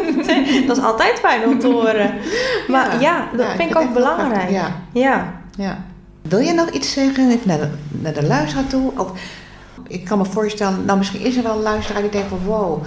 dat 0.68 0.78
is 0.78 0.84
altijd 0.84 1.20
fijn 1.20 1.45
om 1.45 1.60
te 1.60 1.68
horen. 1.78 2.14
Maar 2.68 3.02
ja, 3.02 3.28
dat 3.36 3.45
Ja, 3.45 3.56
vind 3.56 3.70
ik 3.70 3.78
ook 3.78 3.93
belangrijk. 3.93 4.50
Ja, 4.50 4.72
Ja. 4.93 5.34
ja. 5.58 5.78
Wil 6.22 6.39
je 6.39 6.54
nog 6.54 6.70
iets 6.70 6.93
zeggen 6.93 7.30
even 7.30 7.47
naar 7.47 7.58
de, 7.60 7.70
naar 7.89 8.14
de 8.14 8.24
luisteraar 8.28 8.68
toe? 8.68 8.91
Of, 8.97 9.12
ik 9.88 10.06
kan 10.06 10.18
me 10.18 10.26
voorstellen, 10.26 10.86
nou 10.86 10.97
misschien 10.97 11.22
is 11.22 11.36
er 11.38 11.43
wel 11.43 11.56
een 11.56 11.62
luisteraar 11.62 12.02
die 12.02 12.12
denkt 12.12 12.30
van 12.30 12.39
wow, 12.45 12.84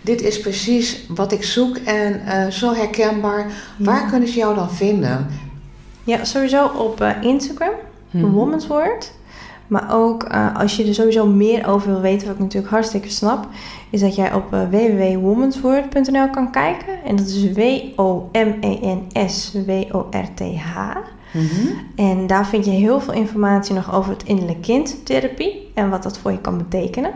dit 0.00 0.22
is 0.22 0.40
precies 0.40 1.04
wat 1.08 1.32
ik 1.32 1.44
zoek 1.44 1.76
en 1.76 2.20
eh, 2.26 2.46
zo 2.50 2.74
herkenbaar. 2.74 3.46
Waar 3.76 4.06
kunnen 4.10 4.28
ze 4.28 4.38
jou 4.38 4.54
dan 4.54 4.70
vinden? 4.70 5.26
Ja, 6.04 6.24
sowieso 6.24 6.66
op 6.66 7.00
eh, 7.00 7.10
Instagram, 7.20 7.72
Mhm. 8.10 8.26
Woman's 8.26 8.66
Word. 8.66 9.12
Maar 9.68 9.94
ook 9.94 10.22
eh, 10.22 10.56
als 10.56 10.76
je 10.76 10.86
er 10.86 10.94
sowieso 10.94 11.26
meer 11.26 11.66
over 11.66 11.90
wil 11.90 12.00
weten, 12.00 12.26
wat 12.26 12.36
ik 12.36 12.42
natuurlijk 12.42 12.72
hartstikke 12.72 13.10
snap, 13.10 13.46
is 13.90 14.00
dat 14.00 14.14
jij 14.14 14.34
op 14.34 14.52
uh, 14.52 14.62
kan 16.32 16.50
kijken. 16.50 17.04
En 17.04 17.16
dat 17.16 17.26
is 17.26 17.52
W-O-M-E-N-S-W-O-R-T-H. 17.52 18.36
Mhm. 21.32 21.68
En 21.96 22.26
daar 22.26 22.46
vind 22.46 22.64
je 22.64 22.70
heel 22.70 23.00
veel 23.00 23.14
informatie 23.14 23.74
nog 23.74 23.94
over 23.94 24.12
het 24.12 24.22
innerlijk 24.22 24.62
kindtherapie 24.62 25.70
en 25.74 25.90
wat 25.90 26.02
dat 26.02 26.18
voor 26.18 26.30
je 26.30 26.40
kan 26.40 26.58
betekenen. 26.58 27.12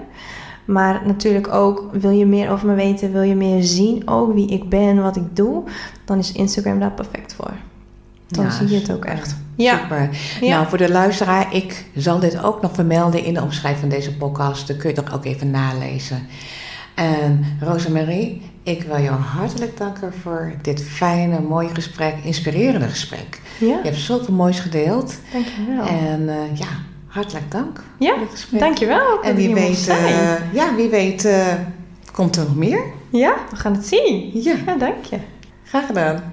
Maar 0.64 1.02
natuurlijk 1.06 1.52
ook, 1.52 1.88
wil 1.92 2.10
je 2.10 2.26
meer 2.26 2.50
over 2.50 2.68
me 2.68 2.74
weten, 2.74 3.12
wil 3.12 3.22
je 3.22 3.34
meer 3.34 3.62
zien 3.62 4.08
ook 4.08 4.34
wie 4.34 4.46
ik 4.46 4.68
ben, 4.68 5.02
wat 5.02 5.16
ik 5.16 5.36
doe, 5.36 5.62
dan 6.04 6.18
is 6.18 6.32
Instagram 6.32 6.80
daar 6.80 6.92
perfect 6.92 7.34
voor. 7.34 7.52
Dan 8.34 8.44
Ja, 8.44 8.50
zie 8.50 8.68
je 8.68 8.76
het 8.78 8.90
ook 8.92 9.04
echt. 9.04 9.36
Ja, 9.56 9.78
Super. 9.82 10.08
Ja. 10.40 10.48
Nou, 10.56 10.68
voor 10.68 10.78
de 10.78 10.90
luisteraar, 10.90 11.54
ik 11.54 11.84
zal 11.96 12.18
dit 12.18 12.42
ook 12.42 12.62
nog 12.62 12.70
vermelden 12.74 13.24
in 13.24 13.34
de 13.34 13.42
omschrijving 13.42 13.80
van 13.80 13.88
deze 13.98 14.16
podcast. 14.16 14.66
Dan 14.68 14.76
kun 14.76 14.90
je 14.94 15.00
het 15.00 15.12
ook 15.12 15.24
even 15.24 15.50
nalezen. 15.50 16.26
En 16.94 17.44
Rosemarie, 17.60 18.42
ik 18.62 18.82
wil 18.82 19.00
jou 19.00 19.20
hartelijk 19.20 19.76
danken 19.76 20.12
voor 20.22 20.52
dit 20.62 20.82
fijne, 20.82 21.40
mooie 21.40 21.68
gesprek, 21.72 22.14
inspirerende 22.22 22.88
gesprek. 22.88 23.40
ja, 23.58 23.66
Je 23.66 23.80
hebt 23.82 23.96
zoveel 23.96 24.34
moois 24.34 24.60
gedeeld. 24.60 25.14
dankjewel. 25.32 25.86
En 25.86 26.28
eh, 26.28 26.58
ja, 26.58 26.66
hartelijk 27.06 27.50
dank 27.50 27.80
Ja, 27.98 28.14
gesprek. 28.30 28.60
dankjewel. 28.60 29.12
ook 29.12 29.24
En 29.24 29.34
wie 29.36 29.54
weet, 29.54 29.88
eh, 29.88 30.52
ja, 30.52 30.74
wie 30.74 30.88
weet 30.88 31.24
eh, 31.24 31.46
komt 32.12 32.36
er 32.36 32.42
nog 32.44 32.56
meer. 32.56 32.82
Ja, 33.10 33.34
we 33.50 33.56
gaan 33.56 33.72
het 33.72 33.86
zien. 33.86 34.30
Ja, 34.34 34.54
Ja, 34.66 34.76
dank 34.76 35.04
je. 35.04 35.18
graag 35.64 35.86
gedaan. 35.86 36.31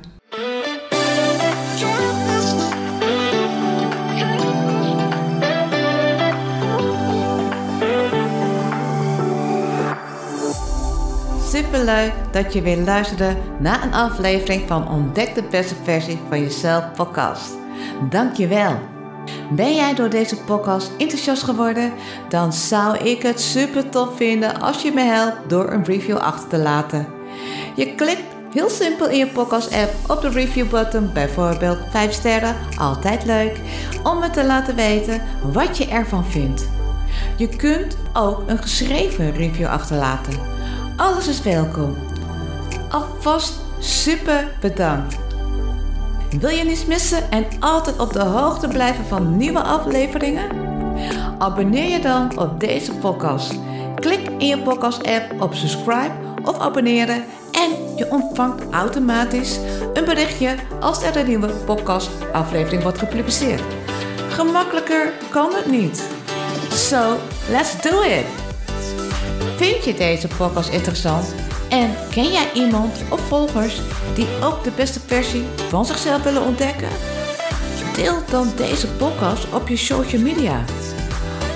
Superleuk 11.59 12.13
dat 12.31 12.53
je 12.53 12.61
weer 12.61 12.77
luisterde 12.77 13.35
naar 13.57 13.83
een 13.83 13.93
aflevering 13.93 14.67
van 14.67 14.89
Ontdek 14.89 15.35
de 15.35 15.43
beste 15.43 15.75
versie 15.83 16.19
van 16.29 16.39
jezelf 16.39 16.83
podcast. 16.95 17.51
Dankjewel. 18.09 18.79
Ben 19.51 19.75
jij 19.75 19.95
door 19.95 20.09
deze 20.09 20.37
podcast 20.37 20.91
enthousiast 20.97 21.43
geworden? 21.43 21.93
Dan 22.29 22.53
zou 22.53 22.97
ik 22.97 23.21
het 23.21 23.41
super 23.41 23.89
tof 23.89 24.15
vinden 24.15 24.61
als 24.61 24.81
je 24.81 24.91
me 24.91 25.01
helpt 25.01 25.49
door 25.49 25.71
een 25.71 25.83
review 25.83 26.17
achter 26.17 26.49
te 26.49 26.57
laten. 26.57 27.07
Je 27.75 27.95
klikt 27.95 28.23
heel 28.51 28.69
simpel 28.69 29.09
in 29.09 29.17
je 29.17 29.27
podcast 29.27 29.73
app 29.73 29.91
op 30.07 30.21
de 30.21 30.29
review 30.29 30.69
button, 30.69 31.09
bijvoorbeeld 31.13 31.79
5 31.89 32.13
sterren, 32.13 32.55
altijd 32.77 33.25
leuk, 33.25 33.59
om 34.03 34.19
me 34.19 34.29
te 34.29 34.45
laten 34.45 34.75
weten 34.75 35.21
wat 35.51 35.77
je 35.77 35.87
ervan 35.87 36.25
vindt. 36.25 36.67
Je 37.35 37.47
kunt 37.47 37.97
ook 38.13 38.43
een 38.47 38.61
geschreven 38.61 39.35
review 39.35 39.67
achterlaten. 39.67 40.58
Alles 40.99 41.27
is 41.27 41.41
welkom. 41.41 41.95
Alvast 42.89 43.53
super 43.79 44.57
bedankt. 44.61 45.17
Wil 46.39 46.49
je 46.49 46.63
niets 46.63 46.85
missen 46.85 47.31
en 47.31 47.45
altijd 47.59 47.99
op 47.99 48.13
de 48.13 48.21
hoogte 48.21 48.67
blijven 48.67 49.05
van 49.05 49.37
nieuwe 49.37 49.61
afleveringen? 49.61 50.49
Abonneer 51.37 51.89
je 51.89 51.99
dan 51.99 52.39
op 52.39 52.59
deze 52.59 52.93
podcast. 52.93 53.53
Klik 53.95 54.29
in 54.37 54.47
je 54.47 54.61
podcast 54.61 55.07
app 55.07 55.41
op 55.41 55.53
subscribe 55.53 56.13
of 56.43 56.59
abonneren 56.59 57.23
en 57.51 57.95
je 57.95 58.11
ontvangt 58.11 58.63
automatisch 58.71 59.59
een 59.93 60.05
berichtje 60.05 60.55
als 60.79 61.03
er 61.03 61.17
een 61.17 61.27
nieuwe 61.27 61.47
podcast 61.47 62.09
aflevering 62.33 62.83
wordt 62.83 62.97
gepubliceerd. 62.97 63.63
Gemakkelijker 64.29 65.13
kan 65.29 65.53
het 65.53 65.65
niet. 65.65 66.03
So, 66.69 67.15
let's 67.49 67.81
do 67.81 68.01
it! 68.01 68.48
Vind 69.59 69.83
je 69.83 69.93
deze 69.93 70.27
podcast 70.27 70.69
interessant? 70.69 71.35
En 71.69 71.95
ken 72.11 72.31
jij 72.31 72.51
iemand 72.53 73.03
of 73.09 73.19
volgers 73.21 73.81
die 74.15 74.27
ook 74.43 74.63
de 74.63 74.71
beste 74.71 74.99
versie 75.05 75.43
van 75.69 75.85
zichzelf 75.85 76.23
willen 76.23 76.41
ontdekken? 76.41 76.89
Deel 77.95 78.15
dan 78.29 78.51
deze 78.55 78.87
podcast 78.87 79.53
op 79.53 79.67
je 79.67 79.77
social 79.77 80.21
media. 80.21 80.63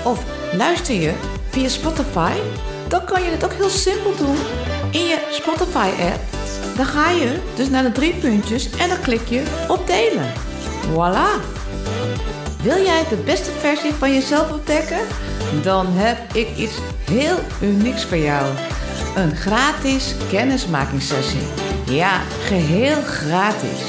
Of 0.04 0.24
luister 0.52 0.94
je 0.94 1.12
via 1.48 1.68
Spotify? 1.68 2.32
Dan 2.88 3.04
kan 3.04 3.22
je 3.22 3.30
het 3.30 3.44
ook 3.44 3.52
heel 3.52 3.68
simpel 3.68 4.16
doen 4.16 4.36
in 4.90 5.04
je 5.04 5.28
Spotify-app. 5.30 6.20
Dan 6.76 6.86
ga 6.86 7.10
je 7.10 7.40
dus 7.56 7.68
naar 7.68 7.82
de 7.82 7.92
drie 7.92 8.14
puntjes 8.14 8.70
en 8.70 8.88
dan 8.88 9.00
klik 9.00 9.28
je 9.28 9.64
op 9.68 9.86
delen. 9.86 10.32
Voilà! 10.92 11.54
Wil 12.64 12.84
jij 12.84 13.04
de 13.08 13.16
beste 13.16 13.50
versie 13.50 13.92
van 13.92 14.12
jezelf 14.12 14.52
ontdekken? 14.52 14.98
Dan 15.62 15.86
heb 15.88 16.32
ik 16.32 16.56
iets 16.56 16.78
heel 17.10 17.36
unieks 17.62 18.04
voor 18.04 18.16
jou. 18.16 18.54
Een 19.16 19.36
gratis 19.36 20.14
kennismakingssessie. 20.30 21.46
Ja, 21.86 22.20
geheel 22.20 23.02
gratis. 23.02 23.80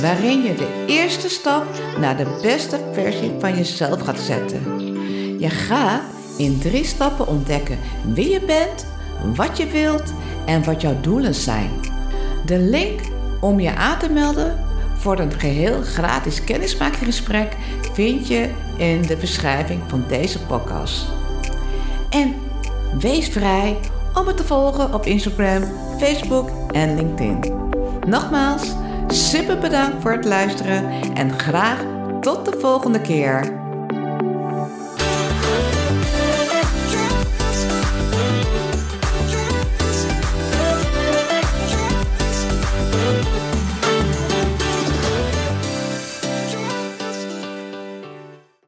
Waarin 0.00 0.42
je 0.42 0.54
de 0.54 0.84
eerste 0.86 1.28
stap 1.28 1.64
naar 2.00 2.16
de 2.16 2.38
beste 2.42 2.78
versie 2.92 3.32
van 3.38 3.56
jezelf 3.56 4.00
gaat 4.00 4.20
zetten. 4.20 4.62
Je 5.38 5.50
gaat 5.50 6.02
in 6.38 6.58
drie 6.58 6.84
stappen 6.84 7.26
ontdekken 7.26 7.78
wie 8.14 8.30
je 8.30 8.40
bent, 8.40 8.86
wat 9.34 9.56
je 9.56 9.66
wilt 9.66 10.12
en 10.46 10.64
wat 10.64 10.80
jouw 10.80 11.00
doelen 11.00 11.34
zijn. 11.34 11.70
De 12.46 12.58
link 12.58 13.00
om 13.40 13.60
je 13.60 13.74
aan 13.74 13.98
te 13.98 14.08
melden 14.08 14.70
voor 15.02 15.18
een 15.18 15.32
geheel 15.32 15.82
gratis 15.82 16.44
kennismakinggesprek 16.44 17.56
vind 17.92 18.28
je 18.28 18.50
in 18.76 19.02
de 19.02 19.16
beschrijving 19.16 19.80
van 19.88 20.04
deze 20.08 20.38
podcast. 20.46 21.06
En 22.10 22.34
wees 22.98 23.28
vrij 23.28 23.78
om 24.14 24.24
me 24.24 24.34
te 24.34 24.44
volgen 24.44 24.94
op 24.94 25.06
Instagram, 25.06 25.62
Facebook 25.98 26.50
en 26.70 26.94
LinkedIn. 26.94 27.70
Nogmaals, 28.06 28.72
super 29.06 29.58
bedankt 29.58 30.02
voor 30.02 30.12
het 30.12 30.24
luisteren 30.24 30.90
en 31.14 31.38
graag 31.38 31.84
tot 32.20 32.44
de 32.44 32.58
volgende 32.60 33.00
keer. 33.00 33.61